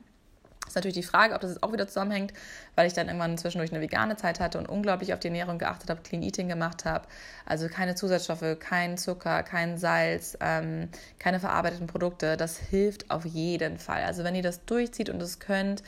Ist 0.67 0.77
natürlich 0.77 0.97
die 0.97 1.03
Frage, 1.03 1.35
ob 1.35 1.41
das 1.41 1.51
jetzt 1.51 1.63
auch 1.63 1.73
wieder 1.73 1.87
zusammenhängt, 1.87 2.33
weil 2.75 2.87
ich 2.87 2.95
dann 2.95 3.07
irgendwann 3.07 3.37
zwischendurch 3.37 3.71
eine 3.71 3.83
vegane 3.83 4.17
Zeit 4.17 4.41
hatte 4.41 4.59
und 4.59 4.69
unglaublich 4.69 5.13
auf 5.13 5.21
die 5.21 5.29
Ernährung 5.29 5.59
geachtet 5.59 5.91
habe, 5.91 6.01
Clean 6.03 6.23
Eating 6.23 6.49
gemacht 6.49 6.85
habe. 6.85 7.07
Also 7.45 7.69
keine 7.69 7.95
Zusatzstoffe, 7.95 8.59
kein 8.61 8.97
Zucker, 8.97 9.43
kein 9.43 9.77
Salz, 9.77 10.39
ähm, 10.41 10.89
keine 11.19 11.39
verarbeiteten 11.39 11.87
Produkte. 11.87 12.37
Das 12.37 12.57
hilft 12.57 13.11
auf 13.11 13.25
jeden 13.27 13.79
Fall. 13.79 14.05
Also 14.05 14.25
wenn 14.25 14.35
ihr 14.35 14.43
das 14.43 14.65
durchzieht 14.65 15.11
und 15.11 15.21
es 15.21 15.39
könnt, 15.39 15.83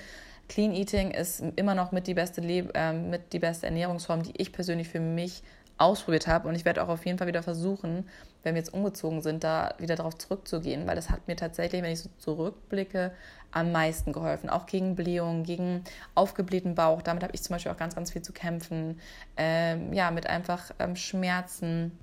Clean 0.48 0.72
Eating 0.72 1.10
ist 1.10 1.42
immer 1.56 1.74
noch 1.74 1.90
mit 1.90 2.06
die 2.06 2.14
beste, 2.14 2.40
Le 2.40 2.68
äh, 2.74 2.92
mit 2.92 3.32
die 3.32 3.38
beste 3.38 3.66
Ernährungsform, 3.66 4.22
die 4.22 4.34
ich 4.36 4.52
persönlich 4.52 4.88
für 4.88 5.00
mich 5.00 5.42
ausprobiert 5.78 6.26
habe. 6.26 6.48
Und 6.48 6.54
ich 6.54 6.64
werde 6.64 6.82
auch 6.82 6.88
auf 6.88 7.04
jeden 7.06 7.18
Fall 7.18 7.26
wieder 7.26 7.42
versuchen, 7.42 8.08
wenn 8.42 8.54
wir 8.54 8.60
jetzt 8.60 8.72
umgezogen 8.72 9.22
sind, 9.22 9.44
da 9.44 9.74
wieder 9.78 9.96
darauf 9.96 10.16
zurückzugehen, 10.16 10.86
weil 10.86 10.96
das 10.96 11.10
hat 11.10 11.26
mir 11.26 11.36
tatsächlich, 11.36 11.82
wenn 11.82 11.92
ich 11.92 12.00
so 12.00 12.10
zurückblicke, 12.18 13.12
am 13.50 13.72
meisten 13.72 14.12
geholfen. 14.12 14.50
Auch 14.50 14.66
gegen 14.66 14.94
Blähungen, 14.96 15.42
gegen 15.42 15.82
aufgeblähten 16.14 16.74
Bauch. 16.74 17.02
Damit 17.02 17.22
habe 17.22 17.34
ich 17.34 17.42
zum 17.42 17.54
Beispiel 17.54 17.72
auch 17.72 17.76
ganz, 17.76 17.94
ganz 17.94 18.12
viel 18.12 18.22
zu 18.22 18.32
kämpfen. 18.32 19.00
Ähm, 19.36 19.92
ja, 19.92 20.10
mit 20.10 20.26
einfach 20.26 20.70
ähm, 20.78 20.94
Schmerzen. 20.94 21.98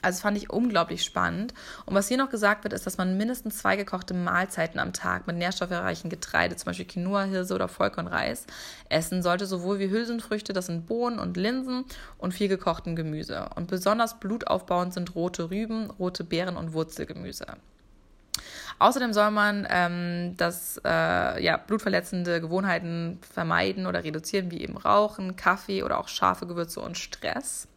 Also 0.00 0.22
fand 0.22 0.38
ich 0.38 0.50
unglaublich 0.50 1.04
spannend. 1.04 1.52
Und 1.84 1.94
was 1.94 2.08
hier 2.08 2.16
noch 2.16 2.30
gesagt 2.30 2.64
wird, 2.64 2.72
ist, 2.72 2.86
dass 2.86 2.96
man 2.96 3.18
mindestens 3.18 3.58
zwei 3.58 3.76
gekochte 3.76 4.14
Mahlzeiten 4.14 4.80
am 4.80 4.94
Tag 4.94 5.26
mit 5.26 5.36
nährstoffreichen 5.36 6.08
Getreide, 6.08 6.56
zum 6.56 6.66
Beispiel 6.66 6.86
Quinoa, 6.86 7.24
Hirse 7.24 7.54
oder 7.54 7.68
Vollkornreis, 7.68 8.46
essen 8.88 9.22
sollte, 9.22 9.46
sowohl 9.46 9.78
wie 9.78 9.90
Hülsenfrüchte, 9.90 10.54
das 10.54 10.66
sind 10.66 10.86
Bohnen 10.86 11.18
und 11.18 11.36
Linsen 11.36 11.84
und 12.16 12.32
viel 12.32 12.48
gekochten 12.48 12.96
Gemüse. 12.96 13.50
Und 13.54 13.68
besonders 13.68 14.18
blutaufbauend 14.18 14.94
sind 14.94 15.14
rote 15.14 15.50
Rüben, 15.50 15.90
rote 15.90 16.24
Beeren 16.24 16.56
und 16.56 16.72
Wurzelgemüse. 16.72 17.46
Außerdem 18.78 19.12
soll 19.12 19.30
man 19.30 19.66
ähm, 19.70 20.34
das 20.36 20.80
äh, 20.84 21.44
ja, 21.44 21.56
blutverletzende 21.58 22.40
Gewohnheiten 22.40 23.20
vermeiden 23.20 23.86
oder 23.86 24.02
reduzieren, 24.02 24.50
wie 24.50 24.62
eben 24.62 24.76
Rauchen, 24.76 25.36
Kaffee 25.36 25.82
oder 25.82 26.00
auch 26.00 26.08
scharfe 26.08 26.46
Gewürze 26.46 26.80
und 26.80 26.98
Stress. 26.98 27.68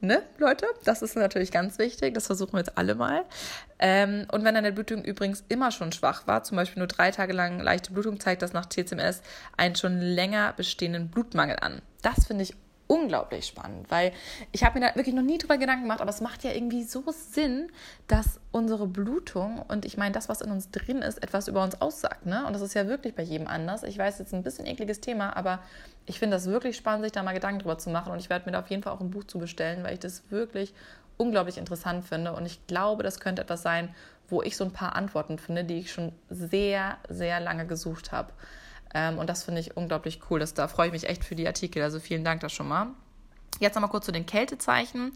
Ne, 0.00 0.22
Leute? 0.38 0.66
Das 0.84 1.02
ist 1.02 1.16
natürlich 1.16 1.50
ganz 1.50 1.78
wichtig. 1.78 2.14
Das 2.14 2.26
versuchen 2.26 2.52
wir 2.52 2.60
jetzt 2.60 2.78
alle 2.78 2.94
mal. 2.94 3.24
Ähm, 3.80 4.26
und 4.30 4.44
wenn 4.44 4.54
deine 4.54 4.72
Blutung 4.72 5.02
übrigens 5.02 5.42
immer 5.48 5.72
schon 5.72 5.90
schwach 5.90 6.26
war, 6.28 6.44
zum 6.44 6.56
Beispiel 6.56 6.78
nur 6.78 6.86
drei 6.86 7.10
Tage 7.10 7.32
lang 7.32 7.58
leichte 7.58 7.92
Blutung, 7.92 8.20
zeigt 8.20 8.42
das 8.42 8.52
nach 8.52 8.66
TCMS 8.66 9.22
einen 9.56 9.74
schon 9.74 9.98
länger 10.00 10.52
bestehenden 10.52 11.08
Blutmangel 11.08 11.56
an. 11.60 11.82
Das 12.02 12.26
finde 12.26 12.44
ich 12.44 12.54
unglaublich 12.88 13.46
spannend, 13.46 13.90
weil 13.90 14.12
ich 14.50 14.64
habe 14.64 14.78
mir 14.80 14.88
da 14.88 14.96
wirklich 14.96 15.14
noch 15.14 15.22
nie 15.22 15.38
drüber 15.38 15.58
Gedanken 15.58 15.82
gemacht, 15.82 16.00
aber 16.00 16.10
es 16.10 16.20
macht 16.20 16.42
ja 16.42 16.50
irgendwie 16.52 16.82
so 16.82 17.04
Sinn, 17.08 17.70
dass 18.08 18.40
unsere 18.50 18.86
Blutung 18.86 19.62
und 19.68 19.84
ich 19.84 19.96
meine, 19.96 20.12
das, 20.12 20.28
was 20.28 20.40
in 20.40 20.50
uns 20.50 20.70
drin 20.70 21.02
ist, 21.02 21.22
etwas 21.22 21.48
über 21.48 21.62
uns 21.62 21.80
aussagt. 21.80 22.26
Ne? 22.26 22.44
Und 22.46 22.54
das 22.54 22.62
ist 22.62 22.74
ja 22.74 22.88
wirklich 22.88 23.14
bei 23.14 23.22
jedem 23.22 23.46
anders. 23.46 23.82
Ich 23.82 23.98
weiß, 23.98 24.18
jetzt 24.18 24.34
ein 24.34 24.42
bisschen 24.42 24.66
ekliges 24.66 25.00
Thema, 25.00 25.36
aber 25.36 25.60
ich 26.06 26.18
finde 26.18 26.36
das 26.36 26.46
wirklich 26.46 26.76
spannend, 26.76 27.04
sich 27.04 27.12
da 27.12 27.22
mal 27.22 27.34
Gedanken 27.34 27.60
drüber 27.60 27.78
zu 27.78 27.90
machen. 27.90 28.10
Und 28.10 28.18
ich 28.18 28.30
werde 28.30 28.46
mir 28.46 28.52
da 28.52 28.60
auf 28.60 28.70
jeden 28.70 28.82
Fall 28.82 28.94
auch 28.94 29.00
ein 29.00 29.10
Buch 29.10 29.24
zu 29.24 29.38
bestellen, 29.38 29.84
weil 29.84 29.92
ich 29.92 30.00
das 30.00 30.30
wirklich 30.30 30.72
unglaublich 31.18 31.58
interessant 31.58 32.06
finde. 32.06 32.32
Und 32.32 32.46
ich 32.46 32.66
glaube, 32.66 33.02
das 33.02 33.20
könnte 33.20 33.42
etwas 33.42 33.62
sein, 33.62 33.94
wo 34.30 34.42
ich 34.42 34.56
so 34.56 34.64
ein 34.64 34.72
paar 34.72 34.96
Antworten 34.96 35.38
finde, 35.38 35.64
die 35.64 35.78
ich 35.78 35.92
schon 35.92 36.12
sehr, 36.30 36.96
sehr 37.08 37.40
lange 37.40 37.66
gesucht 37.66 38.12
habe. 38.12 38.32
Ähm, 38.94 39.18
und 39.18 39.28
das 39.28 39.44
finde 39.44 39.60
ich 39.60 39.76
unglaublich 39.76 40.20
cool. 40.30 40.40
Das, 40.40 40.54
da 40.54 40.68
freue 40.68 40.86
ich 40.86 40.92
mich 40.92 41.08
echt 41.08 41.24
für 41.24 41.34
die 41.34 41.46
Artikel. 41.46 41.82
Also 41.82 42.00
vielen 42.00 42.24
Dank 42.24 42.40
da 42.40 42.48
schon 42.48 42.68
mal. 42.68 42.88
Jetzt 43.60 43.74
nochmal 43.74 43.90
kurz 43.90 44.06
zu 44.06 44.12
den 44.12 44.26
Kältezeichen. 44.26 45.12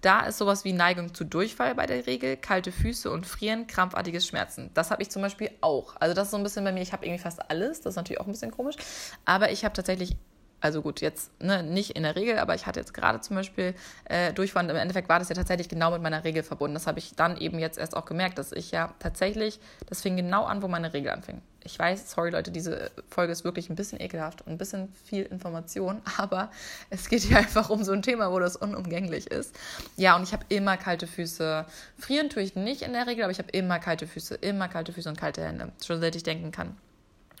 Da 0.00 0.26
ist 0.26 0.38
sowas 0.38 0.64
wie 0.64 0.72
Neigung 0.72 1.14
zu 1.14 1.24
Durchfall 1.24 1.74
bei 1.74 1.86
der 1.86 2.06
Regel, 2.06 2.36
kalte 2.36 2.72
Füße 2.72 3.10
und 3.10 3.26
Frieren, 3.26 3.66
krampfartiges 3.66 4.26
Schmerzen. 4.26 4.70
Das 4.74 4.90
habe 4.90 5.02
ich 5.02 5.10
zum 5.10 5.22
Beispiel 5.22 5.50
auch. 5.60 5.96
Also 5.98 6.14
das 6.14 6.26
ist 6.26 6.30
so 6.32 6.36
ein 6.36 6.42
bisschen 6.42 6.64
bei 6.64 6.72
mir, 6.72 6.82
ich 6.82 6.92
habe 6.92 7.06
irgendwie 7.06 7.22
fast 7.22 7.50
alles. 7.50 7.80
Das 7.80 7.92
ist 7.92 7.96
natürlich 7.96 8.20
auch 8.20 8.26
ein 8.26 8.32
bisschen 8.32 8.50
komisch. 8.50 8.76
Aber 9.24 9.50
ich 9.50 9.64
habe 9.64 9.74
tatsächlich 9.74 10.16
also 10.64 10.80
gut, 10.80 11.02
jetzt 11.02 11.30
ne, 11.42 11.62
nicht 11.62 11.90
in 11.90 12.04
der 12.04 12.16
Regel, 12.16 12.38
aber 12.38 12.54
ich 12.54 12.64
hatte 12.64 12.80
jetzt 12.80 12.94
gerade 12.94 13.20
zum 13.20 13.36
Beispiel 13.36 13.74
äh, 14.06 14.32
Durchfall. 14.32 14.70
Im 14.70 14.76
Endeffekt 14.76 15.10
war 15.10 15.18
das 15.18 15.28
ja 15.28 15.34
tatsächlich 15.34 15.68
genau 15.68 15.90
mit 15.90 16.00
meiner 16.00 16.24
Regel 16.24 16.42
verbunden. 16.42 16.72
Das 16.72 16.86
habe 16.86 16.98
ich 16.98 17.14
dann 17.14 17.36
eben 17.36 17.58
jetzt 17.58 17.76
erst 17.76 17.94
auch 17.94 18.06
gemerkt, 18.06 18.38
dass 18.38 18.50
ich 18.50 18.70
ja 18.70 18.94
tatsächlich, 18.98 19.60
das 19.90 20.00
fing 20.00 20.16
genau 20.16 20.44
an, 20.44 20.62
wo 20.62 20.68
meine 20.68 20.94
Regel 20.94 21.10
anfing. 21.10 21.42
Ich 21.64 21.78
weiß, 21.78 22.10
sorry 22.10 22.30
Leute, 22.30 22.50
diese 22.50 22.90
Folge 23.10 23.32
ist 23.32 23.44
wirklich 23.44 23.68
ein 23.68 23.74
bisschen 23.74 24.00
ekelhaft 24.00 24.40
und 24.40 24.52
ein 24.52 24.56
bisschen 24.56 24.90
viel 25.04 25.24
Information, 25.24 26.00
aber 26.16 26.50
es 26.88 27.10
geht 27.10 27.20
hier 27.20 27.36
einfach 27.36 27.68
um 27.68 27.84
so 27.84 27.92
ein 27.92 28.00
Thema, 28.00 28.32
wo 28.32 28.38
das 28.38 28.56
unumgänglich 28.56 29.26
ist. 29.26 29.54
Ja, 29.98 30.16
und 30.16 30.22
ich 30.22 30.32
habe 30.32 30.46
immer 30.48 30.78
kalte 30.78 31.06
Füße. 31.06 31.66
Frieren 31.98 32.30
tue 32.30 32.42
ich 32.42 32.54
nicht 32.54 32.80
in 32.80 32.94
der 32.94 33.06
Regel, 33.06 33.24
aber 33.24 33.32
ich 33.32 33.38
habe 33.38 33.50
immer 33.50 33.80
kalte 33.80 34.06
Füße, 34.06 34.36
immer 34.36 34.68
kalte 34.68 34.94
Füße 34.94 35.10
und 35.10 35.18
kalte 35.18 35.44
Hände, 35.44 35.72
schon 35.84 36.00
seit 36.00 36.16
ich 36.16 36.22
denken 36.22 36.52
kann. 36.52 36.74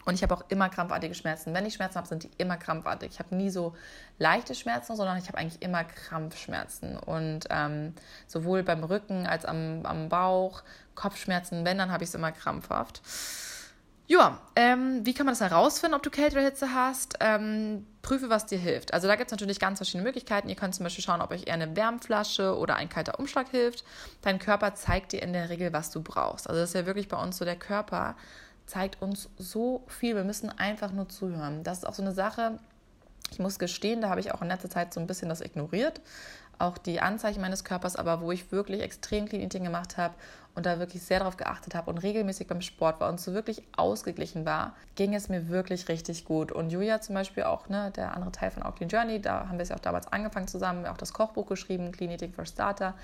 Und 0.04 0.14
ich 0.14 0.22
habe 0.22 0.34
auch 0.34 0.44
immer 0.48 0.68
krampfartige 0.68 1.14
Schmerzen. 1.14 1.54
Wenn 1.54 1.66
ich 1.66 1.74
Schmerzen 1.74 1.96
habe, 1.96 2.06
sind 2.06 2.24
die 2.24 2.30
immer 2.38 2.56
krampfartig. 2.56 3.10
Ich 3.12 3.18
habe 3.18 3.34
nie 3.34 3.50
so 3.50 3.74
leichte 4.18 4.54
Schmerzen, 4.54 4.96
sondern 4.96 5.16
ich 5.18 5.28
habe 5.28 5.38
eigentlich 5.38 5.62
immer 5.62 5.84
Krampfschmerzen. 5.84 6.96
Und 6.98 7.46
ähm, 7.50 7.94
sowohl 8.26 8.62
beim 8.62 8.84
Rücken 8.84 9.26
als 9.26 9.44
am, 9.44 9.84
am 9.84 10.08
Bauch, 10.08 10.62
Kopfschmerzen, 10.94 11.64
wenn, 11.64 11.78
dann 11.78 11.90
habe 11.90 12.04
ich 12.04 12.10
es 12.10 12.14
immer 12.14 12.32
krampfhaft. 12.32 13.02
Ja, 14.06 14.38
ähm, 14.54 15.00
wie 15.06 15.14
kann 15.14 15.24
man 15.24 15.32
das 15.32 15.40
herausfinden, 15.40 15.94
ob 15.94 16.02
du 16.02 16.10
Kälte 16.10 16.36
oder 16.36 16.44
Hitze 16.44 16.74
hast? 16.74 17.14
Ähm, 17.20 17.86
prüfe, 18.02 18.28
was 18.28 18.44
dir 18.44 18.58
hilft. 18.58 18.92
Also 18.92 19.08
da 19.08 19.16
gibt 19.16 19.28
es 19.28 19.32
natürlich 19.32 19.58
ganz 19.58 19.78
verschiedene 19.78 20.04
Möglichkeiten. 20.04 20.50
Ihr 20.50 20.56
könnt 20.56 20.74
zum 20.74 20.84
Beispiel 20.84 21.02
schauen, 21.02 21.22
ob 21.22 21.30
euch 21.30 21.46
eher 21.46 21.54
eine 21.54 21.74
Wärmflasche 21.74 22.54
oder 22.58 22.76
ein 22.76 22.90
kalter 22.90 23.18
Umschlag 23.18 23.48
hilft. 23.48 23.82
Dein 24.20 24.38
Körper 24.38 24.74
zeigt 24.74 25.12
dir 25.12 25.22
in 25.22 25.32
der 25.32 25.48
Regel, 25.48 25.72
was 25.72 25.90
du 25.90 26.02
brauchst. 26.02 26.50
Also 26.50 26.60
das 26.60 26.70
ist 26.70 26.74
ja 26.74 26.84
wirklich 26.84 27.08
bei 27.08 27.16
uns 27.16 27.38
so, 27.38 27.46
der 27.46 27.56
Körper 27.56 28.14
zeigt 28.66 29.00
uns 29.02 29.28
so 29.36 29.82
viel. 29.86 30.16
Wir 30.16 30.24
müssen 30.24 30.50
einfach 30.50 30.92
nur 30.92 31.08
zuhören. 31.08 31.62
Das 31.64 31.78
ist 31.78 31.84
auch 31.84 31.94
so 31.94 32.02
eine 32.02 32.12
Sache, 32.12 32.58
ich 33.30 33.38
muss 33.38 33.58
gestehen, 33.58 34.00
da 34.00 34.10
habe 34.10 34.20
ich 34.20 34.32
auch 34.32 34.42
in 34.42 34.48
letzter 34.48 34.70
Zeit 34.70 34.94
so 34.94 35.00
ein 35.00 35.06
bisschen 35.06 35.28
das 35.28 35.40
ignoriert. 35.40 36.00
Auch 36.58 36.78
die 36.78 37.00
Anzeichen 37.00 37.40
meines 37.40 37.64
Körpers, 37.64 37.96
aber 37.96 38.20
wo 38.20 38.30
ich 38.30 38.52
wirklich 38.52 38.80
extrem 38.80 39.26
Clean 39.26 39.42
Eating 39.42 39.64
gemacht 39.64 39.96
habe 39.96 40.14
und 40.54 40.66
da 40.66 40.78
wirklich 40.78 41.02
sehr 41.02 41.18
darauf 41.18 41.36
geachtet 41.36 41.74
habe 41.74 41.90
und 41.90 41.98
regelmäßig 41.98 42.46
beim 42.46 42.60
Sport 42.60 43.00
war 43.00 43.08
und 43.08 43.20
so 43.20 43.34
wirklich 43.34 43.62
ausgeglichen 43.76 44.44
war, 44.44 44.74
ging 44.94 45.14
es 45.14 45.28
mir 45.28 45.48
wirklich 45.48 45.88
richtig 45.88 46.24
gut. 46.24 46.52
Und 46.52 46.70
Julia 46.70 47.00
zum 47.00 47.16
Beispiel 47.16 47.42
auch, 47.42 47.68
ne, 47.68 47.90
der 47.96 48.14
andere 48.14 48.30
Teil 48.30 48.52
von 48.52 48.62
Clean 48.74 48.88
Journey, 48.88 49.20
da 49.20 49.48
haben 49.48 49.58
wir 49.58 49.64
es 49.64 49.70
ja 49.70 49.76
auch 49.76 49.80
damals 49.80 50.06
angefangen 50.12 50.46
zusammen, 50.46 50.86
auch 50.86 50.96
das 50.96 51.12
Kochbuch 51.12 51.46
geschrieben, 51.46 51.90
Clean 51.90 52.10
Eating 52.10 52.32
for 52.32 52.46
Starter. 52.46 52.94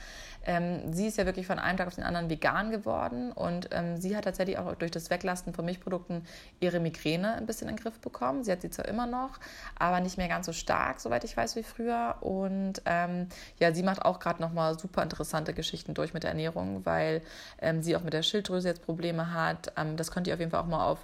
Ähm, 0.46 0.92
sie 0.92 1.08
ist 1.08 1.18
ja 1.18 1.26
wirklich 1.26 1.46
von 1.46 1.58
einem 1.58 1.76
Tag 1.76 1.88
auf 1.88 1.96
den 1.96 2.04
anderen 2.04 2.30
vegan 2.30 2.70
geworden 2.70 3.32
und 3.32 3.68
ähm, 3.72 3.96
sie 3.96 4.16
hat 4.16 4.24
tatsächlich 4.24 4.56
auch 4.56 4.74
durch 4.76 4.90
das 4.90 5.10
Weglasten 5.10 5.52
von 5.52 5.64
Milchprodukten 5.64 6.24
ihre 6.60 6.80
Migräne 6.80 7.34
ein 7.34 7.46
bisschen 7.46 7.68
in 7.68 7.76
den 7.76 7.82
Griff 7.82 7.98
bekommen. 7.98 8.44
Sie 8.44 8.52
hat 8.52 8.62
sie 8.62 8.70
zwar 8.70 8.86
immer 8.86 9.06
noch, 9.06 9.38
aber 9.78 10.00
nicht 10.00 10.16
mehr 10.16 10.28
ganz 10.28 10.46
so 10.46 10.52
stark, 10.52 11.00
soweit 11.00 11.24
ich 11.24 11.36
weiß, 11.36 11.56
wie 11.56 11.62
früher. 11.62 12.16
Und 12.20 12.80
ähm, 12.86 13.28
ja, 13.58 13.74
sie 13.74 13.82
macht 13.82 14.02
auch 14.02 14.20
gerade 14.20 14.40
nochmal 14.40 14.78
super 14.78 15.02
interessante 15.02 15.52
Geschichten 15.52 15.94
durch 15.94 16.14
mit 16.14 16.22
der 16.22 16.30
Ernährung, 16.30 16.86
weil 16.86 17.22
ähm, 17.60 17.82
sie 17.82 17.96
auch 17.96 18.02
mit 18.02 18.12
der 18.12 18.22
Schilddrüse 18.22 18.68
jetzt 18.68 18.84
Probleme 18.84 19.32
hat. 19.32 19.72
Ähm, 19.76 19.96
das 19.96 20.10
könnt 20.10 20.26
ihr 20.26 20.34
auf 20.34 20.40
jeden 20.40 20.50
Fall 20.50 20.60
auch 20.60 20.66
mal 20.66 20.86
auf 20.86 20.98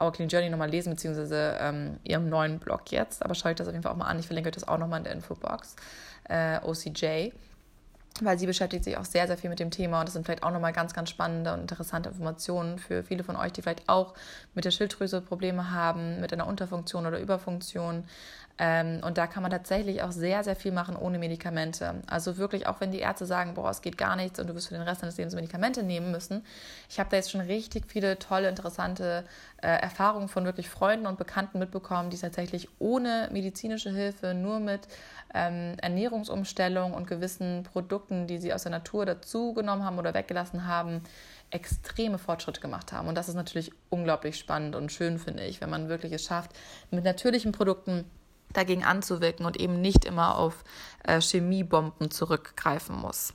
Our 0.00 0.12
Clean 0.12 0.28
Journey 0.28 0.50
nochmal 0.50 0.70
lesen, 0.70 0.90
beziehungsweise 0.90 1.56
ähm, 1.60 1.98
ihrem 2.04 2.28
neuen 2.28 2.58
Blog 2.58 2.90
jetzt. 2.90 3.24
Aber 3.24 3.34
schaut 3.34 3.52
euch 3.52 3.56
das 3.56 3.68
auf 3.68 3.74
jeden 3.74 3.82
Fall 3.82 3.92
auch 3.92 3.96
mal 3.96 4.06
an. 4.06 4.18
Ich 4.18 4.26
verlinke 4.26 4.48
euch 4.48 4.54
das 4.54 4.68
auch 4.68 4.78
nochmal 4.78 4.98
in 4.98 5.04
der 5.04 5.12
Infobox. 5.12 5.76
Äh, 6.28 6.60
OCJ 6.64 7.30
weil 8.20 8.38
sie 8.38 8.46
beschäftigt 8.46 8.84
sich 8.84 8.96
auch 8.96 9.04
sehr, 9.04 9.26
sehr 9.26 9.38
viel 9.38 9.50
mit 9.50 9.60
dem 9.60 9.70
Thema 9.70 10.00
und 10.00 10.06
das 10.06 10.14
sind 10.14 10.24
vielleicht 10.24 10.42
auch 10.42 10.50
nochmal 10.50 10.72
ganz, 10.72 10.92
ganz 10.92 11.10
spannende 11.10 11.52
und 11.52 11.60
interessante 11.60 12.08
Informationen 12.08 12.78
für 12.78 13.02
viele 13.02 13.24
von 13.24 13.36
euch, 13.36 13.52
die 13.52 13.62
vielleicht 13.62 13.88
auch 13.88 14.14
mit 14.54 14.64
der 14.64 14.70
Schilddrüse 14.70 15.20
Probleme 15.20 15.70
haben, 15.70 16.20
mit 16.20 16.32
einer 16.32 16.46
Unterfunktion 16.46 17.06
oder 17.06 17.18
Überfunktion. 17.18 18.04
Ähm, 18.62 19.00
und 19.02 19.16
da 19.16 19.26
kann 19.26 19.42
man 19.42 19.50
tatsächlich 19.50 20.02
auch 20.02 20.12
sehr, 20.12 20.44
sehr 20.44 20.54
viel 20.54 20.70
machen 20.70 20.94
ohne 20.94 21.18
Medikamente. 21.18 21.94
Also 22.06 22.36
wirklich, 22.36 22.66
auch 22.66 22.78
wenn 22.82 22.92
die 22.92 22.98
Ärzte 22.98 23.24
sagen, 23.24 23.54
boah, 23.54 23.70
es 23.70 23.80
geht 23.80 23.96
gar 23.96 24.16
nichts 24.16 24.38
und 24.38 24.48
du 24.48 24.54
wirst 24.54 24.68
für 24.68 24.74
den 24.74 24.82
Rest 24.82 25.00
deines 25.00 25.16
Lebens 25.16 25.34
Medikamente 25.34 25.82
nehmen 25.82 26.10
müssen. 26.10 26.44
Ich 26.90 27.00
habe 27.00 27.08
da 27.08 27.16
jetzt 27.16 27.30
schon 27.30 27.40
richtig 27.40 27.86
viele 27.88 28.18
tolle, 28.18 28.50
interessante 28.50 29.24
äh, 29.62 29.68
Erfahrungen 29.68 30.28
von 30.28 30.44
wirklich 30.44 30.68
Freunden 30.68 31.06
und 31.06 31.16
Bekannten 31.16 31.58
mitbekommen, 31.58 32.10
die 32.10 32.18
tatsächlich 32.18 32.68
ohne 32.78 33.30
medizinische 33.32 33.92
Hilfe, 33.92 34.34
nur 34.34 34.60
mit 34.60 34.88
ähm, 35.32 35.76
Ernährungsumstellung 35.80 36.92
und 36.92 37.06
gewissen 37.06 37.62
Produkten, 37.62 38.26
die 38.26 38.36
sie 38.36 38.52
aus 38.52 38.64
der 38.64 38.72
Natur 38.72 39.06
dazugenommen 39.06 39.86
haben 39.86 39.98
oder 39.98 40.12
weggelassen 40.12 40.66
haben, 40.66 41.02
extreme 41.50 42.18
Fortschritte 42.18 42.60
gemacht 42.60 42.92
haben. 42.92 43.08
Und 43.08 43.14
das 43.14 43.30
ist 43.30 43.36
natürlich 43.36 43.72
unglaublich 43.88 44.38
spannend 44.38 44.76
und 44.76 44.92
schön, 44.92 45.18
finde 45.18 45.44
ich, 45.44 45.62
wenn 45.62 45.70
man 45.70 45.88
wirklich 45.88 46.12
es 46.12 46.24
schafft, 46.24 46.50
mit 46.90 47.04
natürlichen 47.04 47.52
Produkten 47.52 48.04
dagegen 48.52 48.84
anzuwirken 48.84 49.46
und 49.46 49.58
eben 49.58 49.80
nicht 49.80 50.04
immer 50.04 50.36
auf 50.36 50.64
äh, 51.04 51.20
Chemiebomben 51.20 52.10
zurückgreifen 52.10 52.96
muss. 52.96 53.34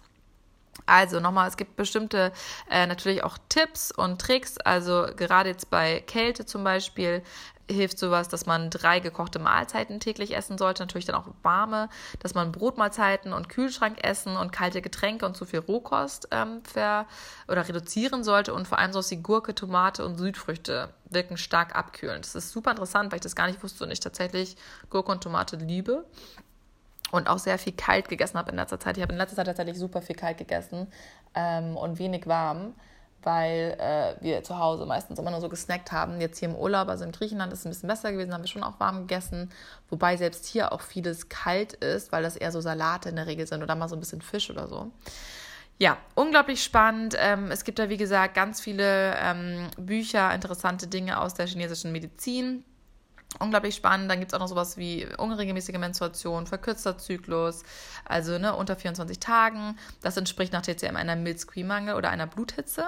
Also 0.85 1.19
nochmal, 1.19 1.47
es 1.47 1.57
gibt 1.57 1.77
bestimmte 1.77 2.31
äh, 2.69 2.85
natürlich 2.85 3.23
auch 3.23 3.37
Tipps 3.49 3.91
und 3.91 4.19
Tricks. 4.21 4.57
Also 4.57 5.07
gerade 5.15 5.49
jetzt 5.49 5.69
bei 5.69 6.01
Kälte 6.01 6.45
zum 6.45 6.63
Beispiel 6.63 7.23
hilft 7.69 7.97
sowas, 7.97 8.27
dass 8.27 8.45
man 8.45 8.69
drei 8.69 8.99
gekochte 8.99 9.39
Mahlzeiten 9.39 9.99
täglich 9.99 10.35
essen 10.35 10.57
sollte, 10.57 10.83
natürlich 10.83 11.05
dann 11.05 11.15
auch 11.15 11.27
warme, 11.41 11.89
dass 12.19 12.33
man 12.33 12.51
Brotmahlzeiten 12.51 13.33
und 13.33 13.49
Kühlschrank 13.49 14.03
essen 14.03 14.37
und 14.37 14.51
kalte 14.51 14.81
Getränke 14.81 15.25
und 15.25 15.35
zu 15.35 15.45
viel 15.45 15.59
Rohkost 15.59 16.27
ähm, 16.31 16.61
ver 16.63 17.05
oder 17.47 17.67
reduzieren 17.67 18.23
sollte 18.23 18.53
und 18.53 18.67
vor 18.67 18.79
allem 18.79 18.93
so 18.93 19.01
wie 19.09 19.17
Gurke, 19.17 19.55
Tomate 19.55 20.05
und 20.05 20.17
Südfrüchte 20.17 20.89
wirken 21.09 21.37
stark 21.37 21.75
abkühlend. 21.75 22.25
Das 22.25 22.35
ist 22.35 22.51
super 22.51 22.71
interessant, 22.71 23.11
weil 23.11 23.17
ich 23.17 23.23
das 23.23 23.35
gar 23.35 23.47
nicht 23.47 23.63
wusste 23.63 23.83
und 23.83 23.91
ich 23.91 23.99
tatsächlich 23.99 24.57
Gurke 24.89 25.11
und 25.11 25.21
Tomate 25.21 25.55
liebe 25.55 26.05
und 27.11 27.27
auch 27.27 27.39
sehr 27.39 27.57
viel 27.57 27.73
kalt 27.73 28.09
gegessen 28.09 28.37
habe 28.37 28.51
in 28.51 28.57
letzter 28.57 28.79
Zeit. 28.79 28.97
Ich 28.97 29.03
habe 29.03 29.13
in 29.13 29.17
letzter 29.17 29.37
Zeit 29.37 29.47
tatsächlich 29.47 29.77
super 29.77 30.01
viel 30.01 30.15
kalt 30.15 30.37
gegessen 30.37 30.87
ähm, 31.33 31.77
und 31.77 31.97
wenig 31.99 32.27
warm 32.27 32.73
weil 33.25 33.75
äh, 33.79 34.23
wir 34.23 34.43
zu 34.43 34.57
Hause 34.59 34.85
meistens 34.85 35.19
immer 35.19 35.31
nur 35.31 35.41
so 35.41 35.49
gesnackt 35.49 35.91
haben. 35.91 36.21
Jetzt 36.21 36.39
hier 36.39 36.49
im 36.49 36.55
Urlaub, 36.55 36.87
also 36.87 37.03
in 37.03 37.11
Griechenland, 37.11 37.51
ist 37.51 37.59
es 37.59 37.65
ein 37.65 37.69
bisschen 37.69 37.89
besser 37.89 38.11
gewesen, 38.11 38.33
haben 38.33 38.43
wir 38.43 38.47
schon 38.47 38.63
auch 38.63 38.79
warm 38.79 39.01
gegessen. 39.01 39.51
Wobei 39.89 40.15
selbst 40.17 40.45
hier 40.45 40.71
auch 40.71 40.81
vieles 40.81 41.29
kalt 41.29 41.73
ist, 41.73 42.11
weil 42.11 42.23
das 42.23 42.35
eher 42.35 42.51
so 42.51 42.61
Salate 42.61 43.09
in 43.09 43.15
der 43.15 43.27
Regel 43.27 43.47
sind 43.47 43.63
oder 43.63 43.75
mal 43.75 43.89
so 43.89 43.95
ein 43.95 43.99
bisschen 43.99 44.21
Fisch 44.21 44.49
oder 44.49 44.67
so. 44.67 44.91
Ja, 45.77 45.97
unglaublich 46.13 46.63
spannend. 46.63 47.17
Ähm, 47.19 47.51
es 47.51 47.65
gibt 47.65 47.79
da, 47.79 47.89
wie 47.89 47.97
gesagt, 47.97 48.33
ganz 48.33 48.61
viele 48.61 49.15
ähm, 49.17 49.67
Bücher, 49.77 50.33
interessante 50.33 50.87
Dinge 50.87 51.19
aus 51.19 51.33
der 51.33 51.47
chinesischen 51.47 51.91
Medizin 51.91 52.63
unglaublich 53.39 53.75
spannend. 53.75 54.09
Dann 54.09 54.19
gibt 54.19 54.31
es 54.31 54.35
auch 54.35 54.39
noch 54.39 54.47
sowas 54.47 54.77
wie 54.77 55.07
unregelmäßige 55.17 55.77
Menstruation, 55.77 56.47
verkürzter 56.47 56.97
Zyklus, 56.97 57.63
also 58.05 58.37
ne, 58.37 58.55
unter 58.55 58.75
24 58.75 59.19
Tagen. 59.19 59.77
Das 60.01 60.17
entspricht 60.17 60.53
nach 60.53 60.61
TCM 60.61 60.95
einer 60.95 61.15
Milzquimangel 61.15 61.95
oder 61.95 62.09
einer 62.09 62.27
Bluthitze. 62.27 62.85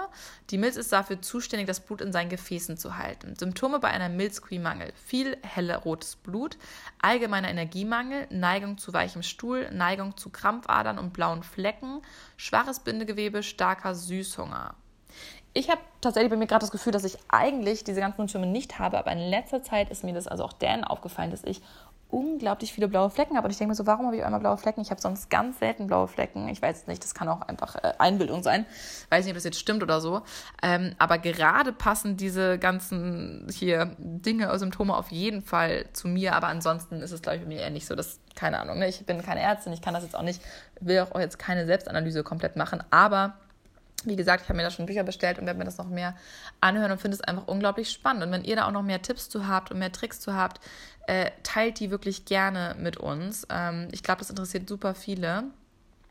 Die 0.49 0.57
Milz 0.57 0.75
ist 0.75 0.91
dafür 0.91 1.21
zuständig, 1.21 1.67
das 1.67 1.79
Blut 1.79 2.01
in 2.01 2.11
seinen 2.11 2.29
Gefäßen 2.29 2.77
zu 2.77 2.97
halten. 2.97 3.35
Symptome 3.35 3.79
bei 3.79 3.89
einer 3.89 4.09
Milzquimangel: 4.09 4.93
viel 4.93 5.37
helle 5.43 5.77
rotes 5.77 6.15
Blut, 6.15 6.57
allgemeiner 7.01 7.49
Energiemangel, 7.49 8.27
Neigung 8.29 8.77
zu 8.77 8.93
weichem 8.93 9.23
Stuhl, 9.23 9.69
Neigung 9.71 10.17
zu 10.17 10.29
Krampfadern 10.29 10.99
und 10.99 11.13
blauen 11.13 11.43
Flecken, 11.43 12.01
schwaches 12.37 12.79
Bindegewebe, 12.79 13.43
starker 13.43 13.95
Süßhunger. 13.95 14.75
Ich 15.53 15.69
habe 15.69 15.81
tatsächlich 16.01 16.29
bei 16.29 16.37
mir 16.37 16.47
gerade 16.47 16.61
das 16.61 16.71
Gefühl, 16.71 16.91
dass 16.91 17.03
ich 17.03 17.17
eigentlich 17.29 17.83
diese 17.83 17.99
ganzen 17.99 18.17
Symptome 18.17 18.45
nicht 18.45 18.77
habe, 18.79 18.97
aber 18.97 19.11
in 19.11 19.19
letzter 19.19 19.63
Zeit 19.63 19.89
ist 19.89 20.03
mir 20.03 20.13
das 20.13 20.27
also 20.27 20.43
auch 20.43 20.53
Dan 20.53 20.83
aufgefallen, 20.83 21.31
dass 21.31 21.43
ich 21.43 21.61
unglaublich 22.09 22.71
viele 22.71 22.87
blaue 22.87 23.09
Flecken 23.09 23.35
habe. 23.35 23.45
Und 23.45 23.51
ich 23.51 23.57
denke 23.57 23.69
mir 23.69 23.75
so, 23.75 23.85
warum 23.85 24.05
habe 24.05 24.15
ich 24.15 24.23
einmal 24.23 24.39
blaue 24.39 24.57
Flecken? 24.57 24.81
Ich 24.81 24.91
habe 24.91 25.01
sonst 25.01 25.29
ganz 25.29 25.59
selten 25.59 25.87
blaue 25.87 26.07
Flecken. 26.07 26.47
Ich 26.47 26.61
weiß 26.61 26.87
nicht, 26.87 27.03
das 27.03 27.13
kann 27.13 27.27
auch 27.27 27.41
einfach 27.41 27.75
äh, 27.75 27.93
Einbildung 27.97 28.43
sein. 28.43 28.65
Weiß 29.09 29.25
nicht, 29.25 29.33
ob 29.33 29.37
das 29.37 29.43
jetzt 29.43 29.59
stimmt 29.59 29.83
oder 29.83 29.99
so. 29.99 30.21
Ähm, 30.63 30.95
aber 30.99 31.17
gerade 31.17 31.73
passen 31.73 32.15
diese 32.15 32.59
ganzen 32.59 33.47
hier 33.51 33.95
Dinge, 33.97 34.57
Symptome 34.57 34.95
auf 34.95 35.11
jeden 35.11 35.41
Fall 35.41 35.85
zu 35.93 36.07
mir. 36.07 36.35
Aber 36.35 36.47
ansonsten 36.47 37.01
ist 37.01 37.11
es, 37.11 37.21
glaube 37.21 37.37
ich, 37.37 37.43
bei 37.43 37.49
mir 37.49 37.59
eher 37.61 37.71
nicht 37.71 37.87
so. 37.87 37.95
Das, 37.95 38.19
keine 38.35 38.59
Ahnung, 38.59 38.79
ne? 38.79 38.87
ich 38.87 39.05
bin 39.05 39.21
keine 39.21 39.41
Ärztin, 39.41 39.73
ich 39.73 39.81
kann 39.81 39.93
das 39.93 40.03
jetzt 40.03 40.15
auch 40.15 40.21
nicht, 40.21 40.41
will 40.79 40.99
auch 40.99 41.19
jetzt 41.19 41.39
keine 41.39 41.65
Selbstanalyse 41.65 42.23
komplett 42.23 42.55
machen. 42.55 42.83
Aber 42.89 43.33
wie 44.07 44.15
gesagt, 44.15 44.43
ich 44.43 44.49
habe 44.49 44.57
mir 44.57 44.63
da 44.63 44.71
schon 44.71 44.85
Bücher 44.85 45.03
bestellt 45.03 45.39
und 45.39 45.45
werde 45.45 45.57
mir 45.57 45.65
das 45.65 45.77
noch 45.77 45.89
mehr 45.89 46.15
anhören 46.61 46.91
und 46.91 47.01
finde 47.01 47.15
es 47.15 47.21
einfach 47.21 47.47
unglaublich 47.47 47.91
spannend. 47.91 48.23
Und 48.23 48.31
wenn 48.31 48.43
ihr 48.43 48.55
da 48.55 48.67
auch 48.67 48.71
noch 48.71 48.83
mehr 48.83 49.01
Tipps 49.01 49.29
zu 49.29 49.47
habt 49.47 49.71
und 49.71 49.79
mehr 49.79 49.91
Tricks 49.91 50.19
zu 50.19 50.33
habt, 50.33 50.61
äh, 51.07 51.31
teilt 51.43 51.79
die 51.79 51.91
wirklich 51.91 52.25
gerne 52.25 52.75
mit 52.79 52.97
uns. 52.97 53.47
Ähm, 53.49 53.87
ich 53.91 54.03
glaube, 54.03 54.19
das 54.19 54.29
interessiert 54.29 54.67
super 54.67 54.95
viele. 54.95 55.45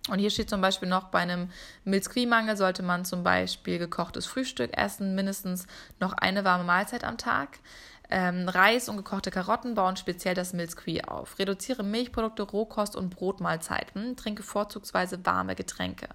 Und 0.08 0.20
hier 0.20 0.30
steht 0.30 0.48
zum 0.48 0.60
Beispiel 0.60 0.88
noch, 0.88 1.08
bei 1.08 1.18
einem 1.18 1.50
Milzquie-Mangel 1.84 2.56
sollte 2.56 2.82
man 2.82 3.04
zum 3.04 3.24
Beispiel 3.24 3.78
gekochtes 3.78 4.26
Frühstück 4.26 4.76
essen, 4.76 5.14
mindestens 5.14 5.66
noch 5.98 6.12
eine 6.12 6.44
warme 6.44 6.64
Mahlzeit 6.64 7.02
am 7.02 7.18
Tag. 7.18 7.58
Ähm, 8.08 8.48
Reis 8.48 8.88
und 8.88 8.96
gekochte 8.96 9.30
Karotten 9.30 9.74
bauen 9.74 9.96
speziell 9.96 10.34
das 10.34 10.52
Milzquie 10.52 11.02
auf. 11.02 11.38
Reduziere 11.38 11.82
Milchprodukte, 11.82 12.42
Rohkost 12.42 12.94
und 12.94 13.10
Brotmahlzeiten. 13.10 14.16
Trinke 14.16 14.42
vorzugsweise 14.42 15.24
warme 15.24 15.54
Getränke. 15.54 16.08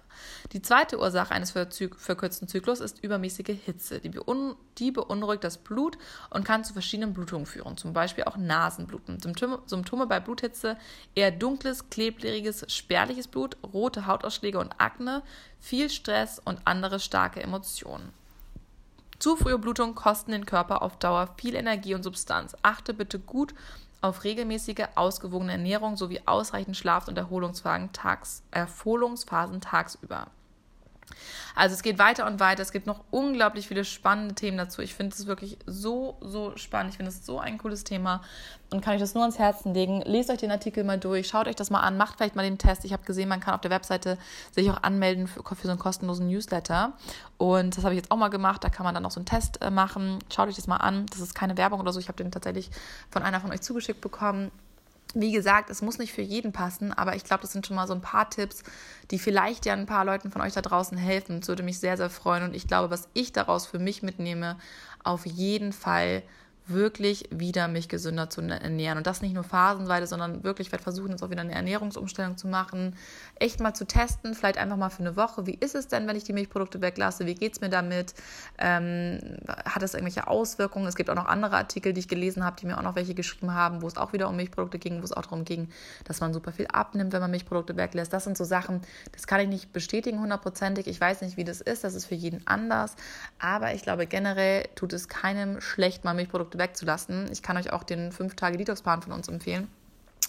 Die 0.52 0.62
zweite 0.62 0.98
Ursache 0.98 1.34
eines 1.34 1.50
verkürzten 1.50 2.48
Zyklus 2.48 2.80
ist 2.80 3.02
übermäßige 3.02 3.56
Hitze. 3.64 4.00
Die, 4.00 4.08
beun 4.08 4.56
die 4.78 4.90
beunruhigt 4.90 5.44
das 5.44 5.58
Blut 5.58 5.98
und 6.30 6.44
kann 6.44 6.64
zu 6.64 6.72
verschiedenen 6.72 7.12
Blutungen 7.12 7.46
führen, 7.46 7.76
zum 7.76 7.92
Beispiel 7.92 8.24
auch 8.24 8.36
Nasenbluten. 8.36 9.20
Symptome, 9.20 9.60
Symptome 9.66 10.06
bei 10.06 10.20
Bluthitze 10.20 10.78
eher 11.14 11.30
dunkles, 11.30 11.90
klebriges, 11.90 12.64
spärliches 12.72 13.28
Blut, 13.28 13.56
rote 13.72 14.06
Hautausschläge 14.06 14.58
und 14.58 14.72
Akne, 14.78 15.22
viel 15.60 15.90
Stress 15.90 16.40
und 16.42 16.60
andere 16.64 17.00
starke 17.00 17.42
Emotionen. 17.42 18.12
Zu 19.22 19.36
frühe 19.36 19.56
Blutungen 19.56 19.94
kosten 19.94 20.32
den 20.32 20.46
Körper 20.46 20.82
auf 20.82 20.98
Dauer 20.98 21.28
viel 21.36 21.54
Energie 21.54 21.94
und 21.94 22.02
Substanz. 22.02 22.56
Achte 22.62 22.92
bitte 22.92 23.20
gut 23.20 23.54
auf 24.00 24.24
regelmäßige, 24.24 24.88
ausgewogene 24.96 25.52
Ernährung 25.52 25.96
sowie 25.96 26.22
ausreichend 26.26 26.76
Schlaf 26.76 27.06
und 27.06 27.16
Erholungsphasen, 27.16 27.92
tags, 27.92 28.42
Erholungsphasen 28.50 29.60
tagsüber. 29.60 30.26
Also 31.54 31.74
es 31.74 31.82
geht 31.82 31.98
weiter 31.98 32.26
und 32.26 32.40
weiter. 32.40 32.62
Es 32.62 32.72
gibt 32.72 32.86
noch 32.86 33.04
unglaublich 33.10 33.68
viele 33.68 33.84
spannende 33.84 34.34
Themen 34.34 34.56
dazu. 34.56 34.82
Ich 34.82 34.94
finde 34.94 35.14
es 35.14 35.26
wirklich 35.26 35.58
so, 35.66 36.16
so 36.20 36.56
spannend. 36.56 36.92
Ich 36.92 36.96
finde 36.96 37.10
es 37.10 37.24
so 37.24 37.38
ein 37.38 37.58
cooles 37.58 37.84
Thema 37.84 38.22
und 38.70 38.82
kann 38.82 38.94
euch 38.94 39.00
das 39.00 39.14
nur 39.14 39.22
ans 39.22 39.38
Herzen 39.38 39.74
legen. 39.74 40.02
Lest 40.02 40.30
euch 40.30 40.38
den 40.38 40.50
Artikel 40.50 40.84
mal 40.84 40.98
durch, 40.98 41.28
schaut 41.28 41.46
euch 41.46 41.56
das 41.56 41.70
mal 41.70 41.80
an, 41.80 41.96
macht 41.96 42.16
vielleicht 42.16 42.36
mal 42.36 42.42
den 42.42 42.58
Test. 42.58 42.84
Ich 42.84 42.92
habe 42.92 43.04
gesehen, 43.04 43.28
man 43.28 43.40
kann 43.40 43.54
auf 43.54 43.60
der 43.60 43.70
Webseite 43.70 44.18
sich 44.50 44.70
auch 44.70 44.82
anmelden 44.82 45.26
für, 45.26 45.42
für 45.42 45.62
so 45.62 45.70
einen 45.70 45.78
kostenlosen 45.78 46.28
Newsletter. 46.28 46.92
Und 47.36 47.76
das 47.76 47.84
habe 47.84 47.94
ich 47.94 48.00
jetzt 48.00 48.10
auch 48.10 48.16
mal 48.16 48.28
gemacht. 48.28 48.64
Da 48.64 48.68
kann 48.68 48.84
man 48.84 48.94
dann 48.94 49.04
auch 49.04 49.10
so 49.10 49.20
einen 49.20 49.26
Test 49.26 49.60
äh, 49.62 49.70
machen. 49.70 50.18
Schaut 50.32 50.48
euch 50.48 50.56
das 50.56 50.66
mal 50.66 50.76
an. 50.76 51.06
Das 51.06 51.20
ist 51.20 51.34
keine 51.34 51.56
Werbung 51.56 51.80
oder 51.80 51.92
so. 51.92 52.00
Ich 52.00 52.08
habe 52.08 52.22
den 52.22 52.32
tatsächlich 52.32 52.70
von 53.10 53.22
einer 53.22 53.40
von 53.40 53.50
euch 53.50 53.60
zugeschickt 53.60 54.00
bekommen. 54.00 54.50
Wie 55.14 55.32
gesagt, 55.32 55.68
es 55.68 55.82
muss 55.82 55.98
nicht 55.98 56.12
für 56.12 56.22
jeden 56.22 56.52
passen, 56.52 56.92
aber 56.92 57.14
ich 57.16 57.24
glaube, 57.24 57.42
das 57.42 57.52
sind 57.52 57.66
schon 57.66 57.76
mal 57.76 57.86
so 57.86 57.92
ein 57.92 58.00
paar 58.00 58.30
Tipps, 58.30 58.62
die 59.10 59.18
vielleicht 59.18 59.66
ja 59.66 59.74
ein 59.74 59.86
paar 59.86 60.06
Leuten 60.06 60.30
von 60.30 60.40
euch 60.40 60.54
da 60.54 60.62
draußen 60.62 60.96
helfen. 60.96 61.40
Das 61.40 61.48
würde 61.48 61.62
mich 61.62 61.78
sehr, 61.78 61.98
sehr 61.98 62.08
freuen. 62.08 62.44
Und 62.44 62.54
ich 62.54 62.66
glaube, 62.66 62.90
was 62.90 63.08
ich 63.12 63.32
daraus 63.32 63.66
für 63.66 63.78
mich 63.78 64.02
mitnehme, 64.02 64.56
auf 65.04 65.26
jeden 65.26 65.72
Fall 65.72 66.22
wirklich 66.66 67.28
wieder 67.30 67.68
mich 67.68 67.88
gesünder 67.88 68.30
zu 68.30 68.40
ernähren. 68.40 68.98
Und 68.98 69.06
das 69.06 69.22
nicht 69.22 69.34
nur 69.34 69.44
phasenweise, 69.44 70.06
sondern 70.06 70.44
wirklich, 70.44 70.68
ich 70.68 70.72
werde 70.72 70.82
versuchen, 70.82 71.10
jetzt 71.10 71.22
auch 71.22 71.30
wieder 71.30 71.40
eine 71.40 71.54
Ernährungsumstellung 71.54 72.36
zu 72.36 72.46
machen. 72.46 72.96
Echt 73.36 73.60
mal 73.60 73.74
zu 73.74 73.86
testen, 73.86 74.34
vielleicht 74.34 74.58
einfach 74.58 74.76
mal 74.76 74.90
für 74.90 75.00
eine 75.00 75.16
Woche. 75.16 75.46
Wie 75.46 75.54
ist 75.54 75.74
es 75.74 75.88
denn, 75.88 76.06
wenn 76.06 76.16
ich 76.16 76.24
die 76.24 76.32
Milchprodukte 76.32 76.80
weglasse? 76.80 77.26
Wie 77.26 77.34
geht 77.34 77.54
es 77.54 77.60
mir 77.60 77.68
damit? 77.68 78.14
Ähm, 78.58 79.38
hat 79.48 79.82
es 79.82 79.94
irgendwelche 79.94 80.28
Auswirkungen? 80.28 80.86
Es 80.86 80.94
gibt 80.94 81.10
auch 81.10 81.14
noch 81.14 81.26
andere 81.26 81.56
Artikel, 81.56 81.92
die 81.92 82.00
ich 82.00 82.08
gelesen 82.08 82.44
habe, 82.44 82.56
die 82.60 82.66
mir 82.66 82.78
auch 82.78 82.82
noch 82.82 82.94
welche 82.94 83.14
geschrieben 83.14 83.54
haben, 83.54 83.82
wo 83.82 83.86
es 83.86 83.96
auch 83.96 84.12
wieder 84.12 84.28
um 84.28 84.36
Milchprodukte 84.36 84.78
ging, 84.78 85.00
wo 85.00 85.04
es 85.04 85.12
auch 85.12 85.22
darum 85.22 85.44
ging, 85.44 85.68
dass 86.04 86.20
man 86.20 86.32
super 86.32 86.52
viel 86.52 86.66
abnimmt, 86.68 87.12
wenn 87.12 87.20
man 87.20 87.30
Milchprodukte 87.30 87.76
weglässt. 87.76 88.12
Das 88.12 88.24
sind 88.24 88.36
so 88.36 88.44
Sachen, 88.44 88.82
das 89.12 89.26
kann 89.26 89.40
ich 89.40 89.48
nicht 89.48 89.72
bestätigen 89.72 90.20
hundertprozentig. 90.20 90.86
Ich 90.86 91.00
weiß 91.00 91.22
nicht, 91.22 91.36
wie 91.36 91.44
das 91.44 91.60
ist. 91.60 91.84
Das 91.84 91.94
ist 91.94 92.06
für 92.06 92.14
jeden 92.14 92.46
anders. 92.46 92.94
Aber 93.38 93.74
ich 93.74 93.82
glaube, 93.82 94.06
generell 94.06 94.68
tut 94.74 94.92
es 94.92 95.08
keinem 95.08 95.60
schlecht, 95.60 96.04
mal 96.04 96.14
Milchprodukte 96.14 96.51
Produkte 96.52 96.58
wegzulassen. 96.58 97.30
Ich 97.32 97.42
kann 97.42 97.56
euch 97.56 97.72
auch 97.72 97.82
den 97.82 98.12
5-Tage-Detox-Plan 98.12 99.02
von 99.02 99.12
uns 99.12 99.28
empfehlen 99.28 99.68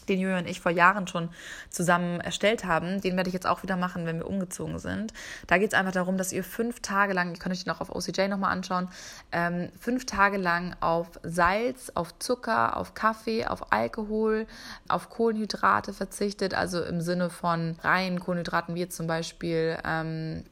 den 0.09 0.19
Julia 0.19 0.37
und 0.37 0.49
ich 0.49 0.59
vor 0.59 0.71
Jahren 0.73 1.07
schon 1.07 1.29
zusammen 1.69 2.19
erstellt 2.19 2.65
haben. 2.65 2.99
Den 2.99 3.15
werde 3.15 3.29
ich 3.29 3.33
jetzt 3.33 3.47
auch 3.47 3.63
wieder 3.63 3.77
machen, 3.77 4.05
wenn 4.05 4.17
wir 4.17 4.27
umgezogen 4.27 4.77
sind. 4.77 5.13
Da 5.47 5.57
geht 5.57 5.71
es 5.71 5.79
einfach 5.79 5.93
darum, 5.93 6.17
dass 6.17 6.33
ihr 6.33 6.43
fünf 6.43 6.81
Tage 6.81 7.13
lang, 7.13 7.31
ich 7.31 7.39
kann 7.39 7.53
euch 7.53 7.63
den 7.63 7.71
auch 7.71 7.79
auf 7.79 7.95
OCJ 7.95 8.27
nochmal 8.27 8.51
anschauen, 8.51 8.89
ähm, 9.31 9.69
fünf 9.79 10.05
Tage 10.05 10.35
lang 10.35 10.75
auf 10.81 11.07
Salz, 11.23 11.89
auf 11.95 12.19
Zucker, 12.19 12.75
auf 12.75 12.95
Kaffee, 12.95 13.45
auf 13.45 13.71
Alkohol, 13.71 14.45
auf 14.89 15.09
Kohlenhydrate 15.09 15.93
verzichtet, 15.93 16.53
also 16.53 16.83
im 16.83 16.99
Sinne 16.99 17.29
von 17.29 17.77
reinen 17.81 18.19
Kohlenhydraten, 18.19 18.75
wie 18.75 18.81
jetzt 18.81 18.97
zum 18.97 19.07
Beispiel 19.07 19.77
ähm, 19.85 20.43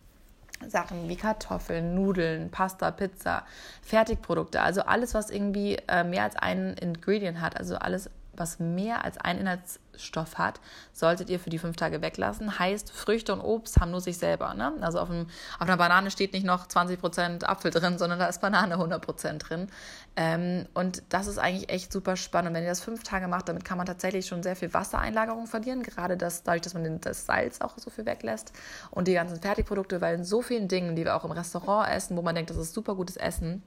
Sachen 0.67 1.09
wie 1.09 1.15
Kartoffeln, 1.15 1.95
Nudeln, 1.95 2.49
Pasta, 2.51 2.91
Pizza, 2.91 3.45
Fertigprodukte, 3.81 4.61
also 4.61 4.81
alles, 4.81 5.13
was 5.13 5.29
irgendwie 5.29 5.77
äh, 5.87 6.03
mehr 6.03 6.23
als 6.23 6.35
einen 6.35 6.75
Ingredient 6.77 7.41
hat, 7.41 7.57
also 7.57 7.75
alles, 7.75 8.09
was 8.41 8.59
mehr 8.59 9.05
als 9.05 9.17
einen 9.17 9.39
Inhaltsstoff 9.41 10.37
hat, 10.37 10.59
solltet 10.91 11.29
ihr 11.29 11.39
für 11.39 11.49
die 11.49 11.59
fünf 11.59 11.77
Tage 11.77 12.01
weglassen. 12.01 12.59
Heißt, 12.59 12.91
Früchte 12.91 13.31
und 13.31 13.41
Obst 13.41 13.79
haben 13.79 13.91
nur 13.91 14.01
sich 14.01 14.17
selber. 14.17 14.53
Ne? 14.53 14.73
Also 14.81 14.99
auf, 14.99 15.09
einem, 15.09 15.27
auf 15.59 15.67
einer 15.67 15.77
Banane 15.77 16.11
steht 16.11 16.33
nicht 16.33 16.45
noch 16.45 16.67
20% 16.67 17.45
Apfel 17.45 17.71
drin, 17.71 17.97
sondern 17.97 18.19
da 18.19 18.25
ist 18.25 18.41
Banane 18.41 18.75
100% 18.75 19.37
drin. 19.37 19.67
Ähm, 20.15 20.65
und 20.73 21.03
das 21.09 21.27
ist 21.27 21.37
eigentlich 21.37 21.69
echt 21.69 21.93
super 21.93 22.17
spannend. 22.17 22.49
Und 22.49 22.55
wenn 22.55 22.63
ihr 22.63 22.69
das 22.69 22.81
fünf 22.81 23.03
Tage 23.03 23.27
macht, 23.27 23.47
damit 23.47 23.63
kann 23.63 23.77
man 23.77 23.85
tatsächlich 23.85 24.25
schon 24.25 24.43
sehr 24.43 24.55
viel 24.55 24.73
Wassereinlagerung 24.73 25.47
verlieren. 25.47 25.83
Gerade 25.83 26.17
das, 26.17 26.43
dadurch, 26.43 26.63
dass 26.63 26.73
man 26.73 26.99
das 26.99 27.25
Salz 27.25 27.61
auch 27.61 27.77
so 27.77 27.89
viel 27.89 28.05
weglässt 28.05 28.51
und 28.89 29.07
die 29.07 29.13
ganzen 29.13 29.39
Fertigprodukte, 29.39 30.01
weil 30.01 30.15
in 30.15 30.23
so 30.25 30.41
vielen 30.41 30.67
Dingen, 30.67 30.95
die 30.95 31.05
wir 31.05 31.15
auch 31.15 31.23
im 31.23 31.31
Restaurant 31.31 31.89
essen, 31.89 32.17
wo 32.17 32.21
man 32.21 32.35
denkt, 32.35 32.49
das 32.49 32.57
ist 32.57 32.73
super 32.73 32.95
gutes 32.95 33.17
Essen, 33.17 33.63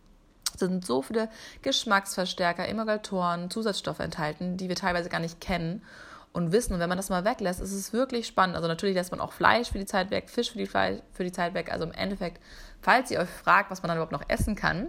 sind 0.58 0.86
so 0.86 1.02
viele 1.02 1.28
Geschmacksverstärker, 1.62 2.68
Emulgatoren, 2.68 3.50
Zusatzstoffe 3.50 4.00
enthalten, 4.00 4.56
die 4.56 4.68
wir 4.68 4.76
teilweise 4.76 5.08
gar 5.08 5.20
nicht 5.20 5.40
kennen 5.40 5.82
und 6.34 6.50
wissen. 6.50 6.74
Und 6.74 6.80
wenn 6.80 6.88
man 6.88 6.98
das 6.98 7.08
mal 7.08 7.24
weglässt, 7.24 7.60
ist 7.60 7.72
es 7.72 7.92
wirklich 7.92 8.26
spannend. 8.26 8.56
Also 8.56 8.68
natürlich 8.68 8.96
lässt 8.96 9.12
man 9.12 9.20
auch 9.20 9.32
Fleisch 9.32 9.70
für 9.70 9.78
die 9.78 9.86
Zeit 9.86 10.10
weg, 10.10 10.28
Fisch 10.28 10.50
für 10.50 10.58
die, 10.58 10.66
Fleisch, 10.66 11.00
für 11.12 11.24
die 11.24 11.32
Zeit 11.32 11.54
weg. 11.54 11.72
Also 11.72 11.84
im 11.84 11.92
Endeffekt, 11.92 12.40
falls 12.82 13.10
ihr 13.12 13.20
euch 13.20 13.28
fragt, 13.28 13.70
was 13.70 13.82
man 13.82 13.88
dann 13.88 13.98
überhaupt 13.98 14.12
noch 14.12 14.28
essen 14.28 14.56
kann, 14.56 14.88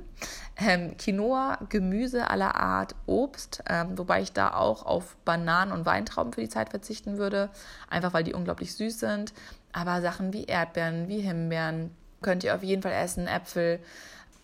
ähm, 0.58 0.98
Quinoa, 0.98 1.60
Gemüse 1.70 2.30
aller 2.30 2.56
Art, 2.56 2.96
Obst, 3.06 3.64
ähm, 3.70 3.98
wobei 3.98 4.22
ich 4.22 4.34
da 4.34 4.56
auch 4.56 4.86
auf 4.86 5.16
Bananen 5.24 5.72
und 5.72 5.86
Weintrauben 5.86 6.34
für 6.34 6.42
die 6.42 6.50
Zeit 6.50 6.70
verzichten 6.70 7.20
würde, 7.20 7.50
einfach 7.90 8.14
weil 8.14 8.24
die 8.24 8.34
unglaublich 8.34 8.74
süß 8.74 9.00
sind. 9.00 9.34
Aber 9.72 10.02
Sachen 10.02 10.34
wie 10.34 10.46
Erdbeeren, 10.46 11.08
wie 11.10 11.22
Himbeeren 11.22 11.92
könnt 12.24 12.44
ihr 12.44 12.56
auf 12.56 12.64
jeden 12.64 12.82
Fall 12.82 12.94
essen, 12.94 13.28
Äpfel, 13.28 13.80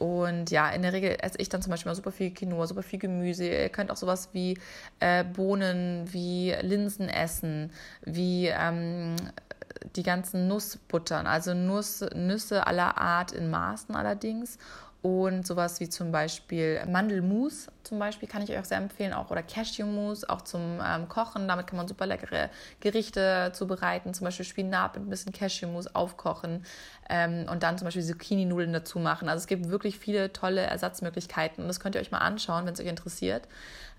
und 0.01 0.49
ja, 0.49 0.67
in 0.71 0.81
der 0.81 0.93
Regel 0.93 1.15
esse 1.21 1.37
ich 1.37 1.47
dann 1.49 1.61
zum 1.61 1.69
Beispiel 1.69 1.91
mal 1.91 1.95
super 1.95 2.11
viel 2.11 2.31
Quinoa, 2.31 2.65
super 2.65 2.81
viel 2.81 2.97
Gemüse. 2.97 3.45
Ihr 3.45 3.69
könnt 3.69 3.91
auch 3.91 3.97
sowas 3.97 4.29
wie 4.33 4.57
äh, 4.99 5.23
Bohnen, 5.23 6.11
wie 6.11 6.55
Linsen 6.61 7.07
essen, 7.07 7.71
wie 8.03 8.47
ähm, 8.47 9.15
die 9.95 10.01
ganzen 10.01 10.47
Nussbuttern, 10.47 11.27
also 11.27 11.53
Nuss, 11.53 12.03
Nüsse 12.15 12.65
aller 12.65 12.97
Art 12.97 13.31
in 13.31 13.51
Maßen 13.51 13.93
allerdings 13.93 14.57
und 15.01 15.47
sowas 15.47 15.79
wie 15.79 15.89
zum 15.89 16.11
Beispiel 16.11 16.85
Mandelmus 16.85 17.67
zum 17.83 17.97
Beispiel 17.97 18.29
kann 18.29 18.43
ich 18.43 18.51
euch 18.51 18.59
auch 18.59 18.65
sehr 18.65 18.77
empfehlen, 18.77 19.13
auch 19.13 19.31
oder 19.31 19.41
Cashewmus, 19.41 20.23
auch 20.23 20.41
zum 20.41 20.79
ähm, 20.85 21.09
Kochen. 21.09 21.47
Damit 21.47 21.67
kann 21.67 21.77
man 21.77 21.87
super 21.87 22.05
leckere 22.05 22.49
Gerichte 22.79 23.51
zubereiten, 23.53 24.13
zum 24.13 24.25
Beispiel 24.25 24.45
Spinat 24.45 24.95
mit 24.95 25.07
ein 25.07 25.09
bisschen 25.09 25.33
Cashewmus 25.33 25.93
aufkochen 25.95 26.63
ähm, 27.09 27.47
und 27.49 27.63
dann 27.63 27.77
zum 27.77 27.85
Beispiel 27.85 28.03
Zucchini-Nudeln 28.03 28.71
dazu 28.71 28.99
machen. 28.99 29.27
Also 29.27 29.41
es 29.41 29.47
gibt 29.47 29.69
wirklich 29.69 29.97
viele 29.97 30.31
tolle 30.31 30.61
Ersatzmöglichkeiten 30.61 31.63
und 31.63 31.67
das 31.67 31.79
könnt 31.79 31.95
ihr 31.95 32.01
euch 32.01 32.11
mal 32.11 32.19
anschauen, 32.19 32.65
wenn 32.65 32.73
es 32.73 32.79
euch 32.79 32.87
interessiert. 32.87 33.47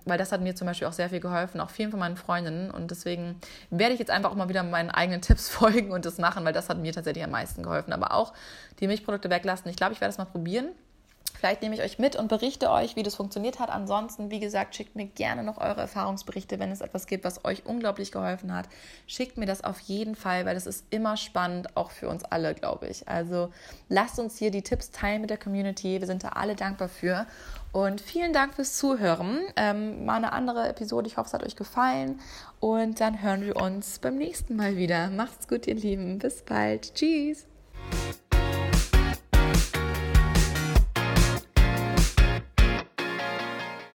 Weil 0.05 0.19
das 0.19 0.33
hat 0.33 0.41
mir 0.41 0.55
zum 0.57 0.67
Beispiel 0.67 0.89
auch 0.89 0.93
sehr 0.93 1.11
viel 1.11 1.21
geholfen, 1.21 1.61
auch 1.61 1.71
vielen 1.71 1.91
von 1.91 2.01
meinen 2.01 2.17
Freundinnen. 2.17 2.73
Und 2.73 2.91
deswegen 2.91 3.41
werde 3.71 3.95
ich 3.95 4.01
jetzt 4.01 4.11
einfach 4.11 4.33
auch 4.33 4.37
mal 4.37 4.49
wieder 4.49 4.63
meinen 4.63 4.91
eigenen 4.91 5.21
Tipps 5.23 5.49
folgen 5.49 5.93
und 5.93 6.05
das 6.07 6.19
machen, 6.19 6.45
weil 6.45 6.53
das 6.53 6.69
hat 6.69 6.79
mir 6.79 6.93
tatsächlich 6.93 7.23
am 7.25 7.31
meisten 7.31 7.63
geholfen. 7.63 7.93
Aber 7.93 8.13
auch 8.13 8.33
die 8.81 8.87
Milchprodukte 8.87 9.31
weglassen. 9.31 9.71
Ich 9.71 9.77
glaube, 9.77 9.93
ich 9.93 10.01
werde 10.01 10.09
das 10.09 10.19
mal 10.19 10.25
probieren 10.25 10.71
Vielleicht 11.43 11.61
nehme 11.63 11.75
ich 11.75 11.83
euch 11.83 11.99
mit 11.99 12.15
und 12.15 12.29
berichte 12.29 12.71
euch, 12.71 12.95
wie 12.95 13.03
das 13.03 13.17
funktioniert 13.17 13.59
hat. 13.59 13.69
Ansonsten, 13.69 14.31
wie 14.31 14.39
gesagt, 14.39 14.77
schickt 14.77 14.95
mir 14.95 15.07
gerne 15.07 15.43
noch 15.43 15.59
eure 15.59 15.81
Erfahrungsberichte, 15.81 16.61
wenn 16.61 16.71
es 16.71 16.81
etwas 16.81 17.09
gibt, 17.09 17.25
was 17.25 17.45
euch 17.45 17.67
unglaublich 17.67 18.13
geholfen 18.13 18.55
hat. 18.55 18.69
Schickt 19.09 19.37
mir 19.37 19.47
das 19.47 19.65
auf 19.65 19.81
jeden 19.81 20.15
Fall, 20.15 20.47
weil 20.47 20.55
das 20.55 20.69
ist 20.69 20.87
immer 20.91 21.17
spannend, 21.17 21.77
auch 21.77 21.91
für 21.91 22.09
uns 22.09 22.23
alle, 22.23 22.55
glaube 22.55 22.87
ich. 22.87 23.09
Also 23.09 23.51
lasst 23.89 24.21
uns 24.21 24.39
hier 24.39 24.53
die 24.53 24.63
Tipps 24.63 24.93
teilen 24.93 25.21
mit 25.21 25.31
der 25.31 25.37
Community. 25.37 25.99
Wir 25.99 26.07
sind 26.07 26.23
da 26.23 26.29
alle 26.29 26.55
dankbar 26.55 26.89
für. 26.89 27.27
Und 27.73 28.01
vielen 28.01 28.33
Dank 28.33 28.55
fürs 28.55 28.77
Zuhören. 28.77 29.41
Ähm, 29.57 30.05
mal 30.05 30.19
eine 30.19 30.33
andere 30.33 30.69
Episode. 30.69 31.09
Ich 31.09 31.17
hoffe, 31.17 31.27
es 31.27 31.35
hat 31.35 31.43
euch 31.43 31.57
gefallen. 31.57 32.21
Und 32.61 33.01
dann 33.01 33.21
hören 33.21 33.45
wir 33.45 33.57
uns 33.57 33.99
beim 33.99 34.17
nächsten 34.17 34.55
Mal 34.55 34.77
wieder. 34.77 35.11
Macht's 35.11 35.49
gut, 35.49 35.67
ihr 35.67 35.75
Lieben. 35.75 36.21
Bis 36.21 36.43
bald. 36.43 36.95
Tschüss. 36.95 37.47